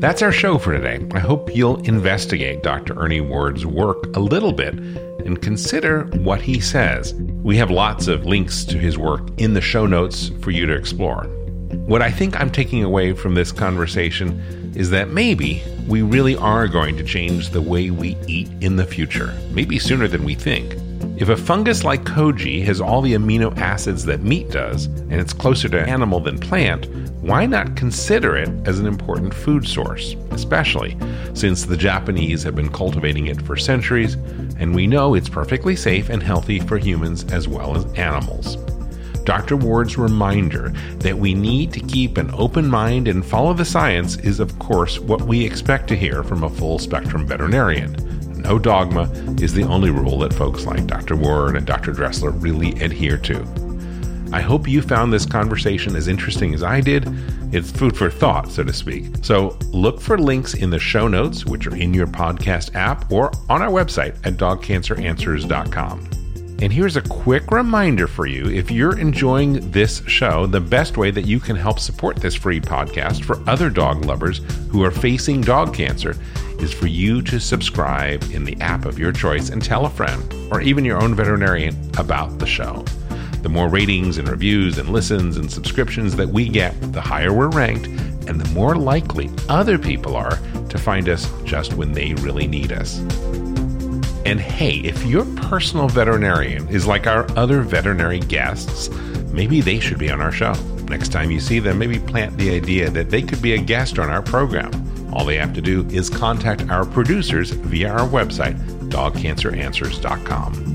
that's 0.00 0.20
our 0.20 0.32
show 0.32 0.58
for 0.58 0.74
today. 0.74 1.06
I 1.14 1.18
hope 1.18 1.56
you'll 1.56 1.80
investigate 1.84 2.62
Dr. 2.62 2.92
Ernie 2.98 3.22
Ward's 3.22 3.64
work 3.64 4.14
a 4.14 4.20
little 4.20 4.52
bit 4.52 4.74
and 4.74 5.40
consider 5.40 6.04
what 6.18 6.42
he 6.42 6.60
says. 6.60 7.14
We 7.14 7.56
have 7.56 7.70
lots 7.70 8.06
of 8.06 8.26
links 8.26 8.64
to 8.64 8.76
his 8.76 8.98
work 8.98 9.26
in 9.38 9.54
the 9.54 9.62
show 9.62 9.86
notes 9.86 10.30
for 10.42 10.50
you 10.50 10.66
to 10.66 10.74
explore. 10.74 11.24
What 11.86 12.02
I 12.02 12.10
think 12.10 12.38
I'm 12.38 12.50
taking 12.50 12.84
away 12.84 13.14
from 13.14 13.34
this 13.34 13.50
conversation 13.50 14.63
is 14.74 14.90
that 14.90 15.10
maybe 15.10 15.62
we 15.86 16.02
really 16.02 16.36
are 16.36 16.66
going 16.68 16.96
to 16.96 17.04
change 17.04 17.50
the 17.50 17.62
way 17.62 17.90
we 17.90 18.16
eat 18.26 18.48
in 18.60 18.76
the 18.76 18.86
future, 18.86 19.34
maybe 19.50 19.78
sooner 19.78 20.08
than 20.08 20.24
we 20.24 20.34
think. 20.34 20.74
If 21.16 21.28
a 21.28 21.36
fungus 21.36 21.84
like 21.84 22.02
koji 22.02 22.64
has 22.64 22.80
all 22.80 23.00
the 23.00 23.12
amino 23.12 23.56
acids 23.56 24.04
that 24.06 24.22
meat 24.22 24.50
does, 24.50 24.86
and 24.86 25.14
it's 25.14 25.32
closer 25.32 25.68
to 25.68 25.88
animal 25.88 26.18
than 26.18 26.38
plant, 26.38 26.88
why 27.22 27.46
not 27.46 27.76
consider 27.76 28.36
it 28.36 28.50
as 28.66 28.80
an 28.80 28.86
important 28.86 29.32
food 29.32 29.66
source, 29.66 30.16
especially 30.32 30.98
since 31.34 31.64
the 31.64 31.76
Japanese 31.76 32.42
have 32.42 32.56
been 32.56 32.70
cultivating 32.70 33.28
it 33.28 33.40
for 33.42 33.56
centuries, 33.56 34.14
and 34.58 34.74
we 34.74 34.88
know 34.88 35.14
it's 35.14 35.28
perfectly 35.28 35.76
safe 35.76 36.08
and 36.08 36.22
healthy 36.22 36.58
for 36.58 36.78
humans 36.78 37.24
as 37.32 37.46
well 37.46 37.76
as 37.76 37.84
animals. 37.94 38.56
Dr. 39.24 39.56
Ward's 39.56 39.96
reminder 39.96 40.70
that 40.98 41.18
we 41.18 41.34
need 41.34 41.72
to 41.72 41.80
keep 41.80 42.18
an 42.18 42.30
open 42.34 42.68
mind 42.68 43.08
and 43.08 43.24
follow 43.24 43.54
the 43.54 43.64
science 43.64 44.16
is, 44.18 44.40
of 44.40 44.58
course, 44.58 44.98
what 44.98 45.22
we 45.22 45.44
expect 45.44 45.88
to 45.88 45.96
hear 45.96 46.22
from 46.22 46.44
a 46.44 46.50
full 46.50 46.78
spectrum 46.78 47.26
veterinarian. 47.26 47.96
No 48.42 48.58
dogma 48.58 49.10
is 49.40 49.54
the 49.54 49.62
only 49.62 49.90
rule 49.90 50.18
that 50.18 50.34
folks 50.34 50.66
like 50.66 50.86
Dr. 50.86 51.16
Ward 51.16 51.56
and 51.56 51.66
Dr. 51.66 51.92
Dressler 51.92 52.30
really 52.30 52.72
adhere 52.80 53.16
to. 53.18 53.46
I 54.32 54.40
hope 54.40 54.68
you 54.68 54.82
found 54.82 55.12
this 55.12 55.24
conversation 55.24 55.96
as 55.96 56.08
interesting 56.08 56.54
as 56.54 56.62
I 56.62 56.80
did. 56.80 57.04
It's 57.54 57.70
food 57.70 57.96
for 57.96 58.10
thought, 58.10 58.50
so 58.50 58.64
to 58.64 58.72
speak. 58.72 59.06
So 59.22 59.56
look 59.70 60.00
for 60.00 60.18
links 60.18 60.54
in 60.54 60.70
the 60.70 60.78
show 60.78 61.08
notes, 61.08 61.46
which 61.46 61.66
are 61.66 61.76
in 61.76 61.94
your 61.94 62.08
podcast 62.08 62.74
app 62.74 63.10
or 63.12 63.30
on 63.48 63.62
our 63.62 63.70
website 63.70 64.16
at 64.26 64.34
dogcanceranswers.com. 64.34 66.23
And 66.60 66.72
here's 66.72 66.96
a 66.96 67.02
quick 67.02 67.50
reminder 67.50 68.06
for 68.06 68.26
you 68.26 68.48
if 68.48 68.70
you're 68.70 68.98
enjoying 68.98 69.70
this 69.70 70.02
show, 70.06 70.46
the 70.46 70.60
best 70.60 70.96
way 70.96 71.10
that 71.10 71.26
you 71.26 71.40
can 71.40 71.56
help 71.56 71.78
support 71.78 72.16
this 72.16 72.34
free 72.34 72.60
podcast 72.60 73.24
for 73.24 73.42
other 73.48 73.68
dog 73.68 74.04
lovers 74.04 74.38
who 74.70 74.84
are 74.84 74.90
facing 74.90 75.40
dog 75.40 75.74
cancer 75.74 76.16
is 76.60 76.72
for 76.72 76.86
you 76.86 77.20
to 77.22 77.40
subscribe 77.40 78.22
in 78.32 78.44
the 78.44 78.58
app 78.60 78.86
of 78.86 78.98
your 78.98 79.12
choice 79.12 79.50
and 79.50 79.62
tell 79.62 79.86
a 79.86 79.90
friend 79.90 80.32
or 80.50 80.60
even 80.60 80.84
your 80.84 81.02
own 81.02 81.14
veterinarian 81.14 81.74
about 81.98 82.38
the 82.38 82.46
show. 82.46 82.84
The 83.42 83.48
more 83.48 83.68
ratings 83.68 84.16
and 84.16 84.28
reviews 84.28 84.78
and 84.78 84.88
listens 84.88 85.36
and 85.36 85.50
subscriptions 85.50 86.16
that 86.16 86.28
we 86.28 86.48
get, 86.48 86.74
the 86.92 87.00
higher 87.00 87.32
we're 87.32 87.50
ranked 87.50 87.86
and 88.26 88.40
the 88.40 88.50
more 88.54 88.74
likely 88.74 89.30
other 89.48 89.78
people 89.78 90.16
are 90.16 90.38
to 90.70 90.78
find 90.78 91.08
us 91.08 91.30
just 91.44 91.74
when 91.74 91.92
they 91.92 92.14
really 92.14 92.46
need 92.46 92.72
us. 92.72 93.00
And 94.26 94.40
hey, 94.40 94.76
if 94.78 95.04
your 95.04 95.24
personal 95.36 95.88
veterinarian 95.88 96.66
is 96.68 96.86
like 96.86 97.06
our 97.06 97.30
other 97.38 97.60
veterinary 97.60 98.20
guests, 98.20 98.88
maybe 99.32 99.60
they 99.60 99.80
should 99.80 99.98
be 99.98 100.10
on 100.10 100.20
our 100.20 100.32
show. 100.32 100.54
Next 100.88 101.12
time 101.12 101.30
you 101.30 101.40
see 101.40 101.58
them, 101.58 101.78
maybe 101.78 101.98
plant 101.98 102.36
the 102.38 102.50
idea 102.50 102.90
that 102.90 103.10
they 103.10 103.22
could 103.22 103.42
be 103.42 103.54
a 103.54 103.58
guest 103.58 103.98
on 103.98 104.08
our 104.08 104.22
program. 104.22 104.70
All 105.12 105.24
they 105.24 105.36
have 105.36 105.52
to 105.54 105.60
do 105.60 105.86
is 105.88 106.08
contact 106.08 106.68
our 106.70 106.86
producers 106.86 107.50
via 107.50 107.90
our 107.90 108.08
website, 108.08 108.58
dogcanceranswers.com. 108.88 110.74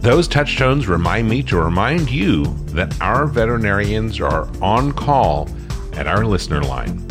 Those 0.00 0.28
touchstones 0.28 0.86
remind 0.86 1.28
me 1.28 1.42
to 1.44 1.56
remind 1.56 2.10
you 2.10 2.44
that 2.66 3.00
our 3.00 3.26
veterinarians 3.26 4.20
are 4.20 4.48
on 4.62 4.92
call 4.92 5.48
at 5.94 6.06
our 6.06 6.24
listener 6.26 6.62
line. 6.62 7.03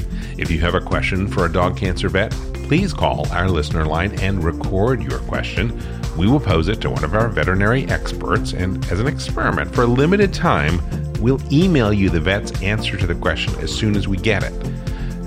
If 0.43 0.51
you 0.51 0.59
have 0.59 0.75
a 0.75 0.81
question 0.81 1.25
for 1.29 1.45
a 1.45 1.51
dog 1.51 1.77
cancer 1.77 2.09
vet, 2.09 2.31
please 2.67 2.93
call 2.93 3.31
our 3.31 3.47
listener 3.47 3.85
line 3.85 4.19
and 4.19 4.43
record 4.43 5.01
your 5.01 5.19
question. 5.19 5.81
We 6.17 6.27
will 6.27 6.41
pose 6.41 6.67
it 6.67 6.81
to 6.81 6.89
one 6.89 7.05
of 7.05 7.13
our 7.13 7.29
veterinary 7.29 7.85
experts, 7.85 8.51
and 8.51 8.83
as 8.91 8.99
an 8.99 9.07
experiment 9.07 9.73
for 9.73 9.83
a 9.83 9.87
limited 9.87 10.33
time, 10.33 10.81
we'll 11.21 11.39
email 11.49 11.93
you 11.93 12.09
the 12.09 12.19
vet's 12.19 12.61
answer 12.61 12.97
to 12.97 13.07
the 13.07 13.15
question 13.15 13.57
as 13.61 13.73
soon 13.73 13.95
as 13.95 14.09
we 14.09 14.17
get 14.17 14.43
it. 14.43 14.51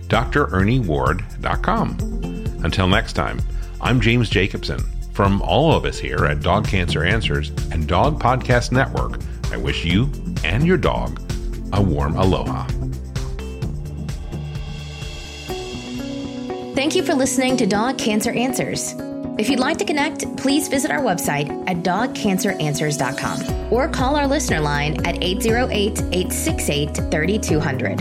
drernieward.com. 0.08 2.64
Until 2.64 2.86
next 2.86 3.14
time, 3.14 3.40
I'm 3.80 4.00
James 4.00 4.30
Jacobson. 4.30 4.80
From 5.12 5.42
all 5.42 5.72
of 5.72 5.84
us 5.84 5.98
here 5.98 6.24
at 6.26 6.40
Dog 6.40 6.68
Cancer 6.68 7.04
Answers 7.04 7.50
and 7.70 7.86
Dog 7.86 8.22
Podcast 8.22 8.72
Network, 8.72 9.20
I 9.52 9.56
wish 9.56 9.84
you 9.84 10.10
and 10.44 10.66
your 10.66 10.76
dog 10.76 11.20
a 11.72 11.82
warm 11.82 12.16
aloha. 12.16 12.66
Thank 16.74 16.96
you 16.96 17.02
for 17.02 17.14
listening 17.14 17.56
to 17.58 17.66
Dog 17.66 17.98
Cancer 17.98 18.32
Answers. 18.32 18.94
If 19.36 19.50
you'd 19.50 19.58
like 19.58 19.78
to 19.78 19.84
connect, 19.84 20.36
please 20.36 20.68
visit 20.68 20.92
our 20.92 21.00
website 21.00 21.48
at 21.68 21.78
dogcanceranswers.com 21.78 23.72
or 23.72 23.88
call 23.88 24.14
our 24.14 24.28
listener 24.28 24.60
line 24.60 25.04
at 25.04 25.24
808 25.24 25.98
868 26.12 26.96
3200. 27.10 28.00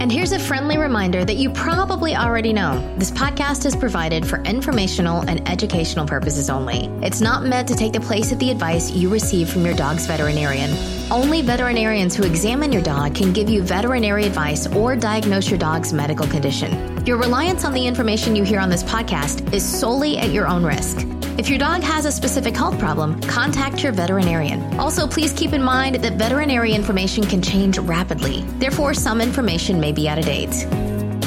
And 0.00 0.10
here's 0.10 0.32
a 0.32 0.38
friendly 0.38 0.76
reminder 0.76 1.24
that 1.24 1.36
you 1.36 1.50
probably 1.50 2.16
already 2.16 2.52
know 2.52 2.78
this 2.98 3.12
podcast 3.12 3.66
is 3.66 3.76
provided 3.76 4.26
for 4.26 4.40
informational 4.42 5.20
and 5.28 5.48
educational 5.48 6.06
purposes 6.06 6.50
only. 6.50 6.86
It's 7.02 7.20
not 7.20 7.44
meant 7.44 7.68
to 7.68 7.76
take 7.76 7.92
the 7.92 8.00
place 8.00 8.32
of 8.32 8.40
the 8.40 8.50
advice 8.50 8.90
you 8.90 9.10
receive 9.10 9.48
from 9.48 9.64
your 9.64 9.74
dog's 9.74 10.06
veterinarian. 10.06 10.70
Only 11.10 11.42
veterinarians 11.42 12.16
who 12.16 12.24
examine 12.24 12.72
your 12.72 12.82
dog 12.82 13.14
can 13.14 13.32
give 13.32 13.48
you 13.48 13.62
veterinary 13.62 14.24
advice 14.24 14.66
or 14.66 14.96
diagnose 14.96 15.50
your 15.50 15.58
dog's 15.58 15.92
medical 15.92 16.26
condition. 16.26 16.97
Your 17.08 17.16
reliance 17.16 17.64
on 17.64 17.72
the 17.72 17.86
information 17.86 18.36
you 18.36 18.44
hear 18.44 18.60
on 18.60 18.68
this 18.68 18.82
podcast 18.82 19.54
is 19.54 19.64
solely 19.64 20.18
at 20.18 20.28
your 20.28 20.46
own 20.46 20.62
risk. 20.62 21.06
If 21.38 21.48
your 21.48 21.58
dog 21.58 21.82
has 21.82 22.04
a 22.04 22.12
specific 22.12 22.54
health 22.54 22.78
problem, 22.78 23.18
contact 23.22 23.82
your 23.82 23.92
veterinarian. 23.92 24.78
Also, 24.78 25.06
please 25.06 25.32
keep 25.32 25.54
in 25.54 25.62
mind 25.62 25.94
that 26.04 26.18
veterinary 26.18 26.74
information 26.74 27.24
can 27.24 27.40
change 27.40 27.78
rapidly. 27.78 28.42
Therefore, 28.58 28.92
some 28.92 29.22
information 29.22 29.80
may 29.80 29.90
be 29.90 30.06
out 30.06 30.18
of 30.18 30.26
date. 30.26 30.66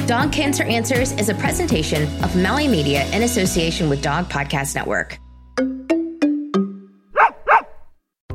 Dog 0.05 0.31
Cancer 0.31 0.65
Answers 0.65 1.13
is 1.13 1.29
a 1.29 1.33
presentation 1.33 2.03
of 2.23 2.35
Maui 2.35 2.67
Media 2.67 3.07
in 3.07 3.23
association 3.23 3.89
with 3.89 4.03
Dog 4.03 4.29
Podcast 4.29 4.75
Network. 4.75 5.17